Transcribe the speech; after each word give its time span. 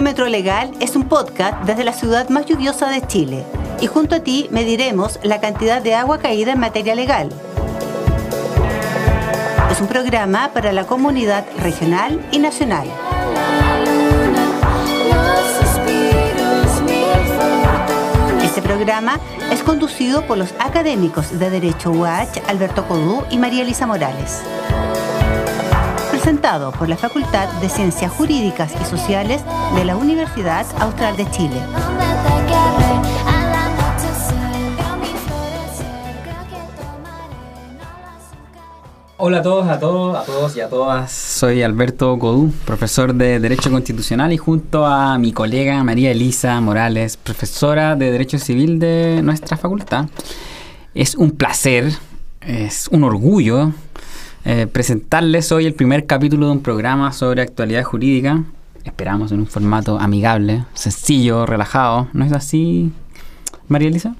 Pluviómetro 0.00 0.28
Legal 0.28 0.72
es 0.80 0.96
un 0.96 1.10
podcast 1.10 1.62
desde 1.66 1.84
la 1.84 1.92
ciudad 1.92 2.30
más 2.30 2.46
lluviosa 2.46 2.88
de 2.88 3.06
Chile 3.06 3.44
y 3.82 3.86
junto 3.86 4.14
a 4.14 4.20
ti 4.20 4.48
mediremos 4.50 5.20
la 5.22 5.42
cantidad 5.42 5.82
de 5.82 5.94
agua 5.94 6.16
caída 6.16 6.52
en 6.52 6.58
materia 6.58 6.94
legal. 6.94 7.28
Es 9.70 9.78
un 9.78 9.88
programa 9.88 10.52
para 10.54 10.72
la 10.72 10.86
comunidad 10.86 11.44
regional 11.58 12.26
y 12.32 12.38
nacional. 12.38 12.88
Este 18.42 18.62
programa 18.62 19.20
es 19.52 19.62
conducido 19.62 20.26
por 20.26 20.38
los 20.38 20.54
académicos 20.60 21.38
de 21.38 21.50
Derecho 21.50 21.90
UH 21.90 22.40
Alberto 22.48 22.88
Codú 22.88 23.22
y 23.30 23.36
María 23.36 23.64
Elisa 23.64 23.86
Morales 23.86 24.40
presentado 26.20 26.70
por 26.72 26.86
la 26.86 26.98
Facultad 26.98 27.48
de 27.62 27.70
Ciencias 27.70 28.12
Jurídicas 28.12 28.74
y 28.78 28.84
Sociales 28.84 29.42
de 29.74 29.86
la 29.86 29.96
Universidad 29.96 30.66
Austral 30.78 31.16
de 31.16 31.30
Chile. 31.30 31.56
Hola 39.16 39.38
a 39.38 39.42
todos, 39.42 39.66
a 39.66 39.80
todos, 39.80 40.16
a 40.16 40.24
todos 40.24 40.56
y 40.56 40.60
a 40.60 40.68
todas. 40.68 41.10
Soy 41.10 41.62
Alberto 41.62 42.18
Codú, 42.18 42.52
profesor 42.66 43.14
de 43.14 43.40
Derecho 43.40 43.70
Constitucional 43.70 44.30
y 44.34 44.36
junto 44.36 44.84
a 44.84 45.16
mi 45.16 45.32
colega 45.32 45.82
María 45.84 46.10
Elisa 46.10 46.60
Morales, 46.60 47.16
profesora 47.16 47.96
de 47.96 48.12
Derecho 48.12 48.38
Civil 48.38 48.78
de 48.78 49.22
nuestra 49.22 49.56
facultad. 49.56 50.04
Es 50.92 51.14
un 51.14 51.30
placer, 51.30 51.90
es 52.42 52.88
un 52.88 53.04
orgullo 53.04 53.72
eh, 54.44 54.66
presentarles 54.66 55.52
hoy 55.52 55.66
el 55.66 55.74
primer 55.74 56.06
capítulo 56.06 56.46
de 56.46 56.52
un 56.52 56.62
programa 56.62 57.12
sobre 57.12 57.42
actualidad 57.42 57.84
jurídica. 57.84 58.42
Esperamos 58.84 59.32
en 59.32 59.40
un 59.40 59.46
formato 59.46 59.98
amigable, 59.98 60.64
sencillo, 60.72 61.44
relajado. 61.44 62.08
¿No 62.14 62.24
es 62.24 62.32
así, 62.32 62.90
María 63.68 63.88
Elisa? 63.88 64.16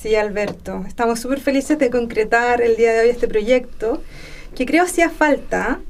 Sí, 0.00 0.14
Alberto. 0.14 0.84
Estamos 0.86 1.18
súper 1.18 1.40
felices 1.40 1.78
de 1.78 1.90
concretar 1.90 2.62
el 2.62 2.76
día 2.76 2.92
de 2.92 3.00
hoy 3.00 3.08
este 3.08 3.26
proyecto 3.26 4.00
que 4.54 4.64
creo 4.64 4.84
hacía 4.84 5.10
falta. 5.10 5.80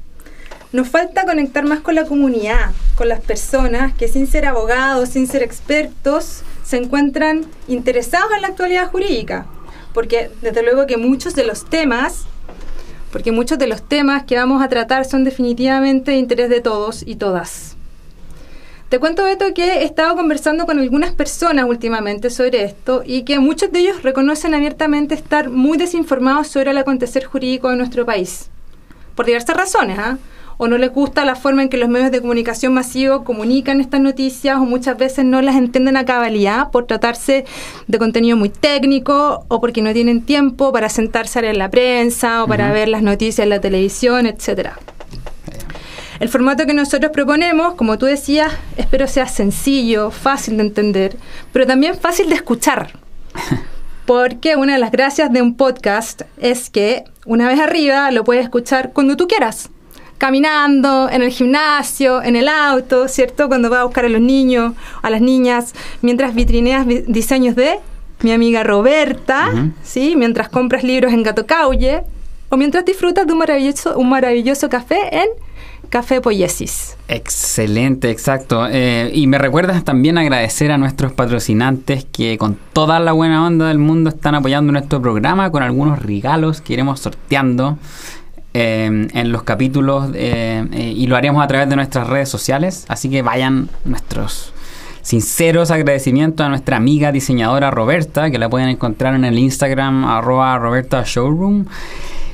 Nos 0.71 0.87
falta 0.87 1.25
conectar 1.25 1.63
más 1.65 1.81
con 1.81 1.93
la 1.93 2.05
comunidad, 2.05 2.71
con 2.95 3.07
las 3.07 3.21
personas 3.21 3.93
que 3.93 4.07
sin 4.07 4.25
ser 4.25 4.45
abogados, 4.45 5.09
sin 5.09 5.27
ser 5.27 5.43
expertos, 5.43 6.41
se 6.63 6.77
encuentran 6.77 7.45
interesados 7.67 8.31
en 8.35 8.41
la 8.41 8.47
actualidad 8.47 8.89
jurídica. 8.89 9.45
Porque 9.93 10.31
desde 10.41 10.63
luego 10.63 10.87
que 10.87 10.97
muchos 10.97 11.35
de 11.35 11.43
los 11.43 11.65
temas 11.69 12.25
porque 13.11 13.31
muchos 13.31 13.57
de 13.57 13.67
los 13.67 13.81
temas 13.81 14.23
que 14.23 14.35
vamos 14.35 14.61
a 14.61 14.69
tratar 14.69 15.05
son 15.05 15.23
definitivamente 15.23 16.11
de 16.11 16.17
interés 16.17 16.49
de 16.49 16.61
todos 16.61 17.03
y 17.05 17.15
todas. 17.15 17.75
Te 18.89 18.97
cuento, 18.97 19.23
Beto, 19.23 19.53
que 19.53 19.65
he 19.65 19.83
estado 19.83 20.15
conversando 20.15 20.65
con 20.65 20.79
algunas 20.79 21.11
personas 21.11 21.65
últimamente 21.65 22.31
sobre 22.31 22.63
esto 22.63 23.03
y 23.05 23.21
que 23.23 23.37
muchos 23.37 23.71
de 23.71 23.79
ellos 23.81 24.01
reconocen 24.01 24.55
abiertamente 24.55 25.13
estar 25.13 25.51
muy 25.51 25.77
desinformados 25.77 26.47
sobre 26.47 26.71
el 26.71 26.77
acontecer 26.79 27.23
jurídico 27.23 27.69
de 27.69 27.75
nuestro 27.75 28.03
país. 28.03 28.49
Por 29.13 29.27
diversas 29.27 29.55
razones, 29.55 29.99
¿ah? 29.99 30.17
O 30.61 30.67
no 30.67 30.77
les 30.77 30.91
gusta 30.91 31.23
la 31.23 31.35
forma 31.35 31.63
en 31.63 31.69
que 31.69 31.77
los 31.77 31.87
medios 31.87 32.11
de 32.11 32.19
comunicación 32.19 32.73
masivos 32.73 33.23
comunican 33.23 33.79
estas 33.79 34.01
noticias 34.01 34.57
o 34.57 34.65
muchas 34.65 34.97
veces 34.97 35.23
no 35.23 35.41
las 35.41 35.55
entienden 35.55 35.95
a 35.95 36.03
cabalidad 36.03 36.69
por 36.69 36.85
tratarse 36.85 37.45
de 37.87 37.97
contenido 37.97 38.35
muy 38.35 38.49
técnico 38.49 39.45
o 39.47 39.61
porque 39.61 39.81
no 39.81 39.93
tienen 39.93 40.21
tiempo 40.21 40.73
para 40.73 40.89
sentarse 40.89 41.39
a 41.39 41.43
leer 41.43 41.55
la 41.55 41.71
prensa 41.71 42.43
o 42.43 42.47
para 42.47 42.73
ver 42.73 42.89
las 42.89 43.01
noticias 43.01 43.45
en 43.45 43.51
la 43.51 43.61
televisión, 43.61 44.25
etcétera. 44.25 44.77
El 46.19 46.27
formato 46.27 46.65
que 46.65 46.73
nosotros 46.73 47.13
proponemos, 47.13 47.75
como 47.75 47.97
tú 47.97 48.05
decías, 48.05 48.51
espero 48.75 49.07
sea 49.07 49.29
sencillo, 49.29 50.11
fácil 50.11 50.57
de 50.57 50.63
entender, 50.63 51.15
pero 51.53 51.65
también 51.65 51.95
fácil 51.95 52.27
de 52.27 52.35
escuchar. 52.35 52.91
Porque 54.05 54.57
una 54.57 54.73
de 54.73 54.79
las 54.79 54.91
gracias 54.91 55.31
de 55.31 55.41
un 55.41 55.55
podcast 55.55 56.23
es 56.37 56.69
que 56.69 57.05
una 57.25 57.47
vez 57.47 57.61
arriba 57.61 58.11
lo 58.11 58.25
puedes 58.25 58.43
escuchar 58.43 58.91
cuando 58.91 59.15
tú 59.15 59.27
quieras 59.29 59.69
caminando, 60.19 61.09
en 61.09 61.23
el 61.23 61.31
gimnasio, 61.31 62.21
en 62.21 62.35
el 62.35 62.47
auto, 62.47 63.07
¿cierto? 63.07 63.47
Cuando 63.47 63.71
vas 63.71 63.79
a 63.79 63.83
buscar 63.85 64.05
a 64.05 64.09
los 64.09 64.21
niños, 64.21 64.73
a 65.01 65.09
las 65.09 65.21
niñas, 65.21 65.73
mientras 66.01 66.35
vitrineas 66.35 66.85
diseños 67.07 67.55
de 67.55 67.79
mi 68.21 68.31
amiga 68.31 68.63
Roberta, 68.63 69.71
¿sí? 69.81 70.15
Mientras 70.15 70.49
compras 70.49 70.83
libros 70.83 71.13
en 71.13 71.23
Gato 71.23 71.47
Caulle, 71.47 72.03
o 72.49 72.57
mientras 72.57 72.83
disfrutas 72.83 73.25
de 73.25 73.33
un 73.33 73.39
maravilloso, 73.39 73.97
un 73.97 74.09
maravilloso 74.09 74.69
café 74.69 75.21
en 75.21 75.29
Café 75.89 76.21
Poiesis. 76.21 76.97
Excelente, 77.07 78.11
exacto. 78.11 78.67
Eh, 78.69 79.09
y 79.13 79.25
me 79.25 79.37
recuerdas 79.37 79.83
también 79.83 80.17
agradecer 80.17 80.71
a 80.71 80.77
nuestros 80.77 81.13
patrocinantes 81.13 82.05
que 82.05 82.37
con 82.37 82.57
toda 82.73 82.99
la 82.99 83.13
buena 83.13 83.45
onda 83.45 83.67
del 83.69 83.79
mundo 83.79 84.09
están 84.09 84.35
apoyando 84.35 84.71
nuestro 84.71 85.01
programa 85.01 85.49
con 85.49 85.63
algunos 85.63 85.99
regalos 85.99 86.61
que 86.61 86.73
iremos 86.73 86.99
sorteando 86.99 87.79
Em, 88.51 89.09
en 89.13 89.31
los 89.31 89.43
capítulos 89.43 90.09
eh, 90.15 90.65
eh, 90.73 90.93
y 90.97 91.05
lo 91.05 91.15
haremos 91.15 91.43
a 91.43 91.47
través 91.47 91.69
de 91.69 91.75
nuestras 91.75 92.07
redes 92.07 92.29
sociales. 92.29 92.85
Así 92.87 93.07
que 93.07 93.21
vayan 93.21 93.69
nuestros 93.85 94.53
sinceros 95.03 95.69
agradecimientos 95.69 96.43
a 96.43 96.49
nuestra 96.49 96.77
amiga 96.77 97.11
diseñadora 97.11 97.69
Roberta, 97.69 98.31
que 98.31 98.39
la 98.39 98.49
pueden 98.49 98.69
encontrar 98.69 99.13
en 99.13 99.23
el 99.23 99.37
Instagram 99.37 100.03
arroba 100.03 100.57
Roberta 100.57 101.03
Showroom. 101.05 101.65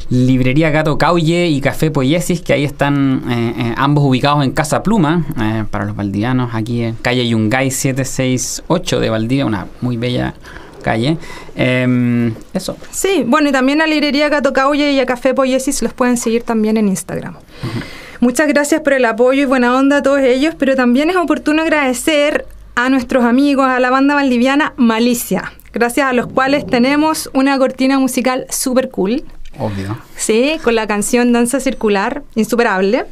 Librería 0.10 0.70
Gato 0.70 0.98
Caulle 0.98 1.48
y 1.48 1.60
Café 1.60 1.92
Poiesis, 1.92 2.40
que 2.40 2.54
ahí 2.54 2.64
están 2.64 3.24
eh, 3.30 3.74
ambos 3.76 4.06
ubicados 4.06 4.44
en 4.46 4.52
Casa 4.52 4.84
Pluma, 4.84 5.26
para 5.72 5.84
los 5.84 5.96
valdianos, 5.96 6.52
aquí 6.54 6.84
en 6.84 6.96
calle 6.96 7.28
Yungay 7.28 7.72
768 7.72 9.00
de 9.00 9.10
Valdivia, 9.10 9.46
una 9.48 9.66
muy 9.82 9.98
bella 9.98 10.36
calle. 10.86 11.18
Em, 11.56 12.34
eso. 12.54 12.78
Sí, 12.92 13.24
bueno, 13.26 13.50
y 13.50 13.52
también 13.52 13.82
a 13.82 13.88
Librería 13.88 14.30
Gato 14.30 14.54
Caulle 14.54 14.92
y 14.92 15.00
a 15.00 15.06
Café 15.08 15.34
Poiesis 15.34 15.82
los 15.82 15.94
pueden 15.94 16.16
seguir 16.16 16.44
también 16.44 16.78
en 16.78 16.88
Instagram. 16.88 17.36
Muchas 18.20 18.48
gracias 18.48 18.82
por 18.82 18.94
el 18.94 19.04
apoyo 19.06 19.42
y 19.42 19.46
buena 19.46 19.76
onda 19.76 19.98
a 19.98 20.04
todos 20.04 20.20
ellos, 20.20 20.54
pero 20.58 20.76
también 20.76 21.10
es 21.10 21.16
oportuno 21.16 21.64
agradecer 21.64 22.46
a 22.76 22.90
nuestros 22.90 23.24
amigos, 23.24 23.66
a 23.66 23.80
la 23.80 23.90
banda 23.90 24.14
valdiviana 24.16 24.74
Malicia, 24.78 25.54
gracias 25.74 26.08
a 26.08 26.14
los 26.14 26.28
cuales 26.28 26.68
tenemos 26.68 27.30
una 27.34 27.58
cortina 27.58 27.98
musical 27.98 28.46
súper 28.50 28.90
cool. 28.90 29.24
Obvio. 29.58 29.98
Sí, 30.16 30.60
con 30.64 30.76
la 30.76 30.86
canción 30.86 31.32
Danza 31.32 31.60
Circular, 31.60 32.24
insuperable. 32.36 33.06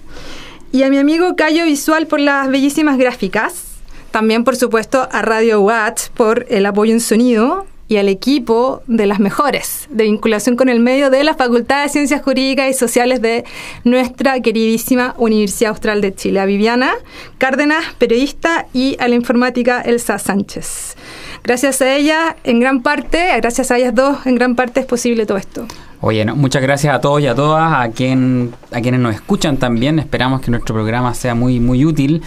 Y 0.72 0.83
a 0.83 0.89
mi 0.89 0.97
amigo 0.97 1.35
Cayo 1.35 1.66
Visual 1.66 2.07
por 2.07 2.19
las 2.19 2.50
bellísimas 2.50 2.97
gráficas. 2.97 3.72
También, 4.13 4.44
por 4.44 4.56
supuesto, 4.56 5.09
a 5.12 5.24
Radio 5.24 5.59
Watch 5.62 6.09
por 6.13 6.46
el 6.47 6.68
apoyo 6.68 6.94
en 6.94 7.00
sonido 7.00 7.66
y 7.88 7.97
al 7.97 8.07
equipo 8.09 8.84
de 8.85 9.07
las 9.07 9.19
mejores 9.19 9.88
de 9.90 10.03
vinculación 10.03 10.56
con 10.56 10.69
el 10.69 10.79
medio 10.79 11.09
de 11.09 11.24
la 11.24 11.34
Facultad 11.34 11.81
de 11.81 11.90
Ciencias 11.90 12.22
Jurídicas 12.22 12.69
y 12.69 12.74
Sociales 12.75 13.24
de 13.24 13.44
nuestra 13.84 14.40
queridísima 14.40 15.16
Universidad 15.18 15.72
Austral 15.72 16.00
de 16.01 16.13
Chile. 16.13 16.40
A 16.40 16.46
Viviana 16.46 16.91
Cárdenas, 17.40 17.85
periodista, 17.97 18.68
y 18.72 18.97
a 19.00 19.07
la 19.07 19.16
informática 19.16 19.81
Elsa 19.81 20.19
Sánchez. 20.19 20.95
Gracias 21.44 21.81
a 21.81 21.95
ella, 21.95 22.35
en 22.44 22.59
gran 22.59 22.84
parte, 22.84 23.35
gracias 23.38 23.72
a 23.72 23.80
ellas 23.80 23.95
dos, 23.95 24.28
en 24.28 24.35
gran 24.35 24.53
parte 24.53 24.80
es 24.81 24.85
posible 24.85 25.25
todo 25.25 25.40
esto. 25.40 25.66
Oye, 26.01 26.24
muchas 26.25 26.62
gracias 26.62 26.94
a 26.94 27.01
todos 27.01 27.19
y 27.19 27.25
a 27.25 27.34
todas, 27.34 27.74
a, 27.74 27.90
quien, 27.90 28.53
a 28.72 28.80
quienes 28.80 29.00
nos 29.00 29.16
escuchan 29.16 29.57
también. 29.57 29.97
Esperamos 29.97 30.41
que 30.41 30.51
nuestro 30.51 30.75
programa 30.75 31.16
sea 31.16 31.34
muy, 31.34 31.59
muy 31.59 31.84
útil. 31.84 32.22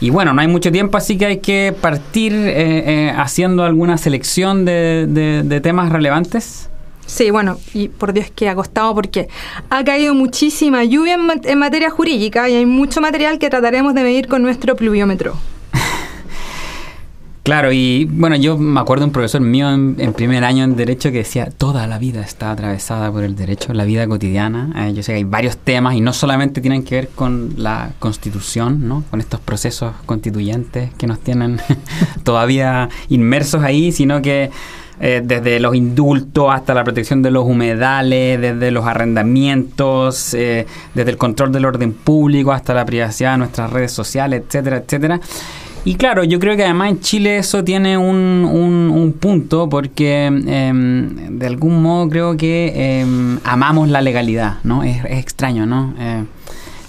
Y 0.00 0.08
bueno, 0.10 0.32
no 0.32 0.40
hay 0.40 0.48
mucho 0.48 0.72
tiempo, 0.72 0.96
así 0.96 1.18
que 1.18 1.26
hay 1.26 1.38
que 1.38 1.74
partir 1.78 2.32
eh, 2.32 3.08
eh, 3.08 3.14
haciendo 3.16 3.64
alguna 3.64 3.98
selección 3.98 4.64
de, 4.64 5.60
temas 5.62 5.92
relevantes. 5.92 6.70
Sí, 7.04 7.30
bueno, 7.30 7.58
y 7.74 7.88
por 7.88 8.12
Dios 8.12 8.30
que 8.34 8.48
ha 8.48 8.54
costado 8.54 8.94
porque 8.94 9.28
ha 9.68 9.84
caído 9.84 10.14
muchísima 10.14 10.84
lluvia 10.84 11.14
en, 11.14 11.40
en 11.44 11.58
materia 11.58 11.90
jurídica 11.90 12.48
y 12.48 12.54
hay 12.54 12.66
mucho 12.66 13.00
material 13.00 13.38
que 13.38 13.50
trataremos 13.50 13.94
de 13.94 14.02
medir 14.02 14.28
con 14.28 14.42
nuestro 14.42 14.76
pluviómetro. 14.76 15.36
Claro, 17.42 17.72
y 17.72 18.04
bueno, 18.04 18.36
yo 18.36 18.58
me 18.58 18.80
acuerdo 18.80 19.02
de 19.02 19.06
un 19.06 19.12
profesor 19.12 19.40
mío 19.40 19.70
en, 19.70 20.12
primer 20.12 20.44
año 20.44 20.62
en 20.62 20.76
Derecho 20.76 21.10
que 21.10 21.18
decía, 21.18 21.48
toda 21.56 21.86
la 21.86 21.98
vida 21.98 22.20
está 22.20 22.50
atravesada 22.50 23.10
por 23.10 23.24
el 23.24 23.34
derecho, 23.34 23.72
la 23.72 23.84
vida 23.84 24.06
cotidiana. 24.06 24.70
Eh, 24.76 24.92
yo 24.92 25.02
sé 25.02 25.12
que 25.12 25.16
hay 25.16 25.24
varios 25.24 25.56
temas 25.56 25.94
y 25.94 26.02
no 26.02 26.12
solamente 26.12 26.60
tienen 26.60 26.84
que 26.84 26.96
ver 26.96 27.08
con 27.08 27.54
la 27.56 27.92
constitución, 27.98 28.86
¿no? 28.86 29.04
con 29.10 29.20
estos 29.20 29.40
procesos 29.40 29.94
constituyentes 30.04 30.92
que 30.94 31.06
nos 31.06 31.18
tienen 31.20 31.60
todavía 32.24 32.90
inmersos 33.08 33.62
ahí, 33.62 33.90
sino 33.90 34.20
que 34.20 34.50
eh, 35.02 35.22
desde 35.24 35.60
los 35.60 35.74
indultos 35.74 36.52
hasta 36.52 36.74
la 36.74 36.84
protección 36.84 37.22
de 37.22 37.30
los 37.30 37.46
humedales, 37.46 38.38
desde 38.38 38.70
los 38.70 38.84
arrendamientos, 38.84 40.34
eh, 40.34 40.66
desde 40.92 41.12
el 41.12 41.16
control 41.16 41.52
del 41.52 41.64
orden 41.64 41.94
público 41.94 42.52
hasta 42.52 42.74
la 42.74 42.84
privacidad 42.84 43.32
de 43.32 43.38
nuestras 43.38 43.70
redes 43.70 43.92
sociales, 43.92 44.42
etcétera, 44.46 44.76
etcétera. 44.76 45.18
Y 45.84 45.94
claro, 45.94 46.24
yo 46.24 46.38
creo 46.38 46.56
que 46.56 46.64
además 46.64 46.90
en 46.90 47.00
Chile 47.00 47.38
eso 47.38 47.64
tiene 47.64 47.96
un, 47.96 48.44
un, 48.92 49.12
punto 49.14 49.68
porque 49.68 50.26
em, 50.26 51.38
de 51.38 51.46
algún 51.46 51.82
modo 51.82 52.08
creo 52.08 52.36
que 52.36 53.00
em, 53.00 53.38
amamos 53.44 53.88
la 53.88 54.02
legalidad, 54.02 54.58
¿no? 54.62 54.82
Es, 54.82 55.02
extraño, 55.06 55.64
¿no? 55.64 55.94
Eh, 55.98 56.24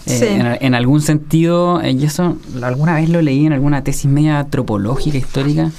en, 0.08 0.58
en, 0.60 0.76
algún 0.76 1.02
sentido, 1.02 1.82
y 1.84 2.04
eso 2.04 2.38
alguna 2.62 2.96
vez 2.96 3.08
lo 3.10 3.22
leí 3.22 3.46
en 3.46 3.54
alguna 3.54 3.84
tesis 3.84 4.12
media 4.12 4.40
antropológica, 4.40 5.18
histórica, 5.18 5.72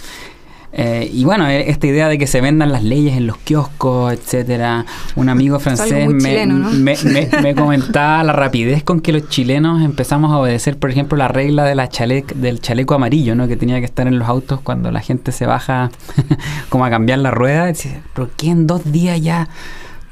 eh, 0.75 1.11
y 1.13 1.25
bueno, 1.25 1.47
e, 1.49 1.69
esta 1.71 1.87
idea 1.87 2.09
de 2.09 2.17
que 2.17 2.27
se 2.27 2.41
vendan 2.41 2.73
las 2.73 2.83
leyes 2.83 3.17
en 3.17 3.27
los 3.27 3.37
kioscos, 3.39 4.13
etcétera. 4.13 4.87
Un 5.17 5.29
amigo 5.29 5.61
francés 5.61 6.09
me, 6.09 7.55
comentaba 7.55 8.23
la 8.25 8.33
rapidez 8.33 8.83
con 8.83 9.01
que 9.01 9.13
los 9.13 9.29
chilenos 9.29 9.83
empezamos 9.83 10.33
a 10.33 10.39
obedecer, 10.39 10.79
por 10.79 10.91
ejemplo, 10.91 11.19
la 11.19 11.29
regla 11.29 11.65
de 11.65 11.75
la 11.75 11.89
del 12.35 12.61
chaleco 12.61 12.95
amarillo, 12.95 13.35
¿no? 13.35 13.49
Que 13.49 13.57
tenía 13.57 13.79
que 13.81 13.85
estar 13.85 14.07
en 14.07 14.19
los 14.19 14.29
autos 14.29 14.61
cuando 14.61 14.91
la 14.91 15.01
gente 15.01 15.31
se 15.31 15.47
baja 15.47 15.91
como 16.71 16.85
a 16.85 16.91
cambiar 16.91 17.19
la 17.19 17.31
rueda. 17.31 17.73
Pero 18.15 18.31
¿qué 18.37 18.49
en 18.49 18.67
dos 18.67 18.91
días 18.91 19.21
ya? 19.21 19.49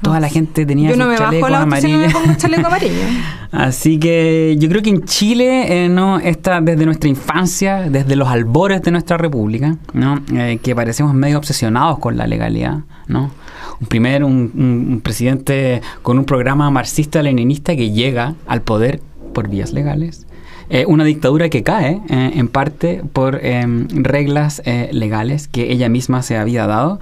Toda 0.01 0.19
la 0.19 0.29
gente 0.29 0.65
tenía 0.65 0.89
yo 0.89 0.97
no 0.97 1.07
me 1.07 1.17
chaleco 1.17 1.45
amarillo. 1.47 2.07
chaleco 2.37 2.67
amarillo. 2.67 3.03
Así 3.51 3.99
que 3.99 4.55
yo 4.59 4.69
creo 4.69 4.81
que 4.81 4.89
en 4.89 5.03
Chile, 5.05 5.85
eh, 5.85 5.89
no 5.89 6.19
está 6.19 6.61
desde 6.61 6.85
nuestra 6.85 7.09
infancia, 7.09 7.89
desde 7.89 8.15
los 8.15 8.27
albores 8.27 8.81
de 8.81 8.91
nuestra 8.91 9.17
república, 9.17 9.77
¿no? 9.93 10.21
Eh, 10.33 10.59
que 10.61 10.75
parecemos 10.75 11.13
medio 11.13 11.37
obsesionados 11.37 11.99
con 11.99 12.17
la 12.17 12.27
legalidad, 12.27 12.79
¿no? 13.07 13.31
Un 13.79 13.87
primer, 13.87 14.23
un, 14.23 15.01
presidente 15.03 15.81
con 16.01 16.17
un 16.17 16.25
programa 16.25 16.69
marxista-leninista 16.69 17.75
que 17.75 17.91
llega 17.91 18.35
al 18.47 18.61
poder 18.61 19.01
por 19.33 19.49
vías 19.49 19.73
legales. 19.73 20.25
Eh, 20.73 20.85
una 20.87 21.03
dictadura 21.03 21.49
que 21.49 21.63
cae 21.63 21.99
en 22.09 22.47
parte 22.47 23.01
por 23.11 23.43
em, 23.43 23.89
reglas 23.89 24.61
legales 24.91 25.49
que 25.49 25.71
ella 25.71 25.89
misma 25.89 26.21
se 26.21 26.37
había 26.37 26.65
dado 26.65 26.99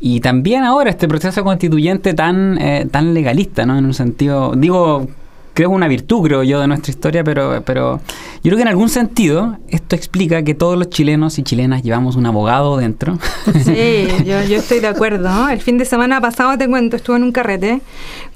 y 0.00 0.20
también 0.20 0.64
ahora 0.64 0.90
este 0.90 1.08
proceso 1.08 1.42
constituyente 1.42 2.14
tan, 2.14 2.58
eh, 2.60 2.86
tan 2.90 3.14
legalista, 3.14 3.66
¿no? 3.66 3.76
En 3.76 3.84
un 3.84 3.94
sentido, 3.94 4.52
digo, 4.56 5.08
creo 5.58 5.70
una 5.70 5.88
virtud, 5.88 6.22
creo 6.22 6.44
yo, 6.44 6.60
de 6.60 6.68
nuestra 6.68 6.92
historia, 6.92 7.24
pero, 7.24 7.64
pero 7.66 8.00
yo 8.36 8.42
creo 8.42 8.54
que 8.54 8.62
en 8.62 8.68
algún 8.68 8.88
sentido 8.88 9.56
esto 9.66 9.96
explica 9.96 10.44
que 10.44 10.54
todos 10.54 10.78
los 10.78 10.88
chilenos 10.88 11.36
y 11.40 11.42
chilenas 11.42 11.82
llevamos 11.82 12.14
un 12.14 12.26
abogado 12.26 12.76
dentro. 12.76 13.18
Sí, 13.64 14.06
yo, 14.24 14.40
yo 14.44 14.56
estoy 14.58 14.78
de 14.78 14.86
acuerdo. 14.86 15.48
El 15.48 15.60
fin 15.60 15.76
de 15.76 15.84
semana 15.84 16.20
pasado, 16.20 16.56
te 16.56 16.68
cuento, 16.68 16.94
estuve 16.94 17.16
en 17.16 17.24
un 17.24 17.32
carrete 17.32 17.80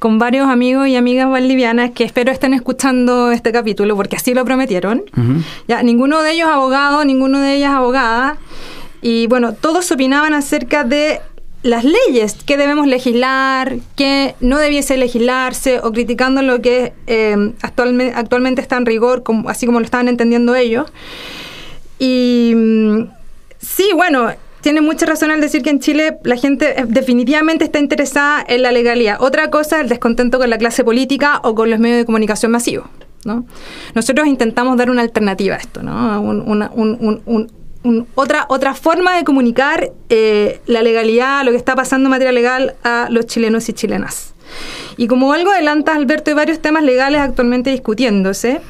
con 0.00 0.19
varios 0.19 0.48
amigos 0.48 0.88
y 0.88 0.96
amigas 0.96 1.30
valdivianas 1.30 1.92
que 1.92 2.02
espero 2.02 2.32
estén 2.32 2.54
escuchando 2.54 3.30
este 3.30 3.52
capítulo 3.52 3.94
porque 3.94 4.16
así 4.16 4.34
lo 4.34 4.44
prometieron. 4.44 5.04
Ya, 5.69 5.80
ninguno 5.84 6.22
de 6.22 6.32
ellos 6.32 6.48
abogado, 6.48 7.04
ninguno 7.04 7.38
de 7.38 7.54
ellas 7.54 7.70
abogada. 7.70 8.38
Y 9.00 9.28
bueno, 9.28 9.52
todos 9.52 9.92
opinaban 9.92 10.34
acerca 10.34 10.82
de 10.82 11.20
las 11.62 11.85
leyes, 11.85 12.37
que 12.44 12.56
debemos 12.56 12.87
legislar, 12.87 13.76
que 13.97 14.35
no 14.41 14.59
debiese 14.59 14.97
legislarse, 14.97 15.79
o 15.79 15.93
criticando 15.93 16.43
lo 16.43 16.61
que 16.61 16.93
eh, 17.06 17.53
actualmente, 17.62 18.14
actualmente 18.17 18.61
está 18.61 18.76
en 18.76 18.87
rigor, 18.87 19.23
como, 19.23 19.49
así 19.49 19.67
como 19.67 19.79
lo 19.79 19.85
estaban 19.85 20.09
entendiendo 20.09 20.55
ellos. 20.55 20.91
Y 21.99 22.53
mm, 22.56 23.03
sí, 23.61 23.91
bueno, 23.94 24.31
tiene 24.61 24.81
mucha 24.81 25.06
razón 25.06 25.31
al 25.31 25.41
decir 25.41 25.62
que 25.62 25.70
en 25.70 25.81
Chile 25.81 26.19
la 26.25 26.37
gente 26.37 26.81
eh, 26.81 26.85
definitivamente 26.88 27.65
está 27.65 27.79
interesada 27.79 28.44
en 28.47 28.62
la 28.62 28.73
legalidad. 28.73 29.17
Otra 29.20 29.50
cosa 29.50 29.76
es 29.76 29.82
el 29.82 29.88
descontento 29.88 30.38
con 30.38 30.50
la 30.50 30.58
clase 30.58 30.82
política 30.82 31.41
o 31.44 31.55
con 31.55 31.70
los 31.70 31.79
medios 31.79 31.99
de 31.99 32.05
comunicación 32.05 32.50
masivos. 32.50 32.87
¿no? 33.25 33.44
Nosotros 33.94 34.26
intentamos 34.26 34.76
dar 34.76 34.91
una 34.91 35.03
alternativa 35.03 35.55
a 35.55 35.58
esto, 35.58 35.82
¿no? 35.82 36.20
un, 36.20 36.41
un, 36.41 37.53
otra, 38.14 38.46
otra 38.49 38.75
forma 38.75 39.17
de 39.17 39.25
comunicar 39.25 39.90
eh, 40.08 40.61
la 40.67 40.82
legalidad, 40.82 41.44
lo 41.44 41.50
que 41.50 41.56
está 41.56 41.75
pasando 41.75 42.06
en 42.06 42.11
materia 42.11 42.32
legal 42.32 42.75
a 42.84 43.08
los 43.11 43.26
chilenos 43.26 43.69
y 43.69 43.73
chilenas. 43.73 44.34
Y 44.96 45.06
como 45.06 45.32
algo 45.32 45.50
adelanta, 45.50 45.94
Alberto, 45.94 46.31
hay 46.31 46.34
varios 46.37 46.61
temas 46.61 46.84
legales 46.84 47.20
actualmente 47.20 47.70
discutiéndose. 47.70 48.61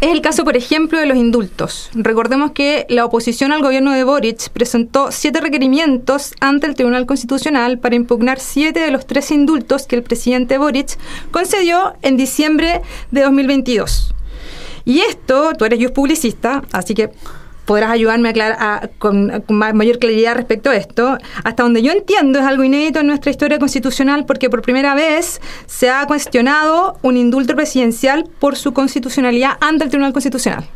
Es 0.00 0.10
el 0.10 0.20
caso, 0.20 0.44
por 0.44 0.58
ejemplo, 0.58 0.98
de 0.98 1.06
los 1.06 1.16
indultos. 1.16 1.88
Recordemos 1.94 2.50
que 2.50 2.84
la 2.90 3.06
oposición 3.06 3.50
al 3.52 3.62
gobierno 3.62 3.92
de 3.92 4.04
Boric 4.04 4.50
presentó 4.50 5.10
siete 5.10 5.40
requerimientos 5.40 6.34
ante 6.40 6.66
el 6.66 6.74
Tribunal 6.74 7.06
Constitucional 7.06 7.78
para 7.78 7.94
impugnar 7.94 8.38
siete 8.38 8.80
de 8.80 8.90
los 8.90 9.06
tres 9.06 9.30
indultos 9.30 9.86
que 9.86 9.96
el 9.96 10.02
presidente 10.02 10.58
Boric 10.58 10.98
concedió 11.30 11.94
en 12.02 12.18
diciembre 12.18 12.82
de 13.10 13.22
2022. 13.22 14.14
Y 14.84 15.00
esto, 15.00 15.52
tú 15.54 15.64
eres 15.64 15.78
yo 15.78 15.94
publicista, 15.94 16.62
así 16.72 16.92
que 16.92 17.10
podrás 17.66 17.90
ayudarme 17.90 18.28
a 18.28 18.30
aclarar, 18.30 18.90
con, 18.98 19.44
mayor 19.48 19.98
claridad 19.98 20.34
respecto 20.34 20.70
a 20.70 20.76
esto. 20.76 21.18
Hasta 21.44 21.62
donde 21.62 21.82
yo 21.82 21.92
entiendo, 21.92 22.38
es 22.38 22.44
algo 22.44 22.64
inédito 22.64 23.00
en 23.00 23.08
nuestra 23.08 23.30
historia 23.30 23.58
constitucional 23.58 24.24
porque 24.24 24.48
por 24.48 24.62
primera 24.62 24.94
vez 24.94 25.40
se 25.66 25.90
ha 25.90 26.06
cuestionado 26.06 26.98
un 27.02 27.16
indulto 27.16 27.54
presidencial 27.54 28.28
por 28.38 28.56
su 28.56 28.72
constitucionalidad 28.72 29.58
ante 29.60 29.84
el 29.84 29.90
Tribunal 29.90 30.12
Constitucional. 30.12 30.66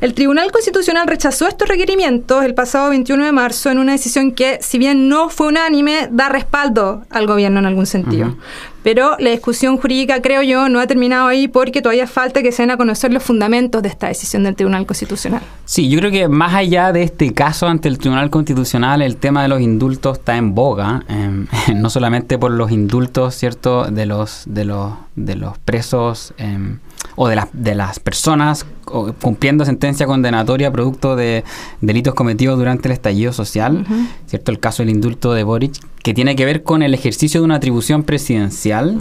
El 0.00 0.14
Tribunal 0.14 0.52
Constitucional 0.52 1.06
rechazó 1.06 1.48
estos 1.48 1.68
requerimientos 1.68 2.44
el 2.44 2.54
pasado 2.54 2.90
21 2.90 3.24
de 3.24 3.32
marzo 3.32 3.70
en 3.70 3.78
una 3.78 3.92
decisión 3.92 4.32
que, 4.32 4.58
si 4.60 4.78
bien 4.78 5.08
no 5.08 5.28
fue 5.28 5.48
unánime, 5.48 6.08
da 6.10 6.28
respaldo 6.28 7.04
al 7.10 7.26
gobierno 7.26 7.60
en 7.60 7.66
algún 7.66 7.86
sentido. 7.86 8.36
Pero 8.84 9.16
la 9.18 9.30
discusión 9.30 9.78
jurídica, 9.78 10.20
creo 10.20 10.42
yo, 10.42 10.68
no 10.68 10.78
ha 10.78 10.86
terminado 10.86 11.26
ahí 11.26 11.48
porque 11.48 11.80
todavía 11.80 12.06
falta 12.06 12.42
que 12.42 12.52
se 12.52 12.62
den 12.62 12.70
a 12.70 12.76
conocer 12.76 13.14
los 13.14 13.22
fundamentos 13.22 13.82
de 13.82 13.88
esta 13.88 14.08
decisión 14.08 14.44
del 14.44 14.54
Tribunal 14.56 14.84
Constitucional. 14.84 15.40
Sí, 15.64 15.88
yo 15.88 15.98
creo 16.00 16.10
que 16.10 16.28
más 16.28 16.52
allá 16.52 16.92
de 16.92 17.02
este 17.02 17.32
caso 17.32 17.66
ante 17.66 17.88
el 17.88 17.96
Tribunal 17.96 18.28
Constitucional, 18.28 19.00
el 19.00 19.16
tema 19.16 19.40
de 19.40 19.48
los 19.48 19.62
indultos 19.62 20.18
está 20.18 20.36
en 20.36 20.54
boga, 20.54 21.02
em, 21.08 21.46
no 21.74 21.88
solamente 21.88 22.36
por 22.36 22.50
los 22.50 22.70
indultos, 22.70 23.34
¿cierto?, 23.34 23.86
de 23.86 24.04
los, 24.04 24.42
de 24.46 24.66
los, 24.66 24.92
de 25.16 25.36
los 25.36 25.56
presos 25.56 26.34
em, 26.36 26.78
o 27.16 27.28
de, 27.28 27.36
las 27.36 27.48
de 27.54 27.74
las 27.74 28.00
personas 28.00 28.66
cumpliendo 28.84 29.64
sentencia 29.64 30.06
condenatoria 30.06 30.70
producto 30.70 31.16
de 31.16 31.44
delitos 31.80 32.14
cometidos 32.14 32.58
durante 32.58 32.88
el 32.88 32.92
estallido 32.92 33.32
social, 33.32 33.86
¿cierto? 34.26 34.50
El 34.50 34.60
caso 34.60 34.82
del 34.82 34.90
indulto 34.90 35.32
de 35.32 35.44
Boric, 35.44 35.74
que 36.04 36.12
tiene 36.12 36.36
que 36.36 36.44
ver 36.44 36.62
con 36.62 36.82
el 36.82 36.92
ejercicio 36.92 37.40
de 37.40 37.46
una 37.46 37.54
atribución 37.54 38.02
presidencial. 38.02 38.98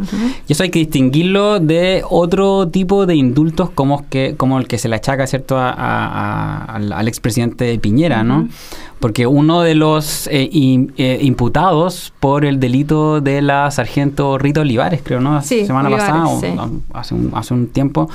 Y 0.47 0.53
eso 0.53 0.63
hay 0.63 0.69
que 0.69 0.79
distinguirlo 0.79 1.59
de 1.59 2.01
otro 2.09 2.69
tipo 2.69 3.05
de 3.05 3.15
indultos 3.15 3.69
como, 3.71 4.07
que, 4.07 4.35
como 4.37 4.57
el 4.57 4.67
que 4.69 4.77
se 4.77 4.87
le 4.87 4.95
achaca, 4.95 5.27
¿cierto?, 5.27 5.57
al, 5.59 7.07
expresidente 7.09 7.77
Piñera, 7.77 8.23
¿no? 8.23 8.47
Porque 9.01 9.27
uno 9.27 9.63
de 9.63 9.75
los 9.75 10.27
eh, 10.27 10.49
eh, 10.53 11.19
imputados 11.21 12.13
por 12.21 12.45
el 12.45 12.61
delito 12.61 13.19
de 13.19 13.41
la 13.41 13.69
sargento 13.69 14.37
Rita 14.37 14.61
Olivares, 14.61 15.01
creo, 15.03 15.19
¿no? 15.19 15.41
Sí, 15.41 15.65
semana 15.65 15.89
pasada, 15.89 16.25
o, 16.25 16.41
hace, 16.93 17.13
un, 17.13 17.31
hace 17.35 17.53
un 17.53 17.67
tiempo, 17.67 18.09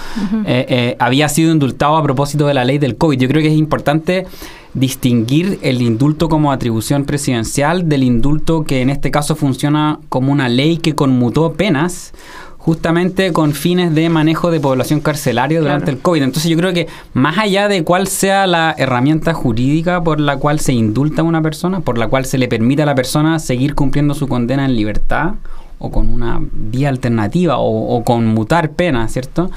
eh, 0.47 0.97
había 0.99 1.29
sido 1.29 1.53
indultado 1.59 1.97
a 1.97 2.03
propósito 2.03 2.47
de 2.47 2.55
la 2.55 2.65
ley 2.65 2.79
del 2.79 2.97
COVID. 2.97 3.19
Yo 3.19 3.29
creo 3.29 3.43
que 3.43 3.49
es 3.49 3.59
importante 3.59 4.27
distinguir 4.75 5.59
el 5.63 5.83
indulto 5.83 6.29
como 6.29 6.53
atribución 6.53 7.05
presidencial 7.05 7.89
del 7.89 8.05
indulto 8.05 8.63
que 8.65 8.81
en 8.81 8.91
este 8.91 9.11
caso 9.11 9.35
funciona 9.35 9.99
como 10.09 10.31
una 10.31 10.49
ley 10.49 10.77
que 10.77 10.95
conmutó 10.95 11.53
penas 11.55 12.13
justamente 12.59 13.33
con 13.33 13.53
fines 13.53 13.95
de 13.95 14.09
manejo 14.11 14.51
de 14.51 14.61
población 14.61 15.01
carcelaria 15.01 15.61
durante 15.61 15.91
el 15.91 15.99
COVID. 15.99 16.23
Entonces 16.23 16.51
yo 16.51 16.57
creo 16.57 16.75
que 16.75 16.87
más 17.15 17.39
allá 17.39 17.67
de 17.67 17.83
cuál 17.83 18.07
sea 18.07 18.47
la 18.47 18.75
herramienta 18.77 19.33
jurídica 19.33 20.03
por 20.03 20.21
la 20.21 20.37
cual 20.37 20.61
se 20.61 20.75
indulta 20.75 21.23
a 21.23 21.25
una 21.25 21.41
persona, 21.41 21.81
por 21.81 21.99
la 21.99 22.09
cual 22.09 22.27
se 22.27 22.37
le 22.37 22.47
permite 22.47 22.83
a 22.83 22.87
la 22.87 22.95
persona 22.95 23.39
seguir 23.39 23.75
cumpliendo 23.75 24.15
su 24.15 24.29
condena 24.29 24.65
en 24.65 24.77
libertad 24.77 25.35
o 25.79 25.91
con 25.91 26.09
una 26.09 26.41
vía 26.41 26.89
alternativa 26.89 27.57
o, 27.59 27.97
o 27.97 28.05
con 28.05 28.27
mutar 28.27 28.73
pena, 28.73 29.09
¿cierto? 29.09 29.51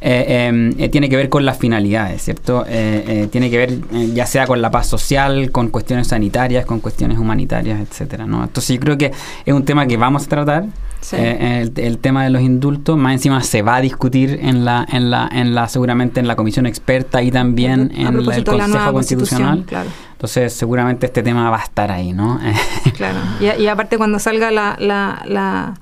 Eh, 0.00 0.46
em, 0.46 0.74
eh, 0.78 0.90
tiene 0.90 1.08
que 1.08 1.16
ver 1.16 1.30
con 1.30 1.46
las 1.46 1.56
finalidades, 1.56 2.22
¿cierto? 2.22 2.64
Eh, 2.68 3.28
tiene 3.32 3.50
que 3.50 3.56
ver 3.56 3.80
ya 4.12 4.26
sea 4.26 4.46
con 4.46 4.60
la 4.60 4.70
paz 4.70 4.86
social, 4.88 5.50
con 5.50 5.68
cuestiones 5.68 6.08
sanitarias, 6.08 6.66
con 6.66 6.80
cuestiones 6.80 7.18
humanitarias, 7.18 7.80
etcétera, 7.80 8.26
¿no? 8.26 8.44
Entonces 8.44 8.76
yo 8.76 8.80
creo 8.80 8.98
que 8.98 9.12
es 9.44 9.54
un 9.54 9.64
tema 9.64 9.86
que 9.86 9.96
vamos 9.96 10.24
a 10.24 10.28
tratar. 10.28 10.64
El, 11.12 11.98
tema 11.98 12.24
de 12.24 12.30
los 12.30 12.42
indultos, 12.42 12.98
más 12.98 13.12
encima 13.12 13.40
se 13.40 13.62
va 13.62 13.76
a 13.76 13.80
discutir 13.80 14.40
en 14.42 14.64
la, 14.64 14.84
en 14.90 15.08
la, 15.08 15.28
en 15.30 15.54
la, 15.54 15.68
seguramente 15.68 16.18
en 16.18 16.26
la 16.26 16.34
comisión 16.34 16.66
experta 16.66 17.22
y 17.22 17.30
también 17.30 17.92
en 17.94 18.08
el 18.08 18.24
Consejo 18.24 18.92
Constitucional. 18.92 19.64
Entonces, 20.12 20.52
seguramente 20.52 21.06
este 21.06 21.22
tema 21.22 21.48
va 21.48 21.58
a 21.58 21.62
estar 21.62 21.92
ahí, 21.92 22.12
¿no? 22.12 22.40
claro. 22.96 23.18
Y, 23.40 23.66
aparte, 23.68 23.98
cuando 23.98 24.18
salga 24.18 24.50
la, 24.50 24.76
la 24.80 25.22
la 25.26 25.74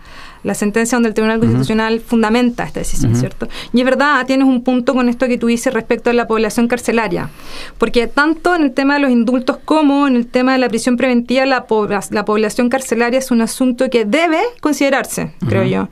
sentencia 0.53 0.97
donde 0.97 1.09
el 1.09 1.15
Tribunal 1.15 1.41
Constitucional 1.41 2.01
fundamenta 2.01 2.65
esta 2.65 2.81
decisión, 2.81 3.17
¿cierto? 3.17 3.49
Y 3.73 3.81
es 3.81 3.85
verdad, 3.87 4.27
tienes 4.27 4.47
un 4.47 4.63
punto 4.63 4.93
con 4.95 5.09
esto 5.09 5.27
que 5.27 5.39
tú 5.39 5.47
dices 5.47 5.73
respecto 5.73 6.11
a 6.11 6.13
la 6.13 6.27
población 6.27 6.69
carcelaria, 6.69 7.31
porque 7.79 8.07
tanto 8.07 8.55
en 8.55 8.65
el 8.65 8.73
tema 8.73 8.95
de 8.95 9.01
los 9.01 9.11
indultos 9.11 9.57
como 9.65 10.07
en 10.07 10.17
el 10.17 10.27
tema 10.27 10.53
de 10.53 10.59
la 10.59 10.69
prisión 10.69 10.99
preventiva, 10.99 11.47
la, 11.47 11.65
la 12.11 12.25
población 12.27 12.69
carcelaria 12.69 13.19
es 13.19 13.31
un 13.31 13.41
asunto 13.41 13.89
que 13.89 14.05
debe 14.05 14.41
considerarse, 14.61 15.33
creo 15.49 15.65
yo. 15.65 15.89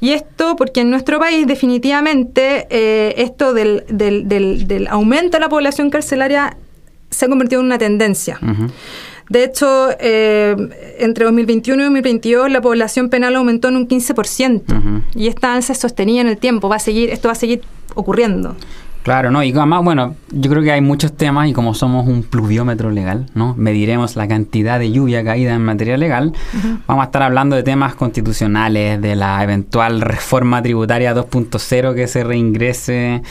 Y 0.00 0.10
esto 0.10 0.54
porque 0.54 0.82
en 0.82 0.90
nuestro 0.90 1.18
país 1.18 1.46
definitivamente 1.46 2.68
eh, 2.70 3.14
esto 3.18 3.54
del, 3.54 3.84
del, 3.88 4.28
del, 4.28 4.86
aumento 4.88 5.36
de 5.36 5.40
la 5.40 5.48
población 5.48 5.90
carcelaria 5.90 6.56
se 7.10 7.24
ha 7.24 7.28
convertido 7.28 7.60
en 7.60 7.66
una 7.66 7.78
tendencia 7.78 8.38
De 9.28 9.44
hecho, 9.44 9.88
eh, 9.98 10.54
entre 10.98 11.24
2021 11.24 11.82
y 11.82 11.84
2022 11.84 12.50
la 12.50 12.60
población 12.60 13.08
penal 13.08 13.34
aumentó 13.36 13.68
en 13.68 13.76
un 13.76 13.88
15% 13.88 15.02
y 15.14 15.26
esta 15.26 15.54
alza 15.54 15.74
se 15.74 15.80
sostenía 15.80 16.20
en 16.20 16.28
el 16.28 16.38
tiempo. 16.38 16.68
Va 16.68 16.76
a 16.76 16.80
seguir, 16.80 17.10
esto 17.10 17.28
va 17.28 17.32
a 17.32 17.36
seguir 17.36 17.62
ocurriendo. 17.94 18.56
Claro, 19.06 19.30
¿no? 19.30 19.40
Y 19.44 19.52
además, 19.52 19.84
bueno, 19.84 20.16
yo 20.32 20.50
creo 20.50 20.64
que 20.64 20.72
hay 20.72 20.80
muchos 20.80 21.16
temas 21.16 21.48
y 21.48 21.52
como 21.52 21.74
somos 21.74 22.08
un 22.08 22.24
pluviómetro 22.24 22.90
legal, 22.90 23.30
¿no? 23.36 23.54
Mediremos 23.56 24.16
la 24.16 24.26
cantidad 24.26 24.80
de 24.80 24.90
lluvia 24.90 25.22
caída 25.22 25.54
en 25.54 25.64
materia 25.64 25.96
legal. 25.96 26.32
Vamos 26.88 27.04
a 27.04 27.06
estar 27.06 27.22
hablando 27.22 27.54
de 27.54 27.62
temas 27.62 27.94
constitucionales, 27.94 29.00
de 29.00 29.14
la 29.14 29.40
eventual 29.44 30.00
reforma 30.00 30.60
tributaria 30.60 31.14
2.0 31.14 31.94
que 31.94 32.08
se 32.08 32.24
reingrese, 32.24 33.22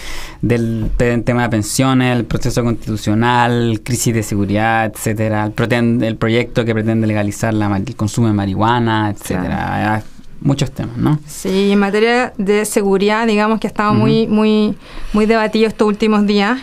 del, 0.41 0.91
tema 1.25 1.41
de 1.41 1.49
pensiones, 1.49 2.15
el 2.15 2.23
proceso 2.23 2.63
constitucional, 2.63 3.81
crisis 3.83 4.13
de 4.13 4.23
seguridad, 4.23 4.85
etcétera, 4.85 5.51
el, 5.57 6.03
el 6.03 6.15
proyecto 6.15 6.63
que 6.63 6.73
pretende 6.73 7.05
legalizar 7.05 7.53
la, 7.53 7.75
el 7.75 7.95
consumo 7.97 8.27
de 8.27 8.33
marihuana, 8.33 9.09
etcétera 9.09 10.05
muchos 10.45 10.71
temas, 10.71 10.95
¿no? 10.97 11.19
Sí, 11.27 11.71
en 11.71 11.79
materia 11.79 12.31
de 12.37 12.65
seguridad, 12.65 13.25
digamos 13.25 13.59
que 13.59 13.65
ha 13.65 13.69
estado 13.69 13.95
muy, 13.95 14.27
muy, 14.27 14.77
muy 15.11 15.25
debatido 15.25 15.67
estos 15.67 15.87
últimos 15.87 16.25
días. 16.27 16.59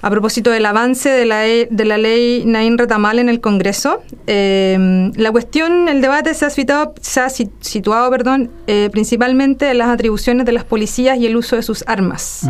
A 0.00 0.10
propósito 0.10 0.50
del 0.50 0.64
avance 0.64 1.10
de 1.10 1.26
la, 1.26 1.40
de 1.40 1.84
la 1.84 1.98
ley 1.98 2.44
Nain 2.46 2.78
Retamal 2.78 3.18
en 3.18 3.28
el 3.28 3.40
Congreso, 3.40 4.02
eh, 4.26 5.10
la 5.14 5.30
cuestión, 5.30 5.88
el 5.88 6.00
debate 6.00 6.32
se 6.32 6.46
ha, 6.46 6.50
situado, 6.50 6.94
se 7.02 7.20
ha 7.20 7.28
situado 7.28 8.10
perdón, 8.10 8.50
eh, 8.66 8.88
principalmente 8.92 9.70
en 9.70 9.78
las 9.78 9.88
atribuciones 9.88 10.46
de 10.46 10.52
las 10.52 10.64
policías 10.64 11.18
y 11.18 11.26
el 11.26 11.36
uso 11.36 11.56
de 11.56 11.62
sus 11.62 11.84
armas. 11.86 12.48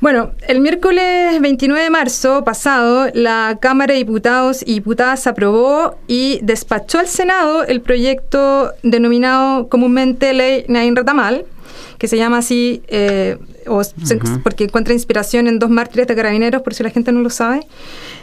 Bueno, 0.00 0.32
el 0.48 0.60
miércoles 0.60 1.40
29 1.40 1.84
de 1.84 1.90
marzo 1.90 2.44
pasado, 2.44 3.08
la 3.14 3.58
Cámara 3.60 3.94
de 3.94 3.98
Diputados 3.98 4.62
y 4.62 4.74
Diputadas 4.74 5.26
aprobó 5.26 5.96
y 6.06 6.40
despachó 6.42 6.98
al 6.98 7.08
Senado 7.08 7.64
el 7.64 7.80
proyecto 7.80 8.72
denominado 8.82 9.68
comúnmente 9.68 10.34
Ley 10.34 10.64
Nain 10.68 10.94
Ratamal, 10.94 11.46
que 11.98 12.08
se 12.08 12.16
llama 12.16 12.38
así, 12.38 12.82
eh, 12.88 13.38
porque 14.42 14.64
encuentra 14.64 14.92
inspiración 14.92 15.46
en 15.46 15.58
dos 15.58 15.70
mártires 15.70 16.06
de 16.06 16.14
carabineros, 16.14 16.60
por 16.60 16.74
si 16.74 16.82
la 16.82 16.90
gente 16.90 17.12
no 17.12 17.20
lo 17.20 17.30
sabe. 17.30 17.66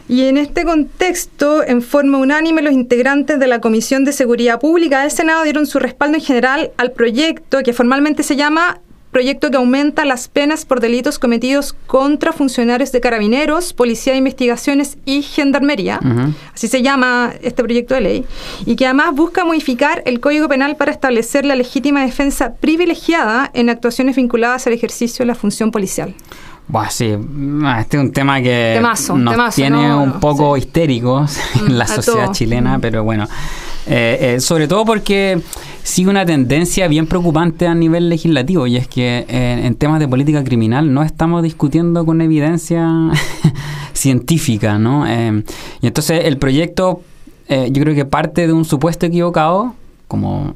Y 0.07 0.25
en 0.25 0.37
este 0.37 0.65
contexto, 0.65 1.63
en 1.65 1.81
forma 1.81 2.17
unánime, 2.17 2.61
los 2.61 2.73
integrantes 2.73 3.39
de 3.39 3.47
la 3.47 3.59
Comisión 3.59 4.03
de 4.03 4.11
Seguridad 4.11 4.59
Pública 4.59 5.01
del 5.01 5.11
Senado 5.11 5.43
dieron 5.43 5.65
su 5.65 5.79
respaldo 5.79 6.17
en 6.17 6.23
general 6.23 6.71
al 6.77 6.91
proyecto 6.91 7.63
que 7.63 7.73
formalmente 7.73 8.21
se 8.21 8.35
llama 8.35 8.81
proyecto 9.11 9.51
que 9.51 9.57
aumenta 9.57 10.05
las 10.05 10.27
penas 10.27 10.65
por 10.65 10.79
delitos 10.79 11.19
cometidos 11.19 11.73
contra 11.87 12.31
funcionarios 12.31 12.91
de 12.91 13.01
carabineros, 13.01 13.73
policía 13.73 14.13
de 14.13 14.19
investigaciones 14.19 14.97
y 15.05 15.21
gendarmería, 15.21 15.99
así 16.53 16.67
se 16.67 16.81
llama 16.81 17.33
este 17.41 17.63
proyecto 17.63 17.93
de 17.93 18.01
ley, 18.01 18.25
y 18.65 18.75
que 18.75 18.85
además 18.85 19.13
busca 19.13 19.45
modificar 19.45 20.01
el 20.05 20.19
Código 20.19 20.47
Penal 20.47 20.75
para 20.77 20.91
establecer 20.91 21.45
la 21.45 21.55
legítima 21.55 22.01
defensa 22.01 22.53
privilegiada 22.53 23.51
en 23.53 23.69
actuaciones 23.69 24.15
vinculadas 24.15 24.65
al 24.67 24.73
ejercicio 24.73 25.23
de 25.23 25.27
la 25.27 25.35
función 25.35 25.71
policial. 25.71 26.15
Bueno, 26.67 26.89
sí, 26.89 27.13
ah, 27.65 27.81
este 27.81 27.97
es 27.97 28.03
un 28.03 28.11
tema 28.13 28.41
que 28.41 28.81
nos 29.15 29.55
tiene 29.55 29.93
un 29.93 30.19
poco 30.19 30.55
histéricos 30.55 31.37
en 31.67 31.77
la 31.77 31.85
sociedad 31.85 32.31
chilena, 32.31 32.79
pero 32.79 33.03
bueno, 33.03 33.27
eh, 33.87 34.35
eh, 34.35 34.39
sobre 34.39 34.67
todo 34.67 34.85
porque 34.85 35.41
sigue 35.83 36.09
una 36.09 36.25
tendencia 36.25 36.87
bien 36.87 37.07
preocupante 37.07 37.65
a 37.67 37.73
nivel 37.73 38.09
legislativo 38.09 38.67
y 38.67 38.77
es 38.77 38.87
que 38.87 39.25
eh, 39.27 39.61
en 39.65 39.75
temas 39.75 39.99
de 39.99 40.07
política 40.07 40.43
criminal 40.43 40.93
no 40.93 41.01
estamos 41.03 41.41
discutiendo 41.41 42.05
con 42.05 42.21
evidencia 42.21 42.87
científica, 43.93 44.77
¿no? 44.77 45.05
y 45.07 45.87
entonces 45.87 46.25
el 46.25 46.37
proyecto 46.37 47.01
yo 47.49 47.81
creo 47.83 47.93
que 47.93 48.05
parte 48.05 48.47
de 48.47 48.53
un 48.53 48.63
supuesto 48.63 49.05
equivocado, 49.05 49.75
como 50.07 50.55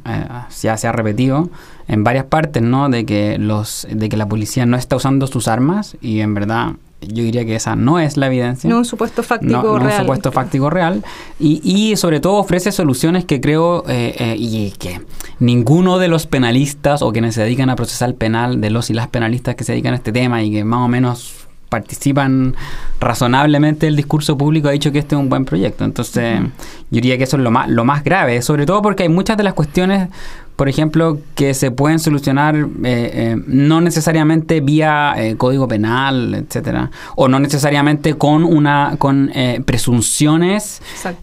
ya 0.62 0.78
se 0.78 0.88
ha 0.88 0.94
repetido 0.94 1.50
en 1.90 2.06
varias 2.06 2.26
partes, 2.26 2.64
¿no? 2.64 2.88
De 2.88 3.06
que 3.06 3.38
los, 3.38 3.86
de 3.92 4.08
que 4.08 4.16
la 4.16 4.28
policía 4.28 4.66
no 4.66 4.78
está 4.78 4.96
usando 4.96 5.28
sus 5.28 5.50
armas 5.50 5.98
y 6.02 6.22
en 6.22 6.34
verdad 6.34 6.76
yo 7.08 7.24
diría 7.24 7.46
que 7.46 7.56
esa 7.56 7.76
no 7.76 8.00
es 8.00 8.18
la 8.18 8.28
evidencia. 8.28 8.70
No 8.70 8.78
un 8.78 8.86
supuesto 8.86 9.24
fáctico 9.24 9.80
real. 9.80 9.94
un 9.94 10.06
supuesto 10.06 10.32
fáctico 10.32 10.70
real. 10.70 11.04
Y, 11.40 11.62
y, 11.64 11.96
sobre 11.96 12.20
todo 12.20 12.36
ofrece 12.36 12.72
soluciones 12.72 13.26
que 13.26 13.42
creo 13.42 13.84
eh, 13.88 14.16
eh, 14.18 14.36
y 14.38 14.72
que 14.72 15.02
ninguno 15.40 15.98
de 15.98 16.08
los 16.08 16.28
penalistas 16.28 17.02
o 17.02 17.12
quienes 17.12 17.36
se 17.36 17.44
dedican 17.44 17.70
a 17.70 17.76
procesar 17.76 18.16
penal, 18.16 18.62
de 18.62 18.70
los 18.70 18.90
y 18.90 18.94
las 18.94 19.08
penalistas 19.08 19.56
que 19.56 19.64
se 19.64 19.74
dedican 19.74 19.94
a 19.94 19.98
este 19.98 20.12
tema 20.12 20.44
y 20.44 20.52
que 20.52 20.64
más 20.64 20.86
o 20.86 20.88
menos 20.88 21.46
participan 21.70 22.56
razonablemente 23.00 23.88
el 23.88 23.96
discurso 23.96 24.38
público 24.38 24.70
ha 24.70 24.72
dicho 24.72 24.92
que 24.92 25.00
este 25.00 25.16
es 25.16 25.20
un 25.20 25.30
buen 25.30 25.46
proyecto. 25.46 25.84
Entonces, 25.84 26.40
yo 26.40 27.02
diría 27.02 27.18
que 27.18 27.26
eso 27.26 27.38
es 27.38 27.44
lo 27.44 27.52
más, 27.52 27.70
lo 27.70 27.84
más 27.84 28.04
grave, 28.04 28.42
sobre 28.42 28.66
todo 28.66 28.82
porque 28.82 29.04
hay 29.04 29.10
muchas 29.10 29.36
de 29.36 29.44
las 29.44 29.54
cuestiones 29.54 30.10
por 30.56 30.70
ejemplo, 30.70 31.20
que 31.36 31.54
se 31.54 31.70
pueden 31.70 32.00
solucionar 32.00 32.56
eh, 32.56 32.66
eh, 32.84 33.44
no 33.46 33.82
necesariamente 33.82 34.62
vía 34.62 35.14
eh, 35.18 35.36
código 35.36 35.68
penal, 35.68 36.34
etcétera, 36.34 36.92
o 37.16 37.28
no 37.28 37.40
necesariamente 37.40 38.14
con 38.16 38.44
una 38.46 38.96
con 38.98 39.32
presunciones 39.66 40.82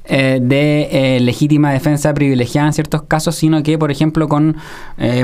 de 0.08 1.18
legítima 1.20 1.72
defensa 1.72 2.12
privilegiada 2.12 2.68
en 2.68 2.72
ciertos 2.74 3.02
casos, 3.02 3.36
sino 3.36 3.62
que, 3.62 3.78
por 3.78 3.90
ejemplo, 3.90 4.28
con 4.28 4.56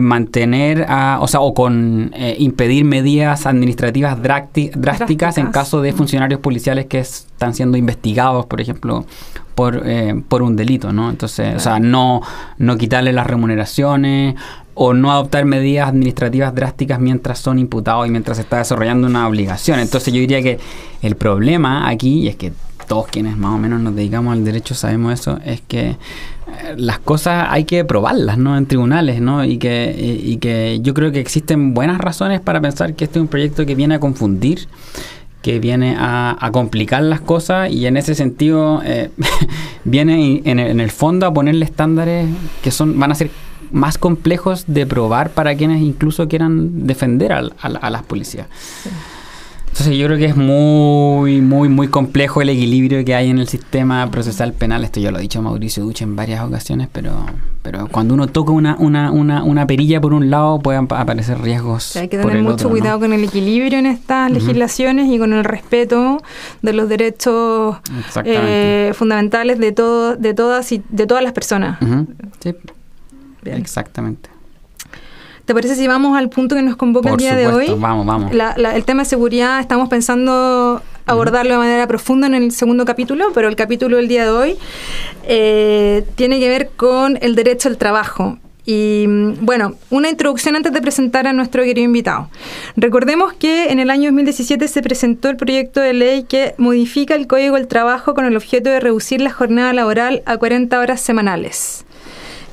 mantener, 0.01 0.87
o 1.21 1.29
sea, 1.29 1.41
o 1.41 1.55
con 1.55 2.13
impedir 2.39 2.85
medidas 2.85 3.47
administrativas 3.47 4.19
drásticas 4.23 5.39
en 5.39 5.49
caso 5.49 5.83
de 5.83 5.93
funcionarios 5.93 6.41
policiales 6.41 6.87
que 6.87 7.01
están 7.01 7.55
siendo 7.55 7.77
investigados, 7.77 8.47
por 8.47 8.61
ejemplo, 8.61 9.05
por, 9.59 9.83
eh, 9.85 10.15
por 10.29 10.43
un 10.43 10.55
delito, 10.55 10.93
¿no? 10.93 11.11
Entonces, 11.11 11.57
o 11.57 11.59
sea, 11.59 11.81
no, 11.81 12.23
no 12.59 12.79
quitarle 12.79 13.13
las 13.13 13.27
remuneraciones 13.27 14.37
o 14.75 14.95
no 14.95 15.11
adoptar 15.11 15.47
medidas 15.47 15.89
administrativas 15.89 16.55
drásticas 16.55 17.01
mientras 17.01 17.41
son 17.41 17.59
imputados 17.59 18.07
y 18.07 18.11
mientras 18.11 18.37
se 18.37 18.45
está 18.45 18.59
desarrollando 18.59 19.09
una 19.09 19.27
obligación. 19.27 19.81
Entonces 19.81 20.15
yo 20.15 20.21
diría 20.21 20.43
que 20.43 20.61
el 21.03 21.17
problema 21.17 21.89
aquí, 21.89 22.21
y 22.21 22.29
es 22.29 22.37
que 22.37 22.53
todos 22.87 23.09
quienes 23.09 23.37
más 23.37 23.53
o 23.53 23.59
menos 23.59 23.81
nos 23.81 23.97
dedicamos 23.97 24.33
al 24.33 24.45
derecho 24.45 24.77
sabemos 24.77 25.15
eso, 25.15 25.41
es 25.45 25.61
que 25.61 25.89
eh, 25.89 25.97
las 26.77 27.01
cosas 27.01 27.49
hay 27.51 27.65
que 27.65 27.85
probarlas, 27.85 28.39
¿no? 28.39 28.57
En 28.57 28.67
tribunales, 28.67 29.21
¿no? 29.21 29.45
Y 29.45 29.59
que, 29.59 29.93
y 30.25 30.37
que 30.37 30.79
yo 30.83 30.95
creo 30.95 31.11
que 31.11 31.19
existen 31.19 31.75
buenas 31.75 31.99
razones 31.99 32.41
para 32.41 32.61
pensar 32.61 32.95
que 32.95 33.07
este 33.07 33.19
es 33.19 33.23
un 33.23 33.29
proyecto 33.29 33.67
que 33.67 33.75
viene 33.75 33.97
a 33.97 33.99
confundir 33.99 34.69
que 35.43 35.61
viene 35.61 35.97
a, 35.99 36.51
complicar 36.53 37.03
las 37.03 37.21
cosas 37.21 37.71
y 37.71 37.87
en 37.87 37.97
ese 37.97 38.15
sentido 38.15 38.83
eh, 38.85 39.11
viene 39.85 40.43
en 40.45 40.59
el, 40.59 40.91
fondo 40.91 41.27
a 41.27 41.33
ponerle 41.33 41.65
estándares 41.65 42.29
que 42.63 42.71
son 42.71 42.99
van 42.99 43.13
a 43.13 43.15
ser 43.15 43.31
más 43.71 43.99
complejos 43.99 44.65
de 44.67 44.87
probar 44.87 45.31
para 45.31 45.55
quienes 45.55 45.83
incluso 45.83 46.27
quieran 46.29 46.87
defender 46.87 47.33
a, 47.33 47.91
las 47.91 48.03
policías. 48.03 48.47
Entonces 49.69 49.97
yo 49.97 50.07
creo 50.07 50.19
que 50.19 50.25
es 50.25 50.37
muy, 50.37 51.41
muy, 51.41 51.69
muy 51.69 51.89
complejo 51.89 52.43
el 52.43 52.49
equilibrio 52.49 53.05
que 53.05 53.15
hay 53.15 53.31
en 53.31 53.39
el 53.39 53.47
sistema 53.49 54.11
procesal 54.11 54.53
penal. 54.53 54.83
Esto 54.83 54.99
ya 54.99 55.11
lo 55.11 55.19
ha 55.19 55.21
dicho 55.21 55.41
Mauricio 55.41 55.85
Duche 55.85 56.05
en 56.05 56.17
varias 56.17 56.45
ocasiones, 56.45 56.89
pero, 56.91 57.13
pero 57.63 57.87
cuando 57.89 58.15
uno 58.15 58.27
toca 58.27 58.51
una, 58.51 58.77
una, 58.79 59.13
una, 59.13 59.45
una 59.45 59.67
perilla 59.67 60.01
por 60.01 60.15
un 60.15 60.31
lado 60.31 60.59
pueden 60.59 60.89
aparecer 60.91 61.41
riesgos. 61.41 61.97
hay 61.97 62.09
que 62.09 62.19
tener 62.19 62.43
mucho 62.43 62.69
cuidado 62.69 62.99
con 62.99 63.13
el 63.13 63.23
equilibrio 63.23 63.79
en 63.79 63.87
estas 63.87 64.33
legislaciones 64.33 65.09
y 65.11 65.19
con 65.19 65.33
el 65.33 65.45
respeto 65.45 66.23
de 66.63 66.73
los 66.73 66.89
derechos 66.89 67.77
eh, 68.25 68.93
fundamentales 68.95 69.59
de, 69.59 69.73
todo, 69.73 70.17
de, 70.17 70.35
todas 70.35 70.73
y, 70.73 70.83
de 70.89 71.07
todas 71.07 71.23
las 71.23 71.33
personas. 71.33 71.79
Sí. 72.41 72.55
Exactamente. 73.45 74.38
¿Te 75.49 75.55
parece 75.55 75.77
si 75.77 75.87
vamos 75.87 76.15
al 76.15 76.29
punto 76.29 76.57
que 76.57 76.61
nos 76.61 76.77
convoca 76.77 77.09
el 77.09 77.17
día 77.17 77.35
de 77.35 77.47
hoy? 77.47 77.69
Vamos, 77.79 78.05
vamos. 78.05 78.33
el 78.33 78.85
tema 78.85 79.05
de 79.05 79.09
seguridad 79.09 79.61
estamos 79.61 79.89
pensando 79.89 80.83
abordarlo 81.07 81.53
de 81.53 81.57
manera 81.57 81.87
profunda 81.87 82.27
en 82.27 82.35
el 82.35 82.53
segundo 82.53 82.85
capítulo, 82.85 83.29
pero 83.33 83.49
el 83.49 83.57
capítulo 83.57 83.97
del 83.97 84.09
día 84.09 84.25
de 84.25 84.31
hoy 84.31 84.59
eh, 85.23 86.05
tiene 86.17 86.39
que 86.39 86.51
ver 86.51 86.73
con 86.77 87.19
el 87.23 87.35
derecho 87.35 87.71
al 87.71 87.79
trabajo. 87.79 88.37
Y 88.67 89.07
mm, 89.09 89.47
bueno, 89.47 89.77
una 89.89 90.11
introducción 90.11 90.55
antes 90.55 90.71
de 90.71 90.83
presentar 90.83 91.27
a 91.27 91.33
nuestro 91.33 91.63
querido 91.63 91.87
invitado. 91.87 92.29
Recordemos 92.77 93.33
que 93.33 93.71
en 93.71 93.79
el 93.79 93.89
año 93.89 94.11
2017 94.11 94.69
se 94.69 94.83
presentó 94.83 95.31
el 95.31 95.39
proyecto 95.39 95.81
de 95.81 95.95
ley 95.95 96.25
que 96.25 96.55
modifica 96.59 97.15
el 97.15 97.27
Código 97.27 97.55
del 97.55 97.69
Trabajo 97.69 98.13
con 98.13 98.27
el 98.27 98.37
objeto 98.37 98.69
de 98.69 98.81
reducir 98.81 99.23
la 99.23 99.31
jornada 99.31 99.73
laboral 99.73 100.23
a 100.27 100.37
40 100.37 100.79
horas 100.79 101.01
semanales. 101.01 101.87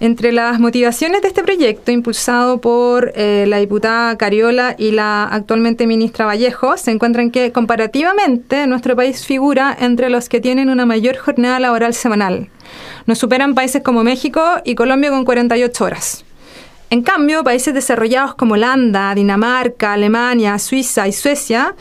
Entre 0.02 0.34
las 0.34 0.60
motivaciones 0.60 1.22
de 1.22 1.30
este 1.30 1.42
proyecto, 1.42 1.90
impulsado 1.90 2.60
por 2.60 3.14
eh, 3.16 3.46
la 3.48 3.58
diputada 3.58 4.18
Cariola 4.18 4.76
y 4.78 4.92
la 4.92 5.24
actualmente 5.24 5.88
ministra 5.88 6.26
Vallejo, 6.26 6.76
se 6.76 6.92
encuentran 6.92 7.32
que 7.32 7.54
comparativamente 7.54 8.68
nuestro 8.68 8.98
país 8.98 9.26
figura 9.26 9.76
entre 9.80 10.10
los 10.10 10.28
que 10.28 10.42
tienen 10.42 10.70
una 10.70 10.86
mayor 10.86 11.16
jornada 11.16 11.62
laboral 11.62 11.94
semanal. 11.94 12.50
Nos 13.06 13.20
superan 13.20 13.56
países 13.56 13.84
como 13.84 14.04
México 14.04 14.42
y 14.66 14.76
Colombia 14.76 15.12
con 15.12 15.24
48 15.24 15.86
horas. 15.86 16.26
En 16.90 17.02
cambio, 17.02 17.46
países 17.46 17.74
desarrollados 17.74 18.36
como 18.36 18.56
Holanda, 18.56 19.16
Dinamarca, 19.16 19.94
Alemania, 19.94 20.60
Suiza 20.60 21.08
y 21.08 21.14
Suecia, 21.14 21.74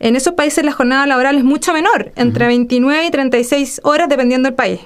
en 0.00 0.16
esos 0.16 0.32
países 0.34 0.64
la 0.64 0.72
jornada 0.72 1.06
laboral 1.06 1.36
es 1.36 1.44
mucho 1.44 1.74
menor, 1.74 2.12
entre 2.16 2.46
29 2.46 3.06
y 3.06 3.10
36 3.10 3.82
horas 3.84 4.08
dependiendo 4.08 4.48
del 4.48 4.56
país. 4.56 4.80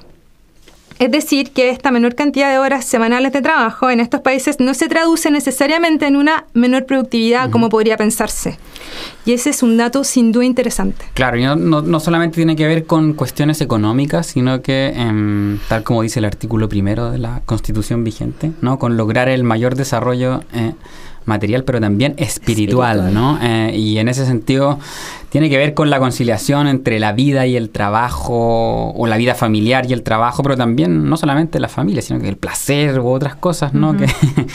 Es 1.02 1.11
decir, 1.11 1.50
que 1.50 1.71
esta 1.71 1.90
menor 1.90 2.14
cantidad 2.14 2.49
de 2.49 2.61
horas 2.61 2.85
semanales 2.85 3.32
de 3.32 3.42
trabajo 3.42 3.90
en 3.90 3.99
estos 3.99 4.21
países 4.21 4.61
no 4.61 4.73
se 4.73 4.88
traduce 4.88 5.32
necesariamente 5.32 6.06
en 6.06 6.14
una 6.14 6.44
menor 6.54 6.87
productividad 6.87 7.50
como 7.50 7.71
podría 7.71 7.97
pensarse. 7.97 8.56
Y 9.25 9.32
ese 9.32 9.50
es 9.50 9.64
un 9.64 9.76
dato 9.76 10.04
sin 10.04 10.30
duda 10.30 10.44
interesante. 10.44 11.04
Claro, 11.14 11.38
y 11.38 11.42
no, 11.42 11.56
no, 11.56 11.99
solamente 11.99 12.37
tiene 12.37 12.54
que 12.54 12.68
ver 12.68 12.87
con 12.87 13.14
cuestiones 13.14 13.61
económicas, 13.61 14.28
sino 14.28 14.62
que, 14.62 14.92
em, 14.94 15.59
tal 15.68 15.82
como 15.82 16.02
dice 16.02 16.21
el 16.21 16.25
artículo 16.25 16.68
primero 16.68 17.11
de 17.11 17.18
la 17.18 17.42
Constitución 17.47 18.04
vigente, 18.04 18.52
¿no? 18.61 18.78
con 18.78 18.97
lograr 18.97 19.28
el 19.28 19.42
mayor 19.42 19.75
desarrollo 19.75 20.44
eh, 20.54 20.73
material, 21.24 21.64
pero 21.64 21.80
también 21.80 22.14
espiritual, 22.16 23.12
¿no? 23.12 23.38
Eh, 23.42 23.76
y 23.76 23.98
en 23.98 24.08
ese 24.08 24.26
sentido 24.26 24.78
tiene 25.30 25.48
que 25.48 25.56
ver 25.56 25.72
con 25.72 25.88
la 25.88 25.98
conciliación 25.98 26.66
entre 26.66 27.00
la 27.00 27.12
vida 27.12 27.46
y 27.46 27.56
el 27.56 27.70
trabajo, 27.70 28.90
o 28.90 29.06
la 29.06 29.16
vida 29.16 29.34
familiar 29.34 29.88
y 29.88 29.94
el 29.94 30.02
trabajo, 30.02 30.42
pero 30.42 30.56
también 30.56 31.08
no 31.08 31.16
solamente 31.16 31.58
la 31.58 31.68
familia, 31.68 32.02
sino 32.02 32.20
que 32.20 32.28
el 32.28 32.36
placer 32.36 33.00
u 33.00 33.08
otras 33.08 33.34
cosas, 33.36 33.72
¿no? 33.72 33.96
que, 33.96 34.06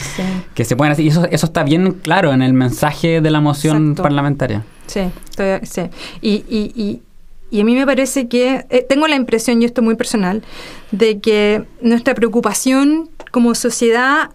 que, 0.54 0.64
se 0.64 0.76
pueden 0.76 0.92
hacer. 0.92 1.04
Y 1.04 1.08
eso, 1.08 1.26
eso 1.30 1.46
está 1.46 1.64
bien 1.64 1.92
claro 1.92 2.32
en 2.32 2.42
el 2.42 2.52
mensaje 2.52 3.20
de 3.20 3.30
la 3.30 3.40
moción 3.40 3.94
parlamentaria. 3.96 4.64
Sí, 4.86 5.02
sí. 5.62 5.82
Y, 6.20 6.44
y, 6.48 6.72
y, 6.74 7.02
y 7.50 7.60
a 7.60 7.64
mí 7.64 7.74
me 7.74 7.86
parece 7.86 8.28
que, 8.28 8.66
eh, 8.68 8.86
tengo 8.88 9.08
la 9.08 9.16
impresión, 9.16 9.62
y 9.62 9.64
esto 9.64 9.80
es 9.80 9.84
muy 9.84 9.96
personal, 9.96 10.42
de 10.90 11.18
que 11.18 11.64
nuestra 11.80 12.14
preocupación 12.14 13.08
como 13.30 13.54
sociedad 13.54 14.30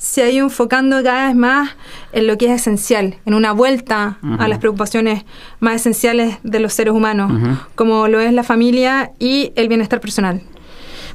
se 0.00 0.22
ha 0.22 0.30
ido 0.30 0.46
enfocando 0.46 1.02
cada 1.02 1.26
vez 1.26 1.36
más 1.36 1.76
en 2.12 2.26
lo 2.26 2.38
que 2.38 2.46
es 2.46 2.52
esencial, 2.52 3.16
en 3.26 3.34
una 3.34 3.52
vuelta 3.52 4.18
a 4.38 4.48
las 4.48 4.58
preocupaciones 4.58 5.24
más 5.60 5.76
esenciales 5.76 6.38
de 6.42 6.58
los 6.58 6.72
seres 6.72 6.94
humanos, 6.94 7.30
como 7.74 8.08
lo 8.08 8.18
es 8.18 8.32
la 8.32 8.42
familia 8.42 9.12
y 9.18 9.52
el 9.56 9.68
bienestar 9.68 10.00
personal. 10.00 10.40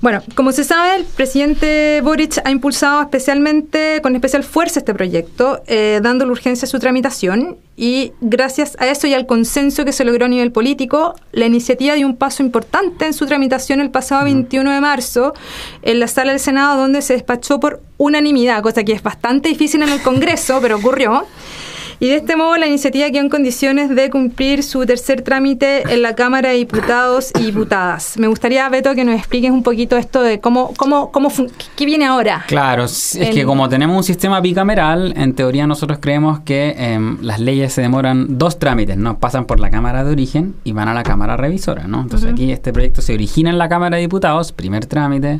Bueno, 0.06 0.22
como 0.36 0.52
se 0.52 0.64
sabe, 0.64 0.98
el 0.98 1.04
presidente 1.04 2.00
Boric 2.04 2.40
ha 2.46 2.52
impulsado 2.52 3.02
especialmente, 3.02 4.02
con 4.04 4.14
especial 4.14 4.44
fuerza 4.44 4.78
este 4.78 4.94
proyecto, 4.94 5.64
eh, 5.66 6.00
dándole 6.04 6.32
urgencia 6.32 6.68
a 6.68 6.70
su 6.70 6.78
tramitación 6.78 7.58
y 7.76 8.12
gracias 8.22 8.78
a 8.80 8.86
eso 8.86 9.08
y 9.08 9.16
al 9.16 9.26
consenso 9.26 9.84
que 9.84 9.92
se 9.92 10.06
logró 10.06 10.26
a 10.26 10.28
nivel 10.28 10.52
político, 10.52 11.16
la 11.32 11.48
iniciativa 11.48 11.96
dio 11.96 12.06
un 12.06 12.18
paso 12.18 12.44
importante 12.44 13.08
en 13.08 13.16
su 13.16 13.26
tramitación 13.26 13.80
el 13.80 13.90
pasado 13.90 14.26
21 14.26 14.74
de 14.74 14.80
marzo 14.80 15.34
en 15.82 16.00
la 16.00 16.08
sala 16.08 16.34
del 16.34 16.40
Senado 16.40 16.80
donde 16.80 17.02
se 17.02 17.14
despachó 17.14 17.60
por 17.60 17.82
unanimidad, 17.98 18.62
cosa 18.62 18.84
que 18.84 18.94
es 18.94 19.02
bastante 19.02 19.50
difícil 19.50 19.82
en 19.82 19.90
el 19.90 20.04
Congreso, 20.04 20.60
pero 20.62 20.76
ocurrió. 20.76 21.26
Y 22.00 22.08
de 22.08 22.16
este 22.16 22.36
modo 22.36 22.58
la 22.58 22.68
iniciativa 22.68 23.10
quedó 23.10 23.22
en 23.22 23.30
condiciones 23.30 23.90
de 23.90 24.10
cumplir 24.10 24.64
su 24.64 24.86
tercer 24.86 25.22
trámite 25.22 25.84
en 25.94 26.02
la 26.02 26.16
Cámara 26.16 26.50
de 26.50 26.56
Diputados 26.56 27.32
y 27.40 27.46
Diputadas. 27.46 28.18
Me 28.18 28.28
gustaría, 28.28 28.68
Beto, 28.70 28.94
que 28.96 29.06
nos 29.06 29.16
expliques 29.16 29.52
un 29.52 29.64
poquito 29.64 29.98
esto 29.98 30.22
de 30.22 30.40
cómo, 30.40 30.74
cómo, 30.76 31.12
cómo 31.12 31.32
qué 31.76 31.86
viene 31.86 32.06
ahora. 32.06 32.44
Claro, 32.48 32.86
es 32.86 33.18
que 33.34 33.46
como 33.46 33.70
tenemos 33.70 33.96
un 33.96 34.04
sistema 34.04 34.42
bicameral, 34.42 35.14
en 35.16 35.34
teoría 35.34 35.68
nosotros 35.68 36.00
creemos 36.02 36.40
que 36.42 36.76
em, 36.78 37.18
las 37.22 37.40
leyes 37.40 37.74
se 37.74 37.82
demoran 37.82 38.38
dos 38.38 38.60
trámites, 38.60 38.98
¿no? 38.98 39.18
Pasan 39.20 39.46
por 39.46 39.60
la 39.60 39.70
Cámara 39.70 40.04
de 40.04 40.12
origen 40.12 40.56
y 40.64 40.74
van 40.74 40.88
a 40.88 40.94
la 40.94 41.04
Cámara 41.04 41.38
revisora, 41.38 41.88
¿no? 41.88 42.02
Entonces 42.02 42.32
aquí 42.32 42.52
este 42.52 42.74
proyecto 42.74 43.02
se 43.02 43.14
origina 43.14 43.50
en 43.50 43.58
la 43.58 43.70
Cámara 43.70 43.96
de 43.96 44.02
Diputados, 44.02 44.52
primer 44.52 44.86
trámite, 44.86 45.40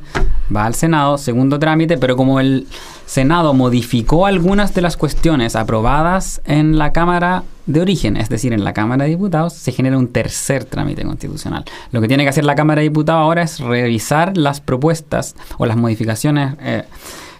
va 0.56 0.66
al 0.66 0.76
Senado, 0.76 1.18
segundo 1.18 1.60
trámite, 1.60 1.98
pero 1.98 2.16
como 2.16 2.40
el 2.40 2.68
Senado 3.06 3.54
modificó 3.54 4.26
algunas 4.26 4.74
de 4.74 4.82
las 4.82 4.98
cuestiones 4.98 5.56
aprobadas 5.56 6.42
en 6.46 6.78
la 6.78 6.94
Cámara 6.94 7.44
de 7.66 7.82
origen, 7.82 8.18
es 8.18 8.30
decir, 8.30 8.54
en 8.54 8.64
la 8.64 8.74
Cámara 8.74 9.06
de 9.06 9.10
Diputados, 9.10 9.54
se 9.54 9.72
genera 9.72 9.98
un 9.98 10.08
tercer 10.08 10.66
trámite 10.66 11.04
constitucional. 11.04 11.66
Lo 11.92 12.02
que 12.02 12.08
tiene 12.08 12.24
que 12.24 12.30
hacer 12.30 12.46
la 12.46 12.56
Cámara 12.56 12.82
de 12.82 12.90
Diputados 12.90 13.22
ahora 13.22 13.42
es 13.42 13.60
revisar 13.60 14.38
las 14.38 14.62
propuestas 14.62 15.36
o 15.58 15.66
las 15.66 15.78
modificaciones 15.78 16.56
eh, 16.62 16.84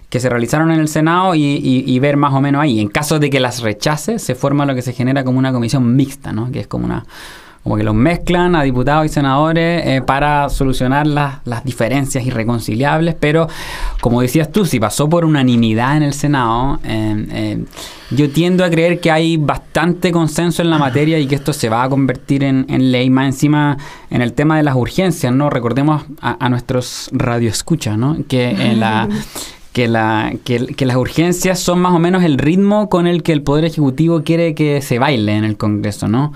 que 0.10 0.20
se 0.20 0.30
realizaron 0.30 0.72
en 0.72 0.80
el 0.80 0.88
Senado 0.88 1.36
y, 1.36 2.00
ver 2.00 2.18
más 2.18 2.34
o 2.34 2.42
menos 2.42 2.62
ahí. 2.62 2.80
En 2.80 2.88
caso 2.90 3.20
de 3.20 3.30
que 3.30 3.40
las 3.40 3.62
rechace, 3.62 4.20
se 4.20 4.36
forma 4.36 4.66
lo 4.66 4.74
que 4.74 4.82
se 4.82 4.94
genera 4.94 5.24
como 5.24 5.40
una 5.40 5.52
comisión 5.52 5.96
mixta, 5.96 6.32
¿no? 6.32 6.52
que 6.52 6.62
es 6.62 6.68
como 6.68 6.86
una 6.86 7.06
como 7.66 7.78
que 7.78 7.84
los 7.84 7.96
mezclan 7.96 8.56
a 8.56 8.62
diputados 8.62 9.08
y 9.08 9.10
senadores 9.10 9.88
eh, 9.88 10.02
para 10.06 10.50
solucionar 10.50 11.08
las, 11.08 11.40
las 11.46 11.64
diferencias 11.64 12.24
irreconciliables, 12.24 13.16
pero 13.20 13.48
como 14.02 14.22
decías 14.22 14.52
tú, 14.52 14.68
si 14.68 14.80
pasó 14.80 15.10
por 15.10 15.26
unanimidad 15.26 15.98
en 15.98 16.04
el 16.04 16.14
Senado, 16.14 16.80
eh, 16.84 17.26
eh, 17.32 17.66
yo 18.12 18.30
tiendo 18.30 18.64
a 18.64 18.70
creer 18.70 19.00
que 19.00 19.10
hay 19.10 19.38
bastante 19.38 20.12
consenso 20.12 20.62
en 20.62 20.70
la 20.70 20.78
materia 20.78 21.18
y 21.18 21.26
que 21.26 21.34
esto 21.34 21.54
se 21.54 21.68
va 21.68 21.82
a 21.82 21.90
convertir 21.90 22.44
en, 22.44 22.68
ley, 22.92 23.10
más 23.10 23.26
encima 23.34 23.78
en 24.12 24.22
el 24.22 24.34
tema 24.34 24.58
de 24.58 24.64
las 24.64 24.76
urgencias, 24.76 25.34
¿no? 25.34 25.50
Recordemos 25.50 26.04
a, 26.22 26.48
nuestros 26.50 27.10
radioescuchas, 27.14 27.98
¿no? 27.98 28.16
Que 28.28 28.76
la 28.78 29.10
que, 29.74 29.90
la, 29.90 30.34
que, 30.46 30.86
las 30.86 30.96
urgencias 30.96 31.60
son 31.60 31.80
más 31.82 31.94
o 31.94 32.00
menos 32.00 32.24
el 32.24 32.38
ritmo 32.38 32.88
con 32.90 33.08
el 33.08 33.24
que 33.24 33.34
el 33.34 33.42
Poder 33.42 33.66
Ejecutivo 33.66 34.24
quiere 34.24 34.56
que 34.56 34.82
se 34.82 35.00
baile 35.00 35.36
en 35.36 35.44
el 35.44 35.58
Congreso, 35.58 36.08
¿no? 36.08 36.32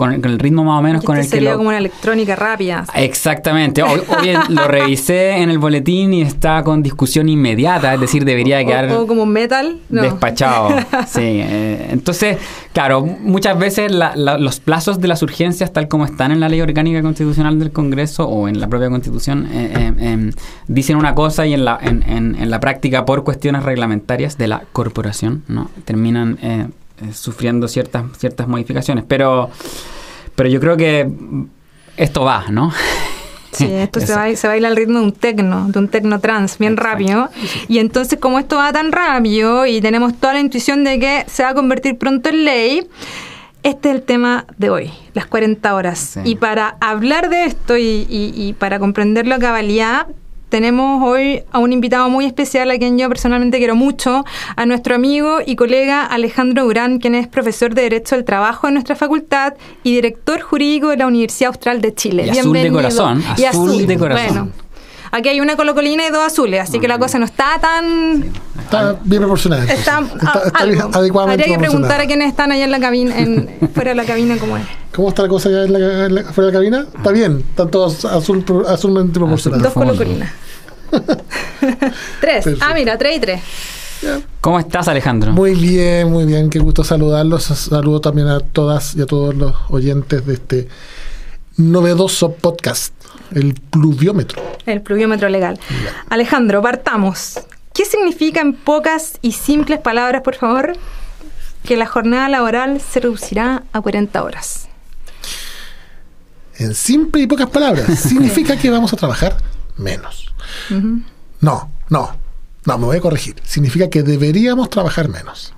Con, 0.00 0.12
el 0.12 0.38
ritmo 0.38 0.64
más 0.64 0.78
o 0.78 0.82
menos 0.82 1.04
con 1.04 1.18
el 1.18 1.28
que 1.28 1.42
lo... 1.42 1.58
como 1.58 1.68
una 1.68 1.76
electrónica 1.76 2.34
rápida. 2.34 2.86
Exactamente. 2.94 3.82
Hoy, 3.82 4.00
lo 4.48 4.66
revisé 4.66 5.36
en 5.36 5.50
el 5.50 5.58
boletín 5.58 6.14
y 6.14 6.22
está 6.22 6.62
con 6.64 6.82
discusión 6.82 7.28
inmediata, 7.28 7.92
es 7.92 8.00
decir, 8.00 8.24
debería 8.24 8.64
quedar... 8.64 8.90
O, 8.92 9.06
como 9.06 9.26
metal. 9.26 9.78
Despachado. 9.90 10.70
sí. 11.06 11.20
Eh, 11.20 11.88
entonces, 11.90 12.38
claro, 12.72 13.02
muchas 13.02 13.58
veces 13.58 13.92
los 13.92 14.60
plazos 14.60 15.00
de 15.00 15.08
las 15.08 15.22
urgencias, 15.22 15.70
tal 15.70 15.86
como 15.86 16.06
están 16.06 16.32
en 16.32 16.40
la 16.40 16.48
Ley 16.48 16.62
Orgánica 16.62 17.02
Constitucional 17.02 17.58
del 17.58 17.70
Congreso 17.70 18.26
o 18.26 18.48
en 18.48 18.58
la 18.58 18.68
propia 18.68 18.88
Constitución, 18.88 19.48
eh, 19.52 19.72
eh, 19.76 19.94
em, 19.98 20.32
dicen 20.66 20.96
una 20.96 21.14
cosa 21.14 21.46
y 21.46 21.52
en 21.52 21.66
la, 21.66 21.78
en, 21.82 22.02
en, 22.06 22.50
la 22.50 22.58
práctica, 22.58 23.04
por 23.04 23.22
cuestiones 23.22 23.64
reglamentarias 23.64 24.38
de 24.38 24.48
la 24.48 24.62
corporación, 24.72 25.44
¿no? 25.46 25.70
terminan 25.84 26.38
eh, 26.42 26.66
sufriendo 27.12 27.68
ciertas, 27.68 28.04
ciertas 28.18 28.48
modificaciones. 28.48 29.04
Pero, 29.06 29.50
pero 30.34 30.48
yo 30.48 30.60
creo 30.60 30.76
que 30.76 31.10
esto 31.96 32.24
va, 32.24 32.46
¿no? 32.50 32.72
Sí, 33.52 33.64
esto 33.64 33.98
se, 33.98 34.14
va, 34.14 34.34
se 34.36 34.46
baila 34.46 34.68
al 34.68 34.76
ritmo 34.76 35.00
de 35.00 35.06
un 35.06 35.12
tecno, 35.12 35.66
de 35.68 35.78
un 35.80 35.88
tecno 35.88 36.20
trans, 36.20 36.56
bien 36.58 36.76
rápido. 36.76 37.30
Y 37.66 37.78
entonces, 37.78 38.18
como 38.20 38.38
esto 38.38 38.56
va 38.56 38.72
tan 38.72 38.92
rápido 38.92 39.66
y 39.66 39.80
tenemos 39.80 40.14
toda 40.14 40.34
la 40.34 40.40
intuición 40.40 40.84
de 40.84 41.00
que 41.00 41.24
se 41.26 41.42
va 41.42 41.48
a 41.48 41.54
convertir 41.54 41.98
pronto 41.98 42.28
en 42.28 42.44
ley, 42.44 42.88
este 43.64 43.90
es 43.90 43.96
el 43.96 44.02
tema 44.02 44.46
de 44.56 44.70
hoy, 44.70 44.92
las 45.14 45.26
40 45.26 45.74
horas. 45.74 46.18
Y 46.24 46.36
para 46.36 46.76
hablar 46.80 47.28
de 47.28 47.44
esto 47.44 47.76
y, 47.76 48.06
y, 48.08 48.32
y 48.36 48.52
para 48.52 48.78
comprenderlo 48.78 49.34
a 49.34 49.38
cabalidad, 49.40 50.06
tenemos 50.50 51.02
hoy 51.02 51.42
a 51.52 51.58
un 51.58 51.72
invitado 51.72 52.10
muy 52.10 52.26
especial 52.26 52.70
a 52.70 52.78
quien 52.78 52.98
yo 52.98 53.08
personalmente 53.08 53.58
quiero 53.58 53.76
mucho, 53.76 54.24
a 54.56 54.66
nuestro 54.66 54.94
amigo 54.94 55.38
y 55.44 55.56
colega 55.56 56.04
Alejandro 56.04 56.64
Durán, 56.64 56.98
quien 56.98 57.14
es 57.14 57.28
profesor 57.28 57.74
de 57.74 57.82
Derecho 57.82 58.16
del 58.16 58.24
Trabajo 58.24 58.68
en 58.68 58.74
nuestra 58.74 58.96
facultad 58.96 59.54
y 59.82 59.94
director 59.94 60.40
jurídico 60.40 60.88
de 60.88 60.98
la 60.98 61.06
Universidad 61.06 61.48
Austral 61.48 61.80
de 61.80 61.94
Chile. 61.94 62.26
Y 62.26 62.38
azul 62.38 62.52
de 62.52 62.70
corazón. 62.70 63.24
Y 63.38 63.44
azul, 63.44 63.86
de 63.86 63.96
corazón. 63.96 64.26
Bueno, 64.26 64.52
aquí 65.10 65.28
hay 65.28 65.40
una 65.40 65.56
colocolina 65.56 66.06
y 66.06 66.10
dos 66.10 66.24
azules, 66.24 66.60
así 66.60 66.80
que 66.80 66.88
la 66.88 66.98
cosa 66.98 67.18
no 67.18 67.24
está 67.24 67.58
tan... 67.60 68.32
Está 68.60 68.96
bien 69.02 69.22
proporcionada. 69.22 69.64
Está, 69.64 70.00
está, 70.00 70.88
adecuadamente 70.92 71.42
Habría 71.42 71.56
que 71.56 71.58
preguntar 71.58 72.00
a 72.00 72.06
quienes 72.06 72.28
están 72.28 72.52
allá 72.52 72.64
en 72.64 72.70
la 72.70 72.80
cabina, 72.80 73.18
en, 73.18 73.50
fuera 73.74 73.90
de 73.90 73.96
la 73.96 74.04
cabina, 74.04 74.36
cómo 74.38 74.56
es. 74.56 74.64
¿Cómo 74.94 75.08
está 75.08 75.22
la 75.22 75.28
cosa 75.28 75.48
allá 75.48 75.64
en 75.64 76.14
la, 76.14 76.24
fuera 76.24 76.46
de 76.46 76.52
la 76.52 76.58
cabina? 76.58 76.86
Está 76.94 77.10
bien, 77.10 77.44
están 77.48 77.70
todos 77.70 78.04
azul, 78.04 78.44
azulmente 78.68 79.18
proporcionados. 79.18 79.64
Dos 79.64 79.72
colocolinas. 79.72 80.30
tres. 82.20 82.46
Ah, 82.60 82.72
mira, 82.74 82.98
tres 82.98 83.16
y 83.16 83.20
tres. 83.20 83.40
¿Cómo 84.40 84.58
estás, 84.58 84.88
Alejandro? 84.88 85.32
Muy 85.32 85.54
bien, 85.54 86.10
muy 86.10 86.24
bien. 86.24 86.48
Qué 86.48 86.58
gusto 86.58 86.84
saludarlos. 86.84 87.44
Saludo 87.44 88.00
también 88.00 88.28
a 88.28 88.40
todas 88.40 88.94
y 88.96 89.02
a 89.02 89.06
todos 89.06 89.34
los 89.34 89.54
oyentes 89.68 90.26
de 90.26 90.34
este 90.34 90.68
novedoso 91.56 92.32
podcast, 92.32 92.94
el 93.32 93.54
pluviómetro. 93.54 94.42
El 94.66 94.82
pluviómetro 94.82 95.28
legal. 95.28 95.58
Alejandro, 96.08 96.62
partamos. 96.62 97.40
¿Qué 97.72 97.84
significa 97.84 98.40
en 98.40 98.54
pocas 98.54 99.18
y 99.22 99.32
simples 99.32 99.78
palabras, 99.78 100.22
por 100.22 100.34
favor, 100.34 100.72
que 101.64 101.76
la 101.76 101.86
jornada 101.86 102.28
laboral 102.28 102.80
se 102.80 103.00
reducirá 103.00 103.62
a 103.72 103.80
40 103.80 104.22
horas? 104.22 104.68
En 106.56 106.74
simple 106.74 107.22
y 107.22 107.26
pocas 107.26 107.48
palabras, 107.48 107.98
significa 108.00 108.56
que 108.56 108.70
vamos 108.70 108.92
a 108.92 108.96
trabajar 108.96 109.36
menos. 109.76 110.32
No, 111.40 111.70
no, 111.88 112.10
no, 112.66 112.78
me 112.78 112.84
voy 112.84 112.96
a 112.98 113.00
corregir. 113.00 113.36
Significa 113.44 113.88
que 113.88 114.02
deberíamos 114.02 114.68
trabajar 114.68 115.08
menos. 115.08 115.54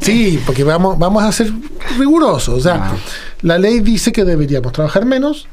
Sí, 0.00 0.40
porque 0.44 0.62
vamos, 0.62 0.98
vamos 0.98 1.22
a 1.22 1.32
ser 1.32 1.52
rigurosos. 1.98 2.54
O 2.54 2.60
sea, 2.60 2.92
la 3.42 3.58
ley 3.58 3.80
dice 3.80 4.12
que 4.12 4.24
deberíamos 4.24 4.72
trabajar 4.72 5.04
menos. 5.04 5.48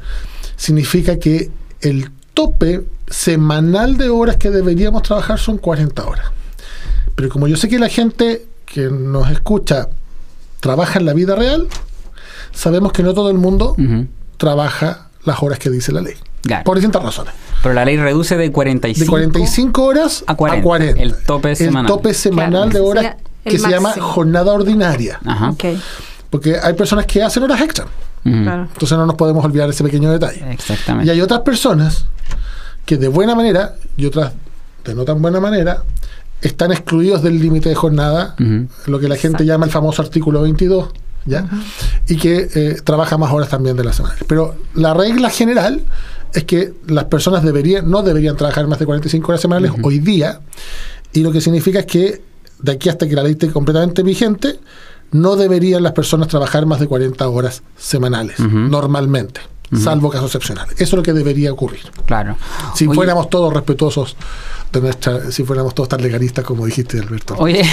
Significa 0.58 1.18
que 1.18 1.50
el 1.82 2.12
tope 2.34 2.84
semanal 3.08 3.96
de 3.98 4.10
horas 4.10 4.36
que 4.36 4.50
deberíamos 4.50 5.04
trabajar 5.04 5.40
son 5.40 5.58
40 5.58 6.06
horas. 6.06 6.26
Pero 7.16 7.30
como 7.30 7.48
yo 7.48 7.56
sé 7.56 7.70
que 7.70 7.80
la 7.80 7.90
gente 7.90 8.46
que 8.66 8.90
nos 8.90 9.32
escucha 9.32 9.88
trabaja 10.60 11.00
en 11.00 11.06
la 11.06 11.14
vida 11.14 11.36
real, 11.36 11.68
sabemos 12.52 12.92
que 12.92 13.04
no 13.04 13.14
todo 13.14 13.30
el 13.30 13.38
mundo 13.38 13.76
trabaja 14.38 15.08
las 15.24 15.42
horas 15.42 15.60
que 15.60 15.70
dice 15.70 15.92
la 15.92 16.02
ley. 16.02 16.16
Por 16.64 16.78
distintas 16.78 17.04
razones. 17.04 17.34
Pero 17.62 17.74
la 17.74 17.84
ley 17.86 17.98
reduce 17.98 18.38
de 18.38 18.52
45, 18.52 19.04
de 19.04 19.10
45 19.10 19.84
horas 19.84 20.24
a 20.28 20.36
40, 20.36 21.02
el 21.02 21.16
tope 21.24 21.56
semanal. 21.56 21.86
El 21.86 21.88
tope 21.88 22.14
semanal 22.14 22.70
Claro, 22.70 22.70
de 22.70 22.80
horas 22.80 23.16
que 23.44 23.58
se 23.58 23.70
llama 23.70 23.94
jornada 24.00 24.54
ordinaria. 24.54 25.20
Ajá. 25.26 25.50
Ok, 25.50 25.66
Porque 26.30 26.58
hay 26.62 26.74
personas 26.74 27.06
que 27.06 27.24
hacen 27.24 27.44
horas 27.44 27.62
extra. 27.62 27.86
Claro. 28.44 28.68
Entonces 28.72 28.98
no 28.98 29.06
nos 29.06 29.16
podemos 29.16 29.44
olvidar 29.44 29.70
ese 29.70 29.84
pequeño 29.84 30.12
detalle. 30.12 30.44
Exactamente. 30.52 31.08
Y 31.08 31.14
hay 31.14 31.22
otras 31.22 31.42
personas 31.42 32.06
que 32.86 32.98
de 32.98 33.08
buena 33.08 33.36
manera 33.36 33.76
y 33.98 34.06
otras 34.06 34.34
de 34.86 34.96
no 34.96 35.04
tan 35.04 35.22
buena 35.22 35.40
manera 35.40 35.84
están 36.42 36.72
excluidos 36.72 37.22
del 37.22 37.40
límite 37.40 37.70
de 37.70 37.76
jornada, 37.76 38.36
lo 38.86 39.00
que 39.00 39.08
la 39.08 39.16
gente 39.16 39.46
llama 39.46 39.66
el 39.66 39.72
famoso 39.72 40.02
artículo 40.02 40.42
22, 40.42 40.90
¿ya? 41.26 41.48
Y 42.08 42.16
que 42.16 42.48
eh, 42.54 42.78
trabaja 42.84 43.18
más 43.18 43.32
horas 43.34 43.50
también 43.50 43.76
de 43.76 43.84
la 43.84 43.92
semana. 43.92 44.16
Pero 44.28 44.56
la 44.76 44.94
regla 44.94 45.30
general 45.30 45.82
es 46.34 46.44
que 46.44 46.74
las 46.88 47.06
personas 47.06 47.44
deberían 47.44 47.90
no 47.90 48.04
deberían 48.04 48.38
trabajar 48.38 48.68
más 48.68 48.80
de 48.80 48.86
45 48.86 49.28
horas 49.28 49.42
semanales 49.42 49.72
hoy 49.84 50.00
día, 50.00 50.42
y 51.12 51.22
lo 51.22 51.32
que 51.32 51.42
significa 51.42 51.80
es 51.80 51.86
que 51.86 52.22
de 52.60 52.72
aquí 52.72 52.90
hasta 52.90 53.08
que 53.08 53.16
la 53.16 53.24
ley 53.24 53.34
esté 53.34 53.50
completamente 53.50 54.04
vigente, 54.04 54.60
no 55.12 55.36
deberían 55.36 55.84
las 55.84 55.94
personas 55.94 56.28
trabajar 56.28 56.66
más 56.66 56.80
de 56.80 56.88
40 56.88 57.28
horas 57.30 57.64
semanales, 57.78 58.40
normalmente, 58.40 59.42
salvo 59.76 60.10
casos 60.10 60.28
excepcionales. 60.34 60.74
Eso 60.76 60.84
es 60.84 60.94
lo 60.94 61.04
que 61.04 61.14
debería 61.14 61.52
ocurrir. 61.52 61.82
Claro. 62.06 62.38
Si 62.76 62.86
Oye, 62.88 62.96
fuéramos 62.96 63.30
todos 63.30 63.54
respetuosos 63.54 64.16
de 64.72 64.82
nuestra, 64.82 65.32
si 65.32 65.44
fuéramos 65.44 65.74
todos 65.76 65.90
tan 65.90 66.02
legalistas 66.02 66.44
como 66.46 66.66
dijiste, 66.66 67.00
Alberto. 67.00 67.36
Oye, 67.38 67.64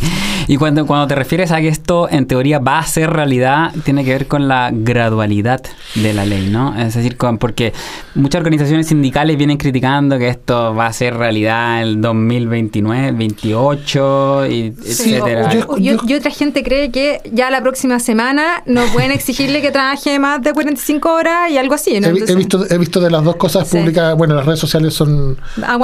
y 0.48 0.56
cuando, 0.56 0.86
cuando 0.86 1.06
te 1.06 1.14
refieres 1.14 1.50
a 1.50 1.60
que 1.60 1.68
esto 1.68 2.08
en 2.10 2.26
teoría 2.26 2.58
va 2.58 2.78
a 2.78 2.86
ser 2.86 3.10
realidad, 3.10 3.72
tiene 3.84 4.04
que 4.04 4.10
ver 4.12 4.26
con 4.28 4.48
la 4.48 4.70
gradualidad 4.72 5.62
de 5.94 6.12
la 6.14 6.24
ley, 6.26 6.48
¿no? 6.50 6.78
Es 6.78 6.94
decir, 6.94 7.16
con, 7.16 7.38
porque 7.38 7.72
muchas 8.14 8.40
organizaciones 8.40 8.86
sindicales 8.86 9.36
vienen 9.36 9.56
criticando 9.56 10.18
que 10.18 10.28
esto 10.28 10.74
va 10.74 10.86
a 10.86 10.92
ser 10.92 11.16
realidad 11.16 11.82
el 11.82 12.00
2029, 12.00 13.12
28, 13.12 14.46
y 14.46 14.72
Sí, 14.84 15.14
etcétera. 15.14 15.52
Yo- 15.54 15.66
o- 15.68 15.78
y, 15.78 15.96
y 16.06 16.14
otra 16.14 16.30
gente 16.30 16.62
cree 16.62 16.90
que 16.90 17.20
ya 17.32 17.50
la 17.50 17.60
próxima 17.62 17.98
semana 17.98 18.62
no 18.66 18.82
pueden 18.92 19.10
exigirle 19.10 19.62
que 19.62 19.70
trabaje 19.70 20.18
más 20.18 20.42
de 20.42 20.52
45 20.52 21.12
horas 21.12 21.41
y 21.48 21.56
algo 21.58 21.74
así, 21.74 21.98
¿no? 22.00 22.08
He, 22.08 22.12
vi- 22.12 22.18
he 22.18 22.22
Entonces, 22.22 22.36
visto, 22.36 22.66
he 22.74 22.78
visto 22.78 23.00
de 23.00 23.10
las 23.10 23.24
dos 23.24 23.36
cosas 23.36 23.68
Sí. 23.68 23.76
públicas, 23.78 24.16
bueno, 24.16 24.34
las 24.34 24.46
redes 24.46 24.60
sociales 24.60 24.94
son, 24.94 25.38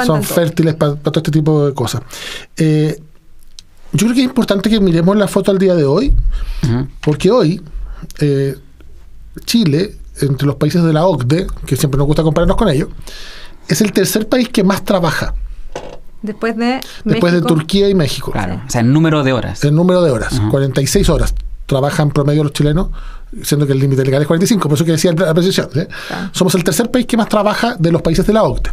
son 0.06 0.22
fértiles 0.22 0.74
para 0.74 0.94
todo 0.96 1.18
este 1.20 1.30
tipo 1.30 1.66
de 1.66 1.74
cosas. 1.74 2.02
Eh, 2.56 3.00
yo 3.92 4.06
creo 4.06 4.14
que 4.14 4.20
es 4.20 4.26
importante 4.26 4.68
que 4.68 4.80
miremos 4.80 5.16
la 5.16 5.28
foto 5.28 5.50
al 5.50 5.58
día 5.58 5.74
de 5.74 5.84
hoy, 5.84 6.14
porque 7.00 7.30
hoy 7.30 7.62
eh, 8.20 8.56
Chile, 9.44 9.96
entre 10.20 10.46
los 10.46 10.56
países 10.56 10.82
de 10.82 10.92
la 10.92 11.06
OCDE, 11.06 11.46
que 11.66 11.76
siempre 11.76 11.98
nos 11.98 12.06
gusta 12.06 12.22
compararnos 12.22 12.56
con 12.56 12.68
ellos, 12.68 12.88
es 13.68 13.80
el 13.80 13.92
tercer 13.92 14.28
país 14.28 14.48
que 14.48 14.62
más 14.64 14.84
trabaja, 14.84 15.34
Después 16.20 16.56
de 16.56 16.80
después 17.04 17.32
de 17.32 17.40
Turquía 17.42 17.88
y 17.88 17.94
México. 17.94 18.32
Claro, 18.32 18.60
o 18.66 18.70
sea, 18.70 18.80
el 18.80 18.92
número 18.92 19.22
de 19.22 19.32
horas. 19.32 19.62
El 19.62 19.74
número 19.76 20.02
de 20.02 20.10
horas, 20.10 20.32
Ajá. 20.32 20.48
46 20.50 21.08
horas 21.10 21.32
trabajan 21.68 22.10
promedio 22.10 22.42
los 22.42 22.52
chilenos, 22.52 22.88
siendo 23.42 23.66
que 23.66 23.74
el 23.74 23.78
límite 23.78 24.02
legal 24.04 24.22
es 24.22 24.26
45, 24.26 24.68
por 24.68 24.74
eso 24.76 24.84
que 24.84 24.92
decía 24.92 25.12
la 25.12 25.32
precisión. 25.34 25.68
¿eh? 25.76 25.86
Claro. 26.08 26.30
Somos 26.32 26.54
el 26.56 26.64
tercer 26.64 26.90
país 26.90 27.06
que 27.06 27.16
más 27.16 27.28
trabaja 27.28 27.76
de 27.78 27.92
los 27.92 28.02
países 28.02 28.26
de 28.26 28.32
la 28.32 28.42
OCDE. 28.42 28.70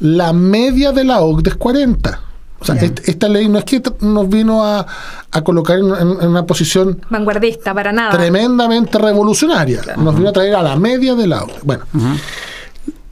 La 0.00 0.32
media 0.32 0.90
de 0.90 1.04
la 1.04 1.20
OCDE 1.20 1.50
es 1.50 1.56
40. 1.56 2.20
O 2.60 2.64
sea, 2.64 2.76
est- 2.76 3.06
esta 3.08 3.28
ley 3.28 3.46
no 3.46 3.58
es 3.58 3.64
que 3.64 3.82
nos 4.00 4.26
vino 4.26 4.64
a, 4.64 4.86
a 5.30 5.40
colocar 5.42 5.78
en, 5.78 5.84
en- 5.94 6.20
en 6.22 6.28
una 6.28 6.46
posición 6.46 6.98
vanguardista, 7.10 7.74
para 7.74 7.92
nada. 7.92 8.12
tremendamente 8.12 8.96
revolucionaria. 8.98 9.82
Nos 9.98 10.16
vino 10.16 10.30
a 10.30 10.32
traer 10.32 10.54
a 10.54 10.62
la 10.62 10.74
media 10.76 11.14
de 11.14 11.26
la 11.26 11.42
OCDE. 11.44 11.60
Bueno, 11.62 11.84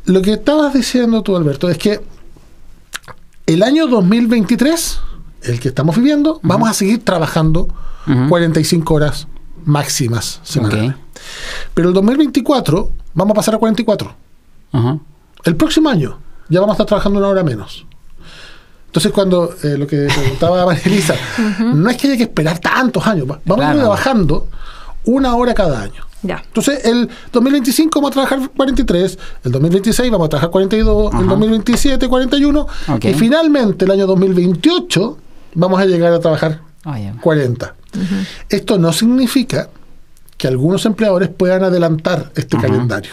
lo 0.07 0.22
que 0.22 0.33
estabas 0.33 0.72
diciendo 0.72 1.22
tú, 1.22 1.37
Alberto, 1.37 1.68
es 1.68 1.77
que 1.77 2.01
el 3.46 3.62
año 3.62 3.87
2023, 3.88 5.01
el 5.45 5.61
que 5.61 5.69
estamos 5.69 5.97
viviendo, 5.97 6.41
vamos 6.43 6.69
a 6.69 6.75
seguir 6.75 7.05
trabajando 7.05 7.69
Ujú. 8.07 8.29
45 8.29 8.95
horas 8.95 9.29
máximas 9.65 10.41
semanales. 10.43 10.95
Pero 11.75 11.89
el 11.89 11.95
2024 11.95 12.91
vamos 13.15 13.31
a 13.33 13.35
pasar 13.35 13.55
a 13.55 13.59
44. 13.59 14.15
Ajá. 14.73 14.99
El 15.45 15.57
próximo 15.57 15.89
año 15.89 16.19
ya 16.49 16.61
vamos 16.61 16.73
a 16.73 16.75
estar 16.77 16.87
trabajando 16.87 17.19
una 17.19 17.29
hora 17.29 17.43
menos. 17.45 17.87
Entonces, 18.87 19.13
cuando 19.13 19.55
eh, 19.63 19.77
lo 19.79 19.87
que 19.87 20.07
preguntaba 20.15 20.67
María 20.67 20.83
Elisa, 20.85 21.15
no 21.61 21.89
es 21.89 21.97
que 21.97 22.09
haya 22.09 22.17
que 22.17 22.23
esperar 22.25 22.59
tantos 22.59 23.07
años, 23.07 23.31
va- 23.31 23.41
vamos 23.45 23.65
a 23.65 23.69
ir 23.71 23.75
Claro. 23.77 23.89
bajando 23.91 24.49
una 25.05 25.35
hora 25.35 25.55
cada 25.55 25.81
año. 25.83 26.05
Ya. 26.23 26.43
Entonces, 26.47 26.85
el 26.85 27.09
2025 27.33 28.01
vamos 28.01 28.11
a 28.11 28.13
trabajar 28.27 28.51
43, 28.55 29.19
el 29.45 29.53
2026 29.53 30.11
vamos 30.11 30.27
a 30.27 30.29
trabajar 30.29 30.51
42, 30.51 31.13
el 31.15 31.19
Ajá. 31.21 31.27
2027 31.27 32.09
41, 32.09 32.67
Ok. 32.89 33.05
y 33.07 33.15
finalmente 33.15 33.85
el 33.87 33.91
año 33.93 34.07
2028 34.07 35.19
vamos 35.55 35.81
a 35.81 35.87
llegar 35.87 36.12
a 36.12 36.21
trabajar 36.21 36.61
Oye, 36.85 37.12
40. 37.21 37.75
Esto 38.49 38.79
no 38.79 38.93
significa 38.93 39.69
que 40.37 40.49
algunos 40.49 40.85
empleadores 40.87 41.29
puedan 41.29 41.62
adelantar 41.62 42.33
este 42.35 42.57
calendario. 42.57 43.11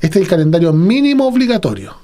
Este 0.00 0.18
es 0.18 0.24
el 0.24 0.28
calendario 0.28 0.72
mínimo 0.72 1.26
obligatorio. 1.26 1.96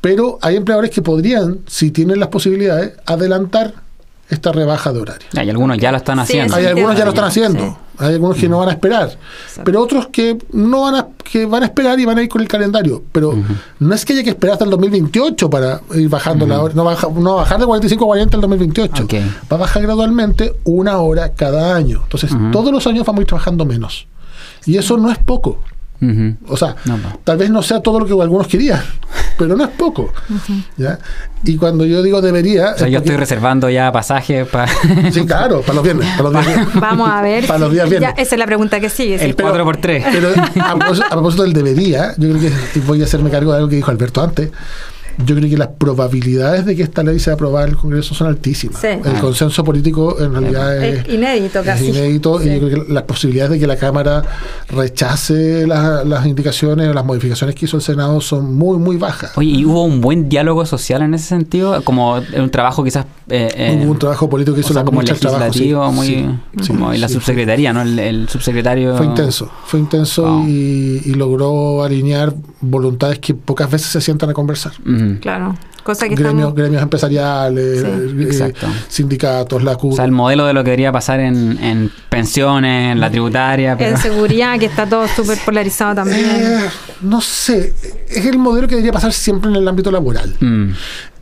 Pero 0.00 0.38
hay 0.42 0.56
empleadores 0.56 0.90
que 0.90 1.02
podrían, 1.02 1.60
si 1.66 1.90
tienen 1.90 2.20
las 2.20 2.28
posibilidades, 2.28 2.94
adelantar 3.06 3.83
esta 4.28 4.52
rebaja 4.52 4.92
de 4.92 5.00
horario. 5.00 5.26
Ya, 5.32 5.44
y 5.44 5.50
algunos 5.50 5.78
ya 5.78 5.90
lo 5.90 5.98
están 5.98 6.18
haciendo. 6.18 6.54
Sí, 6.54 6.60
Hay 6.60 6.66
algunos 6.66 6.96
ya 6.96 7.04
lo 7.04 7.10
están 7.10 7.30
sí. 7.30 7.40
haciendo. 7.40 7.78
Hay 7.98 8.14
algunos 8.14 8.36
que 8.36 8.48
no 8.48 8.58
van 8.58 8.70
a 8.70 8.72
esperar. 8.72 9.16
Pero 9.64 9.80
otros 9.80 10.08
que 10.08 10.36
no 10.52 10.82
van 10.82 10.94
a, 10.96 11.08
que 11.22 11.46
van 11.46 11.62
a 11.62 11.66
esperar 11.66 12.00
y 12.00 12.04
van 12.04 12.18
a 12.18 12.22
ir 12.22 12.28
con 12.28 12.40
el 12.40 12.48
calendario. 12.48 13.02
Pero 13.12 13.34
no 13.78 13.94
es 13.94 14.04
que 14.04 14.14
haya 14.14 14.24
que 14.24 14.30
esperar 14.30 14.54
hasta 14.54 14.64
el 14.64 14.70
2028 14.70 15.48
para 15.48 15.80
ir 15.94 16.08
bajando 16.08 16.46
la 16.46 16.60
hora. 16.60 16.74
No, 16.74 16.84
baja, 16.84 17.08
no 17.14 17.34
va 17.34 17.40
a 17.40 17.44
bajar 17.44 17.60
de 17.60 17.66
45 17.66 18.04
a 18.04 18.06
40 18.06 18.36
el 18.36 18.40
2028. 18.40 19.04
Ok. 19.04 19.14
Va 19.52 19.56
a 19.56 19.60
bajar 19.60 19.82
gradualmente 19.82 20.54
una 20.64 20.98
hora 20.98 21.32
cada 21.34 21.76
año. 21.76 22.00
Entonces, 22.02 22.32
todos 22.50 22.72
los 22.72 22.86
años 22.86 23.06
vamos 23.06 23.20
a 23.20 23.22
ir 23.22 23.28
trabajando 23.28 23.64
menos. 23.64 24.08
Y 24.66 24.76
eso 24.78 24.96
no 24.96 25.10
es 25.12 25.18
poco. 25.18 25.60
O 26.48 26.56
sea, 26.56 26.76
No, 26.84 26.98
no. 26.98 27.18
tal 27.24 27.38
vez 27.38 27.48
no 27.50 27.62
sea 27.62 27.80
todo 27.80 27.98
lo 27.98 28.04
que 28.06 28.12
algunos 28.12 28.46
querían, 28.46 28.82
pero 29.38 29.56
no 29.56 29.64
es 29.64 29.70
poco. 29.70 30.12
¿ya? 30.76 30.98
Y 31.44 31.56
cuando 31.56 31.86
yo 31.86 32.02
digo 32.02 32.20
debería. 32.20 32.72
O 32.74 32.78
sea, 32.78 32.86
es 32.86 32.92
yo 32.92 32.98
porque- 32.98 33.08
estoy 33.10 33.16
reservando 33.16 33.70
ya 33.70 33.90
pasajes 33.90 34.46
para 34.48 34.66
Sí, 35.12 35.24
claro, 35.24 35.62
para 35.62 35.74
los 35.74 35.82
viernes. 35.84 36.08
Para 36.16 36.30
los 36.30 36.46
viernes. 36.46 36.68
Vamos 36.80 37.08
a 37.08 37.22
ver. 37.22 37.46
Para 37.46 37.58
los 37.60 37.72
días 37.72 37.84
Ya, 37.88 37.98
viernes. 37.98 38.18
esa 38.18 38.34
es 38.34 38.38
la 38.38 38.46
pregunta 38.46 38.80
que 38.80 38.90
sigue. 38.90 39.18
sí. 39.18 39.24
el 39.24 39.36
4x3. 39.36 40.04
Pero 40.12 40.28
a 40.62 40.74
propósito, 40.76 41.06
a 41.06 41.10
propósito 41.10 41.42
del 41.44 41.52
debería, 41.54 42.14
yo 42.18 42.28
creo 42.30 42.40
que 42.40 42.80
voy 42.80 43.00
a 43.00 43.04
hacerme 43.04 43.30
cargo 43.30 43.52
de 43.52 43.56
algo 43.58 43.68
que 43.70 43.76
dijo 43.76 43.90
Alberto 43.90 44.22
antes. 44.22 44.50
Yo 45.24 45.36
creo 45.36 45.48
que 45.48 45.56
las 45.56 45.68
probabilidades 45.68 46.64
de 46.66 46.74
que 46.76 46.82
esta 46.82 47.02
ley 47.02 47.18
sea 47.18 47.34
aprobada 47.34 47.66
en 47.66 47.72
el 47.72 47.76
Congreso 47.76 48.14
son 48.14 48.26
altísimas. 48.26 48.80
Sí. 48.80 48.88
El 48.88 49.20
consenso 49.20 49.62
político 49.64 50.16
en 50.20 50.32
realidad 50.32 50.76
es, 50.84 51.06
Es 51.06 51.14
inédito 51.14 51.60
es 51.60 51.64
casi. 51.66 51.86
inédito 51.88 52.40
Sí. 52.40 52.48
y 52.48 52.60
yo 52.60 52.68
creo 52.68 52.84
que 52.86 52.92
las 52.92 53.02
posibilidades 53.04 53.52
de 53.52 53.58
que 53.60 53.66
la 53.66 53.76
Cámara 53.76 54.22
rechace 54.68 55.66
la- 55.66 56.04
las 56.04 56.26
indicaciones 56.26 56.88
o 56.88 56.92
las 56.92 57.04
modificaciones 57.04 57.54
que 57.54 57.64
hizo 57.66 57.76
el 57.76 57.82
Senado 57.82 58.20
son 58.20 58.54
muy, 58.54 58.78
muy 58.78 58.96
bajas. 58.96 59.32
Oye, 59.36 59.50
¿y 59.50 59.64
hubo 59.64 59.84
un 59.84 60.00
buen 60.00 60.28
diálogo 60.28 60.66
social 60.66 61.02
en 61.02 61.14
ese 61.14 61.26
sentido? 61.28 61.82
Como 61.84 62.14
un 62.36 62.50
trabajo 62.50 62.82
quizás... 62.84 63.06
eh, 63.28 63.48
eh, 63.56 63.80
Hubo 63.84 63.92
un 63.92 63.98
trabajo 63.98 64.28
político 64.28 64.54
que 64.54 64.60
o 64.60 64.64
hizo 64.64 64.72
sea, 64.74 64.82
la 64.82 64.84
como 64.84 65.02
del 65.02 65.16
Trabajo. 65.18 65.52
sí, 65.52 65.58
legislativo, 65.60 65.92
muy... 65.92 66.38
como 66.66 66.92
y 66.94 66.98
la 66.98 67.08
sí, 67.08 67.14
subsecretaría, 67.14 67.72
¿no? 67.72 67.82
El, 67.82 67.98
el 67.98 68.28
subsecretario... 68.28 68.96
Fue 68.96 69.06
intenso, 69.06 69.50
fue 69.66 69.80
intenso 69.80 70.22
Wow. 70.24 70.46
y, 70.48 71.02
y 71.04 71.14
logró 71.14 71.82
alinear 71.84 72.34
voluntades 72.60 73.18
que 73.18 73.34
pocas 73.34 73.70
veces 73.70 73.88
se 73.88 74.00
sientan 74.00 74.30
a 74.30 74.32
conversar. 74.32 74.72
Ujú. 75.12 75.20
Claro. 75.20 75.56
Cosa 75.82 76.08
que 76.08 76.14
Gremios, 76.14 76.34
estamos... 76.34 76.54
gremios 76.54 76.82
empresariales, 76.82 77.80
Sí, 77.80 77.86
eh, 77.86 78.22
exacto. 78.22 78.66
sindicatos, 78.88 79.62
la 79.62 79.76
CUT. 79.76 79.92
O 79.92 79.96
sea, 79.96 80.06
el 80.06 80.12
modelo 80.12 80.46
de 80.46 80.54
lo 80.54 80.64
que 80.64 80.70
debería 80.70 80.90
pasar 80.90 81.20
en, 81.20 81.58
en 81.62 81.90
pensiones, 82.08 82.92
en 82.92 83.00
la 83.00 83.10
tributaria, 83.10 83.76
pero... 83.76 83.90
En 83.90 83.98
seguridad, 83.98 84.58
que 84.58 84.64
está 84.64 84.86
todo 84.88 85.06
súper 85.08 85.36
polarizado 85.44 85.94
también. 85.96 86.24
Eh, 86.24 86.58
no 87.02 87.20
sé, 87.20 87.74
es 88.08 88.24
el 88.24 88.38
modelo 88.38 88.66
que 88.66 88.76
debería 88.76 88.92
pasar 88.92 89.12
siempre 89.12 89.50
en 89.50 89.56
el 89.56 89.68
ámbito 89.68 89.90
laboral. 89.90 90.34
Mm, 90.40 90.70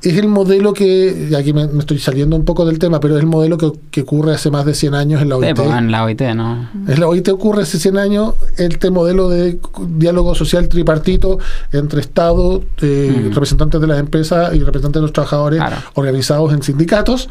Es 0.03 0.19
el 0.19 0.27
modelo 0.27 0.73
que, 0.73 1.29
y 1.31 1.35
aquí 1.37 1.53
me, 1.53 1.69
me 1.69 1.79
estoy 1.79 1.99
saliendo 2.01 2.35
un 2.35 2.45
poco 2.45 2.67
del 2.67 2.79
tema, 2.81 2.99
pero 2.99 3.15
es 3.15 3.21
el 3.21 3.27
modelo 3.29 3.57
que, 3.57 3.71
que 3.93 4.01
ocurre 4.01 4.35
hace 4.35 4.51
más 4.51 4.65
de 4.65 4.75
100 4.75 4.95
años 4.95 5.23
en 5.23 5.29
la 5.29 5.37
sí, 5.37 5.43
OIT. 5.45 5.57
pues, 5.57 5.71
en 5.71 5.91
la 5.93 6.05
OIT, 6.05 6.21
¿no? 6.35 6.69
En 6.89 6.99
la 7.01 7.07
OIT 7.07 7.29
ocurre 7.29 7.63
hace 7.63 7.79
100 7.79 7.99
años 7.99 8.35
este 8.59 8.91
modelo 8.91 9.29
de 9.29 9.61
diálogo 9.89 10.35
social 10.35 10.69
tripartito 10.69 11.39
entre 11.73 12.01
Estado, 12.01 12.63
eh, 12.81 13.15
Mm. 13.27 13.33
representantes 13.35 13.81
de 13.81 13.87
las 13.87 14.01
empresas 14.01 14.55
y 14.57 14.59
representantes 14.59 15.01
de 15.01 15.03
los 15.03 15.13
trabajadores 15.13 15.61
Claro. 15.61 15.77
organizados 15.95 16.53
en 16.53 16.63
sindicatos. 16.65 17.29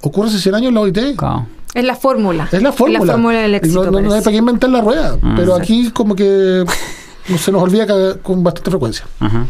Ocurre 0.00 0.28
hace 0.30 0.38
100 0.40 0.54
años 0.56 0.68
en 0.70 0.74
la 0.74 0.80
OIT. 0.80 1.16
Claro. 1.16 1.46
Es 1.74 1.84
la 1.84 1.94
fórmula. 1.94 2.48
Es 2.50 2.60
la 2.60 2.72
fórmula. 2.72 2.98
la 3.04 3.12
fórmula 3.12 3.38
del 3.42 3.54
éxito. 3.54 3.84
no, 3.84 3.90
no- 3.92 4.00
no 4.00 4.14
hay 4.14 4.20
para 4.22 4.32
qué 4.32 4.38
inventar 4.38 4.70
la 4.70 4.80
rueda. 4.80 5.16
Mm. 5.22 5.36
pero 5.36 5.54
aquí 5.54 5.90
como 5.92 6.16
que 6.16 6.64
se 7.38 7.52
nos 7.52 7.62
olvida 7.62 7.86
con 8.20 8.42
bastante 8.42 8.70
frecuencia. 8.70 9.04
Ajá. 9.20 9.46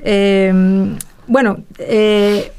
Eh, 0.00 0.96
bueno, 1.26 1.58
eh, 1.78 2.52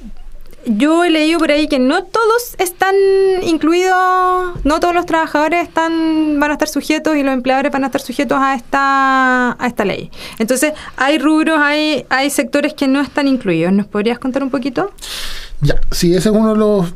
yo 0.67 1.03
he 1.03 1.11
leído 1.11 1.37
por 1.39 1.51
ahí 1.51 1.67
que 1.67 1.77
no 1.77 2.03
todos 2.05 2.55
están 2.57 2.95
incluidos, 3.43 4.55
no 4.63 4.79
todos 4.79 4.95
los 4.95 5.05
trabajadores 5.05 5.67
están, 5.67 6.39
van 6.39 6.49
a 6.49 6.53
estar 6.53 6.67
sujetos 6.67 7.15
y 7.15 7.21
los 7.23 7.33
empleadores 7.33 7.71
van 7.71 7.83
a 7.83 7.87
estar 7.87 8.01
sujetos 8.01 8.37
a 8.41 8.55
esta, 8.55 9.51
a 9.63 9.67
esta 9.67 9.85
ley. 9.85 10.09
Entonces, 10.39 10.73
hay 10.97 11.19
rubros, 11.19 11.59
hay, 11.59 12.05
hay 12.09 12.29
sectores 12.31 12.73
que 12.73 12.87
no 12.87 12.99
están 13.01 13.27
incluidos. 13.27 13.73
¿Nos 13.73 13.85
podrías 13.85 14.17
contar 14.17 14.41
un 14.41 14.49
poquito? 14.49 14.91
Ya, 15.61 15.75
sí, 15.91 16.15
ese 16.15 16.29
es 16.29 16.35
uno 16.35 16.53
de 16.53 16.59
los 16.59 16.93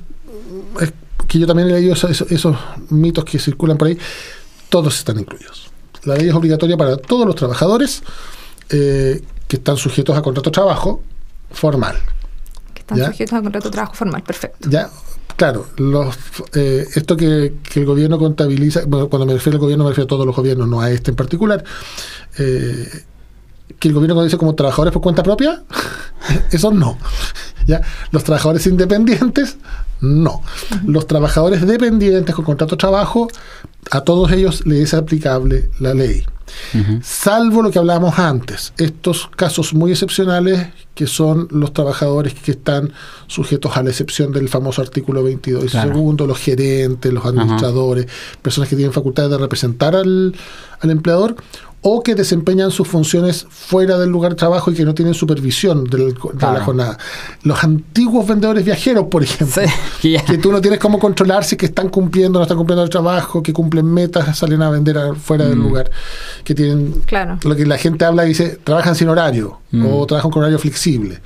que 1.28 1.38
yo 1.38 1.46
también 1.46 1.70
he 1.70 1.74
leído 1.74 1.94
esos, 1.94 2.10
esos- 2.10 2.32
esos 2.32 2.58
mitos 2.90 3.24
que 3.24 3.38
circulan 3.38 3.78
por 3.78 3.88
ahí. 3.90 3.98
Todos 4.70 4.98
están 4.98 5.20
incluidos. 5.20 5.70
La 6.06 6.16
ley 6.16 6.30
es 6.30 6.34
obligatoria 6.34 6.76
para 6.76 6.98
todos 6.98 7.26
los 7.28 7.36
trabajadores 7.36 8.02
eh, 8.72 9.22
que 9.48 9.58
están 9.58 9.78
sujetos 9.78 10.18
a 10.18 10.22
contrato 10.24 10.50
de 10.50 10.54
trabajo 10.54 11.04
formal. 11.52 11.98
Que 12.74 12.82
están 12.82 12.98
Ya. 12.98 13.08
sujetos 13.08 13.34
a 13.34 13.42
contrato 13.42 13.68
de 13.70 13.72
trabajo 13.72 13.94
formal. 13.94 14.24
Perfecto. 14.24 14.70
Ya, 14.70 14.90
claro, 15.36 15.68
los, 15.78 16.16
eh, 16.54 16.86
esto 16.96 17.16
que, 17.18 17.56
que 17.64 17.80
el 17.82 17.86
gobierno 17.86 18.18
contabiliza, 18.18 18.82
bueno, 18.88 19.10
cuando 19.10 19.26
me 19.26 19.34
refiero 19.34 19.58
al 19.58 19.62
gobierno 19.62 19.84
me 19.86 19.92
refiero 19.92 20.06
a 20.06 20.10
todos 20.10 20.26
los 20.26 20.36
gobiernos, 20.36 20.68
no 20.68 20.82
a 20.82 20.90
este 20.92 21.12
en 21.12 21.16
particular, 21.16 21.64
eh, 22.38 23.04
que 23.80 23.88
el 23.88 23.94
gobierno 23.94 24.24
dice 24.24 24.38
como 24.38 24.56
trabajadores 24.56 24.92
por 24.94 25.02
cuenta 25.02 25.24
propia, 25.24 25.64
eso 26.52 26.72
no. 26.72 26.98
¿Ya? 27.68 27.82
Los 28.12 28.24
trabajadores 28.24 28.66
independientes, 28.66 29.58
no. 30.02 30.42
Los 30.86 31.06
trabajadores 31.06 31.66
dependientes 31.68 32.34
con 32.34 32.44
contrato 32.46 32.76
de 32.76 32.80
trabajo, 32.80 33.28
a 33.92 34.02
todos 34.02 34.32
ellos 34.32 34.66
les 34.66 34.80
es 34.82 34.94
aplicable 34.94 35.70
la 35.80 35.94
ley. 35.94 36.24
Salvo 37.04 37.62
lo 37.62 37.70
que 37.72 37.78
hablábamos 37.80 38.18
antes, 38.18 38.74
estos 38.78 39.28
casos 39.36 39.74
muy 39.74 39.92
excepcionales 39.92 40.68
que 40.96 41.06
son 41.08 41.48
los 41.52 41.74
trabajadores 41.74 42.34
que 42.34 42.52
están 42.52 42.92
sujetos 43.28 43.78
a 43.78 43.84
la 43.84 43.92
excepción 43.92 44.32
del 44.34 44.50
famoso 44.50 44.82
artículo 44.82 45.24
22 45.24 45.64
y 45.66 45.68
Claro. 45.68 45.94
segundo, 45.94 46.26
los 46.28 46.40
gerentes, 46.40 47.14
los 47.14 47.24
administradores, 47.26 48.08
personas 48.42 48.68
que 48.70 48.76
tienen 48.76 48.94
facultades 48.94 49.32
de 49.32 49.38
representar 49.38 49.96
al, 49.96 50.36
al 50.82 50.90
empleador 50.90 51.36
o 51.82 52.04
que 52.04 52.14
desempeñan 52.14 52.72
sus 52.72 52.88
funciones 52.90 53.46
fuera 53.50 53.98
del 53.98 54.10
lugar 54.10 54.32
de 54.34 54.36
trabajo 54.36 54.70
y 54.70 54.74
que 54.76 54.84
no 54.84 54.94
tienen 54.94 55.14
supervisión 55.14 55.86
del- 55.86 56.14
de 56.14 56.20
Claro. 56.38 56.58
la 56.60 56.64
jornada. 56.66 56.98
Los 57.44 57.64
antiguos 57.64 58.28
vendedores 58.28 58.66
viajeros, 58.66 59.06
por 59.10 59.24
ejemplo, 59.24 59.64
Sí, 60.02 60.16
que 60.28 60.38
tú 60.38 60.52
no 60.52 60.60
tienes 60.60 60.78
cómo 60.80 61.00
controlar 61.00 61.46
si 61.46 61.56
que 61.56 61.68
están 61.68 61.88
cumpliendo 61.88 62.38
o 62.38 62.42
no 62.42 62.44
están 62.44 62.58
cumpliendo 62.58 62.84
el 62.84 62.90
trabajo, 62.90 63.42
que 63.42 63.54
cumplen 63.54 63.86
metas, 63.86 64.38
salen 64.38 64.62
a 64.62 64.70
vender 64.70 64.98
fuera 65.16 65.46
del 65.46 65.58
lugar, 65.60 65.90
que 66.44 66.54
tienen 66.54 67.02
Claro. 67.06 67.40
lo 67.44 67.56
que 67.56 67.66
la 67.66 67.78
gente 67.78 68.04
habla 68.04 68.26
y 68.26 68.30
dice, 68.30 68.60
trabajan 68.64 68.96
sin 68.96 69.08
horario 69.08 69.60
o 69.74 70.06
trabajan 70.06 70.32
con 70.32 70.42
horario 70.42 70.60
flexible. 70.60 71.22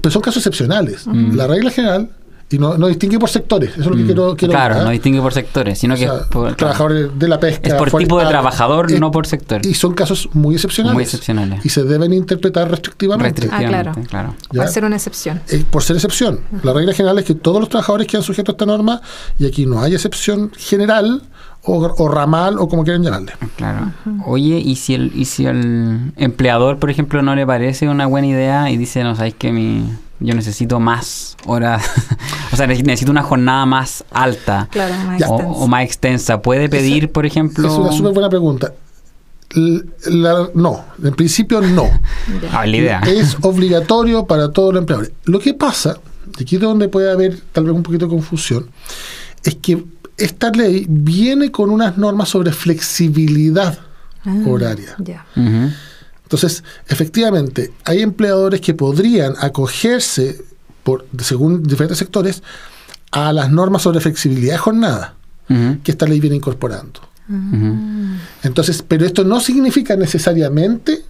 Pero 0.00 0.12
son 0.12 0.22
casos 0.22 0.38
excepcionales. 0.46 1.06
La 1.06 1.46
regla 1.48 1.70
general, 1.70 2.10
y 2.52 2.58
no, 2.58 2.76
no 2.76 2.88
distingue 2.88 3.18
por 3.18 3.28
sectores, 3.30 3.70
eso 3.70 3.80
es 3.80 3.86
lo 3.86 3.96
que 3.96 4.04
quiero, 4.04 4.36
quiero 4.36 4.52
claro, 4.52 4.82
no 4.84 4.90
distingue 4.90 5.20
por 5.20 5.32
sectores, 5.32 5.78
sino 5.78 5.94
O 5.94 5.96
que 5.96 6.04
sea, 6.04 6.16
es 6.16 6.26
por, 6.26 6.54
trabajadores 6.54 7.10
de 7.18 7.28
la 7.28 7.40
pesca. 7.40 7.68
Es 7.68 7.74
por 7.74 7.90
tipo 7.90 8.18
de 8.20 8.26
trabajador, 8.26 8.92
eh, 8.92 8.98
no 9.00 9.10
por 9.10 9.26
sector. 9.26 9.64
Y 9.64 9.74
son 9.74 9.94
casos 9.94 10.28
muy 10.32 10.54
excepcionales. 10.54 10.94
Muy 10.94 11.02
excepcionales. 11.04 11.64
Y 11.64 11.68
se 11.68 11.84
deben 11.84 12.12
interpretar 12.12 12.70
restrictivamente. 12.70 13.42
restrictivamente, 13.42 13.88
Ah, 13.90 13.92
claro. 13.92 14.08
claro. 14.08 14.34
¿Ya? 14.52 14.60
Va 14.62 14.64
a 14.66 14.68
ser 14.68 14.84
una 14.84 14.96
excepción. 14.96 15.40
Eh, 15.48 15.64
por 15.70 15.82
ser 15.82 15.96
excepción. 15.96 16.40
La 16.62 16.72
regla 16.72 16.92
general 16.92 17.18
es 17.18 17.24
que 17.24 17.34
todos 17.34 17.60
los 17.60 17.68
trabajadores 17.68 18.06
quedan 18.06 18.22
sujetos 18.22 18.52
a 18.52 18.54
esta 18.54 18.66
norma 18.66 19.00
y 19.38 19.46
aquí 19.46 19.66
no 19.66 19.80
hay 19.80 19.94
excepción 19.94 20.50
general 20.56 21.22
o, 21.64 21.78
o 21.96 22.08
ramal 22.08 22.58
o 22.58 22.68
como 22.68 22.82
quieran 22.84 23.02
llamarle. 23.02 23.32
Claro. 23.56 23.92
Oye, 24.26 24.58
¿y 24.58 24.76
si 24.76 24.94
el 24.94 25.12
y 25.14 25.24
si 25.26 25.46
el 25.46 26.12
empleador, 26.16 26.78
por 26.78 26.90
ejemplo, 26.90 27.22
no 27.22 27.34
le 27.34 27.46
parece 27.46 27.88
una 27.88 28.06
buena 28.06 28.26
idea 28.26 28.70
y 28.70 28.76
dice, 28.76 29.02
no, 29.04 29.14
sabes 29.14 29.34
que 29.34 29.52
mi 29.52 29.84
yo 30.22 30.34
necesito 30.34 30.80
más 30.80 31.36
horas, 31.46 31.84
o 32.52 32.56
sea, 32.56 32.66
neces- 32.66 32.84
necesito 32.84 33.10
una 33.10 33.22
jornada 33.22 33.66
más 33.66 34.04
alta 34.10 34.68
Claro, 34.70 34.94
más 35.06 35.18
Ya. 35.20 35.28
o, 35.28 35.66
más 35.66 35.84
extensa, 35.84 36.40
¿puede 36.42 36.68
pedir, 36.68 37.10
por 37.12 37.26
ejemplo? 37.26 37.68
Es 37.68 37.74
una 37.74 37.92
súper 37.92 38.12
buena 38.12 38.28
pregunta. 38.28 38.72
La- 40.06 40.48
no, 40.54 40.84
en 41.02 41.14
principio 41.14 41.60
no. 41.60 41.84
Ah, 42.52 42.66
la 42.66 42.76
idea. 42.76 43.00
Es 43.00 43.36
obligatorio 43.42 44.24
para 44.26 44.50
todos 44.50 44.72
los 44.72 44.80
empleadores. 44.80 45.12
Lo 45.24 45.38
que 45.40 45.52
pasa, 45.54 45.98
y 46.38 46.42
aquí 46.42 46.56
es 46.56 46.62
donde 46.62 46.88
puede 46.88 47.10
haber 47.10 47.38
tal 47.52 47.64
vez 47.64 47.74
un 47.74 47.82
poquito 47.82 48.06
de 48.06 48.10
confusión, 48.12 48.66
es 49.44 49.56
que 49.56 49.84
esta 50.16 50.50
ley 50.50 50.86
viene 50.88 51.50
con 51.50 51.70
unas 51.70 51.98
normas 51.98 52.28
sobre 52.28 52.52
flexibilidad 52.52 53.78
Ah, 54.24 54.34
horaria. 54.46 54.94
Ya. 54.98 55.26
Ujú. 55.36 55.72
Entonces, 56.32 56.64
efectivamente, 56.88 57.72
hay 57.84 58.00
empleadores 58.00 58.62
que 58.62 58.72
podrían 58.72 59.34
acogerse, 59.38 60.42
por, 60.82 61.06
según 61.18 61.62
diferentes 61.62 61.98
sectores, 61.98 62.42
a 63.10 63.34
las 63.34 63.50
normas 63.50 63.82
sobre 63.82 64.00
flexibilidad 64.00 64.54
de 64.54 64.58
jornada 64.58 65.14
que 65.84 65.90
esta 65.90 66.06
ley 66.06 66.18
viene 66.18 66.36
incorporando. 66.36 67.00
Ujú. 67.28 67.76
Entonces, 68.42 68.82
pero 68.88 69.04
esto 69.04 69.22
no 69.24 69.38
significa 69.40 69.94
necesariamente 69.96 71.04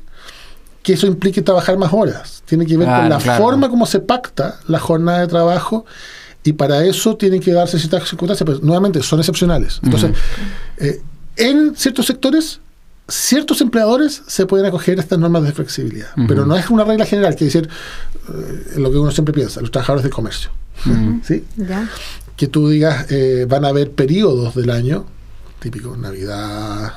que 0.82 0.94
eso 0.94 1.06
implique 1.06 1.40
trabajar 1.42 1.78
más 1.78 1.92
horas. 1.92 2.42
Tiene 2.44 2.66
que 2.66 2.76
ver 2.76 2.88
Claro, 2.88 3.02
con 3.02 3.10
la 3.10 3.18
claro. 3.18 3.42
forma 3.44 3.68
como 3.68 3.86
se 3.86 4.00
pacta 4.00 4.58
la 4.66 4.80
jornada 4.80 5.20
de 5.20 5.28
trabajo 5.28 5.86
y 6.42 6.54
para 6.54 6.84
eso 6.84 7.16
tienen 7.16 7.40
que 7.40 7.52
darse 7.52 7.78
ciertas 7.78 8.08
circunstancias, 8.08 8.44
pero 8.44 8.58
nuevamente 8.66 9.00
son 9.04 9.20
excepcionales. 9.20 9.78
Entonces, 9.84 10.10
eh, 10.78 11.00
en 11.36 11.76
ciertos 11.76 12.06
sectores, 12.06 12.58
ciertos 13.12 13.60
empleadores 13.60 14.22
se 14.26 14.46
pueden 14.46 14.66
acoger 14.66 14.98
a 14.98 15.02
estas 15.02 15.18
normas 15.18 15.42
de 15.44 15.52
flexibilidad, 15.52 16.08
pero 16.28 16.46
no 16.46 16.56
es 16.56 16.70
una 16.70 16.84
regla 16.84 17.04
general, 17.04 17.36
que 17.36 17.44
decir 17.46 17.68
eh, 18.28 18.78
lo 18.78 18.90
que 18.90 18.98
uno 18.98 19.10
siempre 19.10 19.34
piensa, 19.34 19.60
los 19.60 19.70
trabajadores 19.70 20.02
del 20.04 20.12
comercio. 20.12 20.50
¿Sí? 21.22 21.44
Ya. 21.56 21.88
que 22.36 22.48
tú 22.48 22.68
digas, 22.70 23.06
eh, 23.10 23.46
van 23.48 23.64
a 23.64 23.68
haber 23.68 23.92
periodos 23.92 24.54
del 24.54 24.70
año, 24.70 25.04
típico 25.60 25.96
Navidad, 25.96 26.92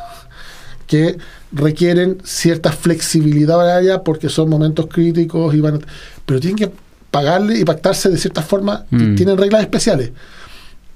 que 0.88 1.17
requieren 1.51 2.17
cierta 2.23 2.71
flexibilidad 2.71 3.58
horaria 3.58 4.01
porque 4.01 4.30
son 4.30 4.49
momentos 4.49 4.88
críticos 4.88 5.54
y 5.54 5.60
van 5.60 5.75
a- 5.75 5.80
pero 6.25 6.39
tienen 6.39 6.56
que 6.58 6.71
pagarle 7.12 7.60
y 7.60 7.65
pactarse 7.65 8.10
de 8.10 8.17
cierta 8.17 8.41
forma, 8.41 8.86
y 8.91 8.95
Mm. 8.95 9.15
tienen 9.15 9.38
reglas 9.38 9.62
especiales, 9.62 10.12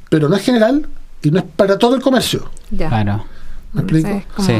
pero 0.09 0.29
no 0.29 0.35
es 0.35 0.41
general 0.43 0.87
y 1.21 1.29
no 1.31 1.39
es 1.39 1.45
para 1.55 1.77
todo 1.77 1.95
el 1.95 2.01
comercio. 2.01 2.49
Ya. 2.71 2.87
Claro. 2.87 3.25
¿Me 3.73 3.81
explico? 3.81 4.23
Sí. 4.43 4.53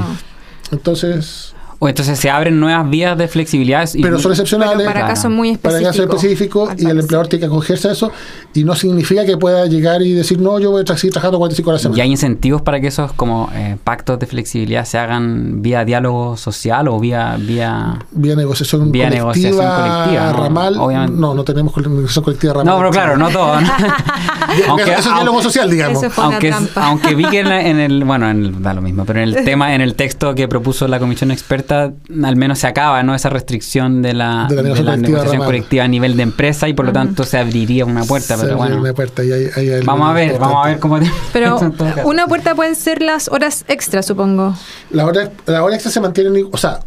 Entonces, 0.71 1.53
O 1.81 1.87
entonces 1.87 2.19
se 2.19 2.29
abren 2.29 2.59
nuevas 2.59 2.89
vías 2.89 3.17
de 3.17 3.27
flexibilidad. 3.29 3.87
y- 3.93 4.01
pero 4.01 4.19
son 4.19 4.33
excepcionales. 4.33 4.75
Pero 4.75 4.85
para 4.89 4.99
Claro. 4.99 5.15
casos 5.15 5.31
muy 5.31 5.55
para 5.55 5.77
específicos. 5.79 5.95
casos 6.09 6.21
específicos 6.23 6.69
y 6.77 6.85
el 6.89 6.99
empleador 6.99 7.27
tiene 7.29 7.39
que 7.39 7.45
acogerse 7.45 7.87
a 7.87 7.91
eso 7.93 8.11
y 8.53 8.65
no 8.65 8.75
significa 8.75 9.25
que 9.25 9.37
pueda 9.37 9.65
llegar 9.65 10.01
y 10.01 10.11
decir 10.11 10.41
no 10.41 10.59
yo 10.59 10.71
voy 10.71 10.81
a 10.81 10.83
tra- 10.83 10.97
seguir 10.97 11.13
trabajando 11.13 11.37
45 11.37 11.69
horas 11.69 11.79
a 11.85 11.87
la 11.87 11.91
¿Y 11.91 11.93
semana 11.93 12.03
hay 12.03 12.11
incentivos 12.11 12.61
para 12.61 12.81
que 12.81 12.87
esos 12.87 13.13
como 13.13 13.49
eh, 13.55 13.77
pactos 13.81 14.19
de 14.19 14.27
flexibilidad 14.27 14.83
se 14.83 14.97
hagan 14.97 15.61
vía 15.61 15.85
diálogo 15.85 16.35
social 16.35 16.89
o 16.89 16.99
vía 16.99 17.37
vía 17.39 17.99
vía 18.11 18.35
negociación 18.35 18.91
Vía 18.91 19.05
colectiva, 19.05 19.25
negociación 19.33 19.55
colectiva, 19.57 20.31
¿no? 20.33 20.43
ramal 20.43 20.77
Obviamente. 20.79 21.17
no 21.17 21.33
no 21.33 21.43
tenemos 21.45 21.77
negociación 21.77 22.23
colectiva 22.25 22.53
ramal 22.55 22.65
No, 22.65 22.77
pero 22.79 22.91
claro, 22.91 23.17
no 23.17 23.29
todo. 23.29 23.61
¿no? 23.61 23.67
aunque 24.67 24.91
eso 24.91 25.09
es 25.09 25.15
diálogo 25.15 25.41
social 25.41 25.69
digamos 25.69 26.03
Eso 26.03 26.11
fue 26.11 26.25
una 26.27 26.35
aunque, 26.35 26.53
aunque 26.75 27.15
vi 27.15 27.23
que 27.25 27.39
en, 27.39 27.49
la- 27.49 27.61
en 27.61 27.79
el 27.79 28.03
bueno 28.03 28.29
en 28.29 28.43
el- 28.43 28.61
da 28.61 28.73
lo 28.73 28.81
mismo 28.81 29.05
pero 29.05 29.21
en 29.21 29.29
el 29.29 29.45
tema 29.45 29.73
en 29.75 29.79
el 29.81 29.95
texto 29.95 30.35
que 30.35 30.47
propuso 30.49 30.85
la 30.89 30.99
comisión 30.99 31.31
experta 31.31 31.68
al 31.75 32.35
menos 32.35 32.59
se 32.59 32.67
acaba 32.67 33.01
no 33.03 33.13
esa 33.15 33.29
restricción 33.29 34.01
de 34.01 34.13
la, 34.13 34.47
De 34.49 34.55
la 34.55 34.61
negociación 34.63 34.85
colectiva 34.85 34.97
negociación 34.97 35.33
ramal. 35.33 35.45
colectiva 35.47 35.83
a 35.83 35.87
nivel 35.87 36.17
de 36.17 36.23
empresa 36.23 36.67
y 36.67 36.73
por 36.73 36.85
lo 36.85 36.91
tanto 36.93 37.23
se 37.23 37.37
abriría 37.37 37.85
una 37.85 38.03
puerta 38.03 38.37
Se 38.37 38.43
pero 38.43 38.57
bueno. 38.57 38.79
una 38.81 38.93
puerta 38.93 39.23
y 39.23 39.31
hay- 39.31 39.49
hay 39.55 39.71
algo 39.73 39.85
vamos 39.85 40.09
a 40.09 40.13
ver 40.13 40.23
importante. 40.31 40.53
vamos 40.53 40.65
a 40.65 40.69
ver 40.69 40.79
cómo 40.79 40.99
te- 40.99 41.11
Pero 41.33 41.59
una 42.05 42.27
puerta 42.27 42.55
pueden 42.55 42.75
ser 42.75 43.01
las 43.01 43.27
horas 43.29 43.65
extras, 43.67 44.05
supongo. 44.05 44.55
la 44.91 45.05
hora 45.05 45.31
la 45.45 45.63
hora 45.63 45.75
extra 45.75 45.91
se 45.91 46.01
mantienen 46.01 46.47
o 46.51 46.57
sea 46.57 46.79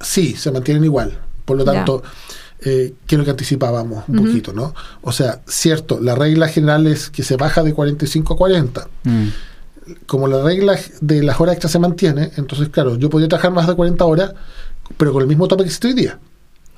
sí 0.00 0.34
se 0.36 0.50
mantienen 0.50 0.84
igual. 0.84 1.18
Por 1.44 1.56
lo 1.58 1.64
tanto 1.64 2.02
eh, 2.60 2.94
que 3.06 3.14
es 3.14 3.18
lo 3.18 3.24
que 3.24 3.30
anticipábamos 3.32 4.04
un 4.08 4.16
poquito 4.16 4.52
no 4.54 4.74
o 5.02 5.12
sea 5.12 5.40
cierto 5.46 5.98
la 6.00 6.14
regla 6.14 6.48
general 6.48 6.86
es 6.86 7.10
que 7.10 7.22
se 7.22 7.36
baja 7.36 7.62
de 7.62 7.74
45 7.74 8.32
a 8.32 8.36
40 8.36 8.88
Mm, 9.04 9.28
como 10.06 10.28
la 10.28 10.42
regla 10.42 10.78
de 11.00 11.22
las 11.22 11.40
horas 11.40 11.54
extras 11.54 11.72
se 11.72 11.78
mantiene 11.78 12.30
entonces 12.36 12.68
claro 12.68 12.96
yo 12.96 13.10
podría 13.10 13.28
trabajar 13.28 13.52
más 13.52 13.66
de 13.66 13.74
40 13.74 14.04
horas 14.04 14.34
pero 14.96 15.12
con 15.12 15.22
el 15.22 15.28
mismo 15.28 15.48
tope 15.48 15.62
que 15.62 15.68
existe 15.68 15.88
hoy 15.88 15.94
día 15.94 16.18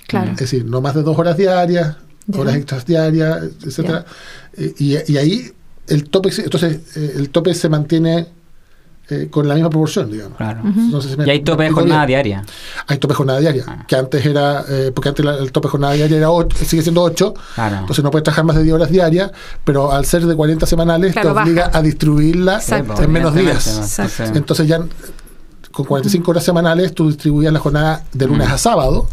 Claro. 0.07 0.33
Es 0.33 0.39
decir, 0.39 0.65
no 0.65 0.81
más 0.81 0.95
de 0.95 1.03
dos 1.03 1.19
horas 1.19 1.37
diarias, 1.37 1.97
horas 2.37 2.55
extras 2.57 2.87
diarias, 2.87 3.43
etcétera. 3.65 4.05
Eh, 4.57 4.75
Y, 4.79 5.13
y 5.13 5.17
ahí 5.17 5.53
el 5.89 6.09
tope, 6.09 6.31
entonces 6.37 6.97
eh, 6.97 7.15
el 7.17 7.31
tope 7.31 7.55
se 7.55 7.69
mantiene 7.69 8.29
eh, 9.09 9.29
con 9.31 9.47
la 9.47 9.55
misma 9.55 9.71
proporción, 9.71 10.11
digamos. 10.11 10.37
claro 10.37 10.63
No 10.65 11.01
sé 11.01 11.11
si 11.11 11.17
me- 11.17 11.27
y 11.27 11.31
hay 11.31 11.41
tope 11.43 11.63
de 11.65 11.71
jornada 11.71 12.05
bien. 12.07 12.23
diaria 12.25 12.45
Hay 12.89 12.99
tope 12.99 13.13
de 13.13 13.17
jornada 13.17 13.39
diaria, 13.39 13.65
Ah. 13.69 13.85
que 13.87 13.95
antes 13.97 14.27
era, 14.27 14.65
eh, 14.69 14.91
porque 14.95 15.11
antes 15.11 15.25
la- 15.25 15.37
el 15.37 15.53
tope 15.53 15.69
de 15.69 15.71
jornada 15.71 15.93
diaria 15.95 16.17
era 16.17 16.31
ocho, 16.31 16.57
sigue 16.65 16.83
siendo 16.83 17.03
8, 17.03 17.33
Claro. 17.55 17.77
entonces 17.81 18.03
no 18.05 18.11
puedes 18.11 18.25
trabajar 18.25 18.45
más 18.45 18.57
de 18.57 18.63
10 18.65 18.75
horas 18.75 18.91
diarias, 18.91 19.31
pero 19.65 19.93
al 19.93 20.05
ser 20.07 20.27
de 20.27 20.35
40 20.35 20.67
semanales 20.67 21.13
Claro, 21.13 21.35
te 21.35 21.41
obliga 21.41 21.67
baja. 21.67 21.79
a 21.79 21.83
distribuirla 21.83 22.55
Exacto. 22.57 23.01
en 23.03 23.13
menos 23.13 23.35
días. 23.35 23.99
Exacto. 23.99 24.37
Entonces, 24.37 24.67
ya 24.67 24.81
con 25.71 25.85
45 25.87 26.31
horas 26.33 26.43
semanales 26.43 26.95
tú 26.95 27.09
distribuías 27.09 27.53
la 27.53 27.59
jornada 27.61 28.03
de 28.13 28.27
lunes 28.27 28.49
a 28.49 28.59
sábado 28.59 29.07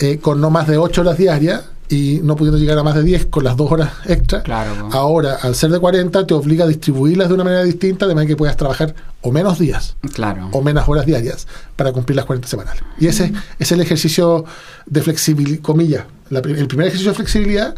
eh, 0.00 0.18
con 0.18 0.40
no 0.40 0.50
más 0.50 0.66
de 0.66 0.76
8 0.76 1.02
horas 1.02 1.16
diarias 1.16 1.62
y 1.94 2.20
no 2.22 2.34
pudiendo 2.36 2.58
llegar 2.58 2.78
a 2.78 2.82
más 2.82 2.94
de 2.94 3.02
10 3.02 3.26
con 3.26 3.44
las 3.44 3.56
dos 3.56 3.70
horas 3.70 3.90
extra, 4.06 4.42
Claro, 4.42 4.88
ahora 4.92 5.38
al 5.42 5.54
ser 5.54 5.70
de 5.70 5.78
40 5.78 6.26
te 6.26 6.34
obliga 6.34 6.64
a 6.64 6.68
distribuirlas 6.68 7.28
de 7.28 7.34
una 7.34 7.44
manera 7.44 7.62
distinta 7.62 8.06
de 8.06 8.14
manera 8.14 8.28
que 8.28 8.36
puedas 8.36 8.56
trabajar 8.56 8.94
o 9.22 9.30
menos 9.32 9.58
días 9.58 9.96
Claro. 10.14 10.48
o 10.52 10.60
menos 10.62 10.88
horas 10.88 11.06
diarias 11.06 11.46
para 11.76 11.92
cumplir 11.92 12.16
las 12.16 12.24
40 12.24 12.48
semanales. 12.48 12.82
Y 12.98 13.06
ese 13.06 13.32
es 13.58 13.72
el 13.72 13.80
ejercicio 13.80 14.44
de 14.86 15.02
flexibilidad, 15.02 15.60
comillas, 15.60 16.04
la 16.30 16.40
el 16.40 16.66
primer 16.66 16.86
ejercicio 16.88 17.10
de 17.12 17.16
flexibilidad 17.16 17.74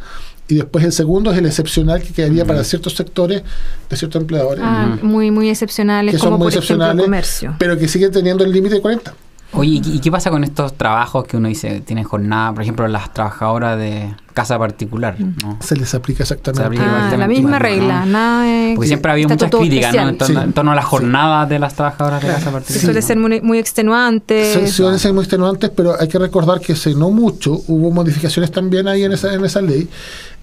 y 0.48 0.54
después 0.54 0.84
el 0.84 0.92
segundo 0.92 1.32
es 1.32 1.38
el 1.38 1.46
excepcional 1.46 2.00
que 2.02 2.12
quedaría 2.12 2.44
para 2.44 2.62
ciertos 2.62 2.94
sectores 2.94 3.42
de 3.90 3.96
ciertos 3.96 4.20
empleadores 4.22 4.62
Ah, 4.64 4.96
muy, 5.02 5.30
muy 5.32 5.48
excepcionales, 5.50 6.14
que 6.14 6.18
son 6.20 6.34
muy 6.34 6.38
por 6.38 6.48
ejemplo 6.48 6.56
el 6.56 6.62
excepcionales, 6.62 7.04
comercio. 7.04 7.56
pero 7.58 7.76
que 7.76 7.88
siguen 7.88 8.12
teniendo 8.12 8.44
el 8.44 8.52
límite 8.52 8.76
de 8.76 8.80
40. 8.80 9.12
Oye, 9.56 9.70
¿y 9.76 9.80
qué- 9.80 9.90
¿y 9.90 9.98
qué 10.00 10.10
pasa 10.10 10.30
con 10.30 10.44
estos 10.44 10.74
trabajos 10.74 11.24
que 11.24 11.36
uno 11.36 11.48
dice, 11.48 11.80
tienen 11.80 12.04
jornada, 12.04 12.52
por 12.52 12.62
ejemplo, 12.62 12.86
las 12.88 13.12
trabajadoras 13.14 13.78
de 13.78 14.14
casa 14.34 14.58
particular? 14.58 15.16
¿no? 15.18 15.58
Se 15.60 15.76
les 15.76 15.94
aplica 15.94 16.22
exactamente. 16.24 16.60
Se 16.62 16.66
aplica 16.66 16.82
Ah, 16.84 16.86
la 16.86 16.96
exactamente 17.04 17.34
misma 17.40 17.56
igual, 17.56 17.62
regla, 17.62 18.00
¿no? 18.00 18.12
nada 18.12 18.42
de 18.44 18.72
Porque 18.74 18.88
siempre 18.88 19.10
ha 19.10 19.12
habido 19.14 19.28
muchas 19.30 19.50
críticas 19.50 19.94
¿no? 19.94 20.08
en, 20.08 20.18
torno, 20.18 20.40
Sí. 20.40 20.44
en 20.46 20.52
torno 20.52 20.72
a 20.72 20.74
las 20.74 20.84
Sí. 20.84 20.90
jornadas 20.90 21.48
de 21.48 21.58
las 21.58 21.74
trabajadoras 21.74 22.22
de 22.22 22.28
casa 22.28 22.50
particular. 22.52 22.80
suele 22.84 23.00
¿no? 23.00 23.06
ser 23.06 23.18
muy, 23.18 23.40
muy 23.40 23.58
extenuante. 23.58 24.52
Son- 24.54 24.68
Suelen 24.68 24.98
ser 24.98 25.12
muy 25.12 25.22
extenuantes, 25.22 25.70
pero 25.74 25.94
hay 25.98 26.08
que 26.08 26.18
recordar 26.18 26.60
que 26.60 26.74
hace 26.74 26.94
no 26.94 27.10
mucho 27.10 27.52
hubo 27.68 27.90
modificaciones 27.90 28.50
también 28.50 28.88
ahí 28.88 29.04
en 29.04 29.12
esa, 29.12 29.32
en 29.32 29.44
esa 29.44 29.60
ley. 29.62 29.88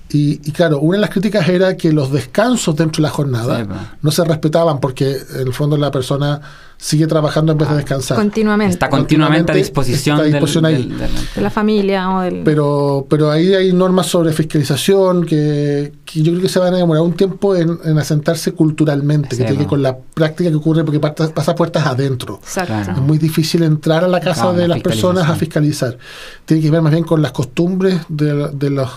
Y, 0.10 0.39
y 0.47 0.52
claro, 0.52 0.80
una 0.80 0.97
de 0.97 1.02
las 1.02 1.10
críticas 1.10 1.47
era 1.49 1.76
que 1.76 1.91
los 1.91 2.12
descansos 2.12 2.76
dentro 2.76 3.02
de 3.02 3.04
la 3.04 3.10
jornada 3.10 3.58
Sí, 3.60 3.63
pues. 3.65 3.80
no 4.02 4.12
se 4.12 4.23
respetaban 4.23 4.80
porque 4.80 5.17
en 5.36 5.47
el 5.47 5.54
fondo 5.54 5.76
la 5.78 5.89
persona 5.89 6.39
sigue 6.83 7.07
trabajando 7.07 7.53
en 7.53 7.57
vez 7.57 7.69
de 7.69 7.75
descansar. 7.77 8.17
continuamente. 8.17 8.73
Está 8.73 8.89
continuamente 8.89 9.53
a 9.53 9.55
disposición, 9.55 10.15
está 10.17 10.21
a 10.21 10.23
del- 10.25 10.33
disposición 10.33 10.65
ahí. 10.65 10.73
del- 10.75 10.97
del- 10.97 11.11
de 11.35 11.41
la 11.41 11.49
familia 11.49 12.09
o 12.09 12.19
del... 12.19 12.41
Pero, 12.43 13.05
pero 13.09 13.31
ahí 13.31 13.53
hay 13.53 13.71
normas 13.71 14.07
sobre 14.07 14.33
fiscalización 14.33 15.25
que, 15.25 15.93
que 16.03 16.21
yo 16.21 16.33
creo 16.33 16.41
que 16.41 16.49
se 16.49 16.59
van 16.59 16.73
a 16.73 16.77
demorar 16.77 17.01
un 17.03 17.13
tiempo 17.13 17.55
en, 17.55 17.79
en 17.85 17.97
asentarse 17.97 18.51
culturalmente, 18.51 19.29
que 19.37 19.45
tiene 19.45 19.59
que 19.59 19.65
con 19.65 19.81
la 19.81 19.97
práctica 19.97 20.49
que 20.49 20.57
ocurre 20.57 20.83
porque 20.83 20.99
pasa, 20.99 21.55
puertas 21.55 21.85
adentro. 21.87 22.39
Exacto. 22.43 22.91
Es 22.91 22.97
muy 22.97 23.17
difícil 23.17 23.63
entrar 23.63 24.03
a 24.03 24.07
la 24.09 24.19
casa 24.19 24.41
Claro, 24.41 24.57
de 24.57 24.67
la 24.67 24.75
las 24.75 24.83
personas 24.83 25.29
a 25.29 25.35
fiscalizar. 25.35 25.97
Tiene 26.43 26.61
que 26.61 26.69
ver 26.69 26.81
más 26.81 26.91
bien 26.91 27.05
con 27.05 27.21
las 27.21 27.31
costumbres 27.31 28.01
de, 28.09 28.49
de 28.49 28.69
los 28.69 28.89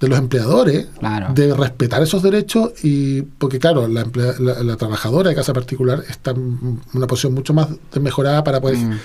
de 0.00 0.08
los 0.08 0.18
empleadores 0.18 0.86
Claro. 0.98 1.32
de 1.34 1.54
respetar 1.54 2.02
esos 2.02 2.22
derechos 2.22 2.72
y 2.82 3.22
porque 3.22 3.58
claro 3.58 3.86
la, 3.88 4.02
emplea- 4.04 4.38
la, 4.38 4.62
la 4.62 4.76
trabajadora 4.76 5.30
de 5.30 5.36
casa 5.36 5.52
particular 5.52 6.02
está 6.08 6.32
en 6.32 6.80
una 6.92 7.06
posición 7.06 7.32
mucho 7.34 7.54
más 7.54 7.68
mejorada 8.00 8.42
para 8.44 8.60
poder 8.60 8.76
Mm. 8.78 8.98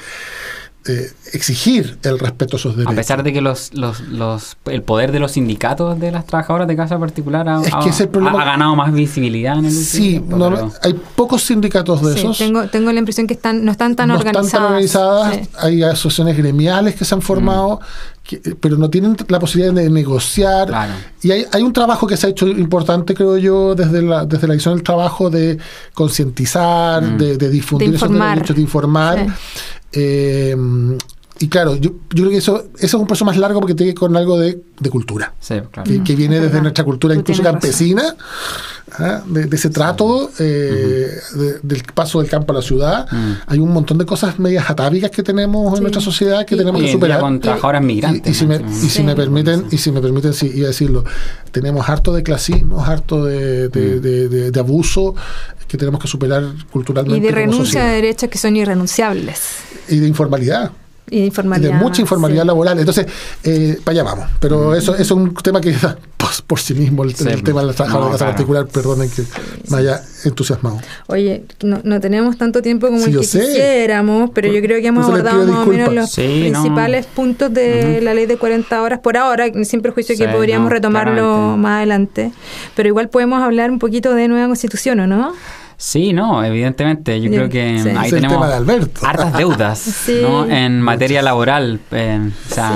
eh, 0.87 1.11
exigir 1.33 1.99
el 2.03 2.17
respeto 2.17 2.55
a 2.55 2.57
esos 2.57 2.75
derechos 2.75 2.93
A 2.93 2.95
pesar 2.95 3.21
de 3.21 3.33
que 3.33 3.41
los, 3.41 3.73
los, 3.73 3.99
los, 3.99 4.57
el 4.65 4.81
poder 4.81 5.11
de 5.11 5.19
los 5.19 5.33
sindicatos 5.33 5.99
de 5.99 6.11
las 6.11 6.25
trabajadoras 6.25 6.67
de 6.69 6.75
casa 6.77 6.97
particular 6.97 7.47
ha, 7.49 7.61
Es 7.61 7.67
que 7.67 7.75
ha- 7.75 7.79
ese 7.81 7.89
es 7.89 7.99
el 8.01 8.09
problema. 8.09 8.41
ha 8.41 8.45
ganado 8.45 8.75
más 8.77 8.91
visibilidad 8.93 9.59
en 9.59 9.65
el 9.65 9.71
sí 9.73 10.11
tiempo, 10.11 10.37
no- 10.37 10.49
pero- 10.49 10.71
hay 10.81 10.93
pocos 11.15 11.43
sindicatos 11.43 12.01
de 12.01 12.13
Sí, 12.13 12.19
esos 12.21 12.37
tengo, 12.37 12.67
tengo 12.69 12.91
la 12.93 12.99
impresión 12.99 13.27
que 13.27 13.33
están, 13.33 13.63
no 13.65 13.71
están 13.71 13.95
tan 13.95 14.07
no 14.07 14.15
organizadas. 14.17 14.45
están 14.47 14.61
tan 14.61 14.71
organizadas, 14.71 15.35
Sí. 15.35 15.49
hay 15.59 15.83
asociaciones 15.83 16.37
gremiales 16.37 16.95
que 16.95 17.05
se 17.05 17.13
han 17.13 17.21
formado, 17.21 17.81
que- 18.29 18.55
pero 18.59 18.77
no 18.77 18.89
tienen 18.91 19.17
la 19.27 19.39
posibilidad 19.39 19.73
de 19.73 19.89
negociar. 19.89 20.67
Claro. 20.67 20.93
Y 21.23 21.31
hay, 21.31 21.45
hay 21.51 21.63
un 21.63 21.73
trabajo 21.73 22.05
que 22.05 22.15
se 22.15 22.27
ha 22.27 22.29
hecho 22.29 22.47
importante, 22.47 23.15
creo 23.15 23.37
yo, 23.37 23.73
desde 23.73 24.03
la, 24.03 24.25
desde 24.25 24.47
la 24.47 24.53
edición 24.53 24.75
del 24.75 24.83
trabajo 24.83 25.31
de 25.31 25.57
concientizar, 25.93 27.17
de, 27.17 27.37
de 27.37 27.49
difundir 27.49 27.89
De 27.89 27.95
esos 27.95 28.07
informar. 28.09 28.35
derechos, 28.35 28.55
de 28.55 28.61
informar. 28.61 29.25
Sí. 29.25 29.33
Eh, 29.93 30.55
y 31.39 31.47
claro, 31.47 31.75
yo, 31.75 31.91
yo 31.91 32.23
creo 32.23 32.29
que 32.29 32.37
eso, 32.37 32.65
eso 32.77 32.85
es 32.85 32.93
un 32.95 33.07
proceso 33.07 33.23
más 33.25 33.37
largo 33.37 33.59
porque 33.61 33.73
tiene 33.73 33.93
que 33.93 33.99
ver 33.99 34.09
con 34.09 34.17
algo 34.17 34.37
de, 34.37 34.61
de 34.79 34.89
cultura. 34.89 35.33
Sí, 35.39 35.55
claro. 35.71 35.89
Que, 35.89 36.03
que 36.03 36.15
viene 36.15 36.35
es 36.35 36.41
desde 36.41 36.53
verdad. 36.53 36.61
nuestra 36.63 36.83
cultura 36.83 37.13
Tú 37.13 37.19
incluso 37.21 37.41
campesina, 37.43 38.15
¿ah? 38.97 39.21
de, 39.25 39.45
de 39.45 39.55
ese 39.55 39.69
trato 39.69 40.29
eh, 40.39 41.09
de- 41.35 41.59
del 41.63 41.83
paso 41.93 42.19
del 42.21 42.29
campo 42.29 42.51
a 42.51 42.55
la 42.57 42.61
ciudad. 42.61 43.07
Mm. 43.11 43.31
Hay 43.47 43.59
un 43.59 43.71
montón 43.71 43.97
de 43.97 44.05
cosas 44.05 44.37
medias 44.39 44.69
atávicas 44.69 45.11
que 45.11 45.23
tenemos 45.23 45.71
Sí. 45.71 45.77
en 45.77 45.81
nuestra 45.83 46.01
sociedad 46.01 46.45
que 46.45 46.55
Y- 46.55 46.57
tenemos 46.57 46.81
que 46.81 46.91
superar. 46.91 47.19
con 47.21 47.39
trabajadoras 47.39 47.81
Y, 47.81 47.85
migrantes. 47.85 48.31
y 48.35 48.37
si 48.37 48.45
me, 48.45 48.55
y 48.57 48.89
si 48.89 49.03
me 49.03 49.15
permiten, 49.15 49.65
y 49.71 49.77
si 49.77 49.91
me 49.91 50.01
permiten 50.01 50.33
sí, 50.33 50.51
iba 50.53 50.65
a 50.65 50.67
decirlo, 50.69 51.03
tenemos 51.51 51.87
harto 51.89 52.13
de 52.13 52.21
clasismo, 52.23 52.83
harto 52.83 53.23
de, 53.25 53.69
de, 53.69 53.95
Mm. 53.97 54.01
de- 54.01 54.29
de- 54.29 54.51
de 54.51 54.59
abuso 54.59 55.15
que 55.69 55.77
tenemos 55.77 56.01
que 56.01 56.07
superar 56.07 56.43
culturalmente. 56.71 57.17
Y 57.17 57.21
de 57.21 57.31
renuncia 57.31 57.85
de 57.85 57.93
derechos 57.93 58.27
que 58.29 58.37
son 58.37 58.55
irrenunciables. 58.57 59.39
Y 59.87 59.99
de 59.99 60.07
informalidad. 60.07 60.71
De 61.09 61.17
Y 61.17 61.25
informalidad. 61.25 61.73
de 61.73 61.75
mucha 61.83 62.01
informalidad 62.01 62.43
sí. 62.43 62.47
laboral. 62.47 62.79
Entonces, 62.79 63.05
eh, 63.43 63.79
para 63.83 63.93
allá 63.93 64.03
vamos. 64.03 64.27
Pero 64.39 64.75
eso, 64.75 64.93
eso 64.93 65.01
es 65.01 65.11
un 65.11 65.33
tema 65.35 65.59
que 65.61 65.71
da 65.73 65.97
por, 66.17 66.29
por 66.47 66.59
sí 66.59 66.73
mismo, 66.73 67.03
el, 67.03 67.15
Sí. 67.15 67.27
el 67.27 67.43
tema 67.43 67.61
de 67.61 67.67
la 67.67 67.73
trabajadora 67.73 68.05
No, 68.07 68.11
de 68.11 68.17
casa 68.17 68.25
claro. 68.25 68.33
particular. 68.37 68.67
Perdonen 68.67 69.09
que 69.09 69.23
me 69.69 69.77
haya 69.77 70.01
entusiasmado. 70.25 70.79
Oye, 71.07 71.45
no, 71.63 71.79
no 71.83 71.99
tenemos 71.99 72.37
tanto 72.37 72.61
tiempo 72.61 72.87
como 72.87 72.99
Sí, 72.99 73.05
el 73.05 73.11
yo 73.13 73.19
que 73.21 73.25
sé. 73.25 73.39
quisiéramos, 73.39 74.31
pero 74.33 74.51
yo 74.51 74.61
creo 74.61 74.81
que 74.81 74.87
hemos 74.87 75.05
abordado 75.05 75.45
más 75.47 75.67
o 75.67 75.71
menos 75.71 75.93
los 75.93 76.11
Sí, 76.11 76.49
no. 76.51 76.61
principales 76.61 77.05
puntos 77.05 77.53
de 77.53 78.01
la 78.01 78.13
ley 78.13 78.25
de 78.25 78.37
40 78.37 78.81
horas 78.81 78.99
por 78.99 79.17
ahora, 79.17 79.45
sin 79.63 79.81
perjuicio 79.81 80.15
que 80.17 80.25
Sí, 80.25 80.29
podríamos 80.31 80.65
no, 80.65 80.69
retomarlo 80.75 81.13
claramente. 81.21 81.61
más 81.61 81.77
adelante. 81.77 82.31
Pero 82.75 82.87
igual 82.89 83.09
podemos 83.09 83.41
hablar 83.41 83.71
un 83.71 83.79
poquito 83.79 84.13
de 84.13 84.27
nueva 84.27 84.47
constitución, 84.47 84.99
¿o 84.99 85.07
no? 85.07 85.33
Sí, 85.81 86.11
no, 86.11 86.43
evidentemente. 86.43 87.21
Yo 87.21 87.31
creo 87.31 87.47
que 87.47 87.79
sí. 87.81 87.87
ahí 87.89 88.07
es 88.07 88.13
el 88.13 88.21
tenemos 88.21 88.37
tema 88.49 88.75
de 88.75 88.89
hartas 89.01 89.31
deudas 89.37 89.79
Sí. 90.05 90.19
¿no? 90.21 90.45
en 90.45 90.81
materia 90.81 91.21
laboral. 91.21 91.79
eh, 91.91 92.19
o 92.49 92.53
sea, 92.53 92.73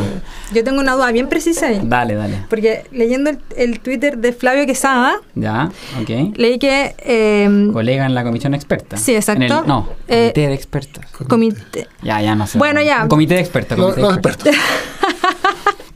Yo 0.53 0.63
tengo 0.63 0.79
una 0.79 0.93
duda 0.93 1.11
bien 1.11 1.27
precisa 1.27 1.67
ahí. 1.67 1.81
dale, 1.83 2.15
dale. 2.15 2.45
Porque 2.49 2.85
leyendo 2.93 3.29
el, 3.29 3.39
el 3.57 3.81
Twitter 3.81 4.17
de 4.19 4.31
Flavio 4.31 4.65
Quesada, 4.65 5.15
Ya, 5.35 5.69
ok. 6.01 6.37
leí 6.37 6.57
que 6.59 6.95
eh, 6.99 7.69
Colega 7.73 8.05
en 8.05 8.15
la 8.15 8.23
comisión 8.23 8.53
experta. 8.53 8.95
Sí, 8.95 9.13
exacto. 9.13 9.43
En 9.43 9.51
el- 9.51 9.67
no, 9.67 9.89
Eh, 10.07 10.31
comité 10.33 10.47
de 10.47 10.53
expertos. 10.53 11.05
comité, 11.27 11.87
Ya, 12.03 12.21
ya 12.21 12.35
no 12.35 12.47
sé. 12.47 12.57
Bueno, 12.57 12.81
ya. 12.81 13.05
Comité 13.09 13.33
de 13.33 13.41
expertos. 13.41 13.77
Los, 13.77 13.95
Comité, 13.95 14.01
los 14.01 14.11
de 14.11 14.15
expertos. 14.29 14.47
expertos. 14.47 14.89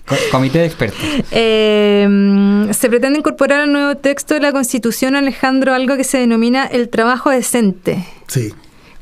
Co- 0.07 0.15
comité 0.31 0.59
de 0.59 0.65
expertos. 0.65 0.99
Eh, 1.31 2.67
se 2.73 2.89
pretende 2.89 3.19
incorporar 3.19 3.61
al 3.61 3.71
nuevo 3.71 3.95
texto 3.95 4.33
de 4.33 4.39
la 4.39 4.51
Constitución, 4.51 5.15
Alejandro, 5.15 5.73
algo 5.73 5.97
que 5.97 6.03
se 6.03 6.17
denomina 6.17 6.65
el 6.65 6.89
trabajo 6.89 7.29
decente. 7.29 8.05
Sí. 8.27 8.53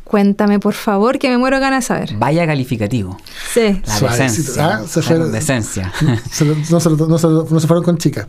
Cuéntame, 0.04 0.60
por 0.60 0.74
favor, 0.76 1.18
que 1.18 1.30
me 1.30 1.38
muero 1.38 1.60
ganas 1.60 1.84
de 1.84 1.88
saber. 1.88 2.14
Vaya 2.18 2.46
calificativo. 2.46 3.18
Sí. 3.54 3.82
La 3.86 4.00
decencia. 4.12 4.66
Ah, 4.78 4.84
se 4.88 5.00
La 5.02 5.06
fue- 5.08 5.30
decencia. 5.32 5.92
Se 6.32 6.46
lo- 6.46 6.56
no, 6.70 6.80
se 6.80 6.90
lo- 6.92 7.08
no 7.08 7.18
se 7.18 7.28
lo- 7.28 7.48
no 7.50 7.60
se 7.60 7.68
fueron 7.68 7.84
con 7.84 7.98
chicas. 7.98 8.28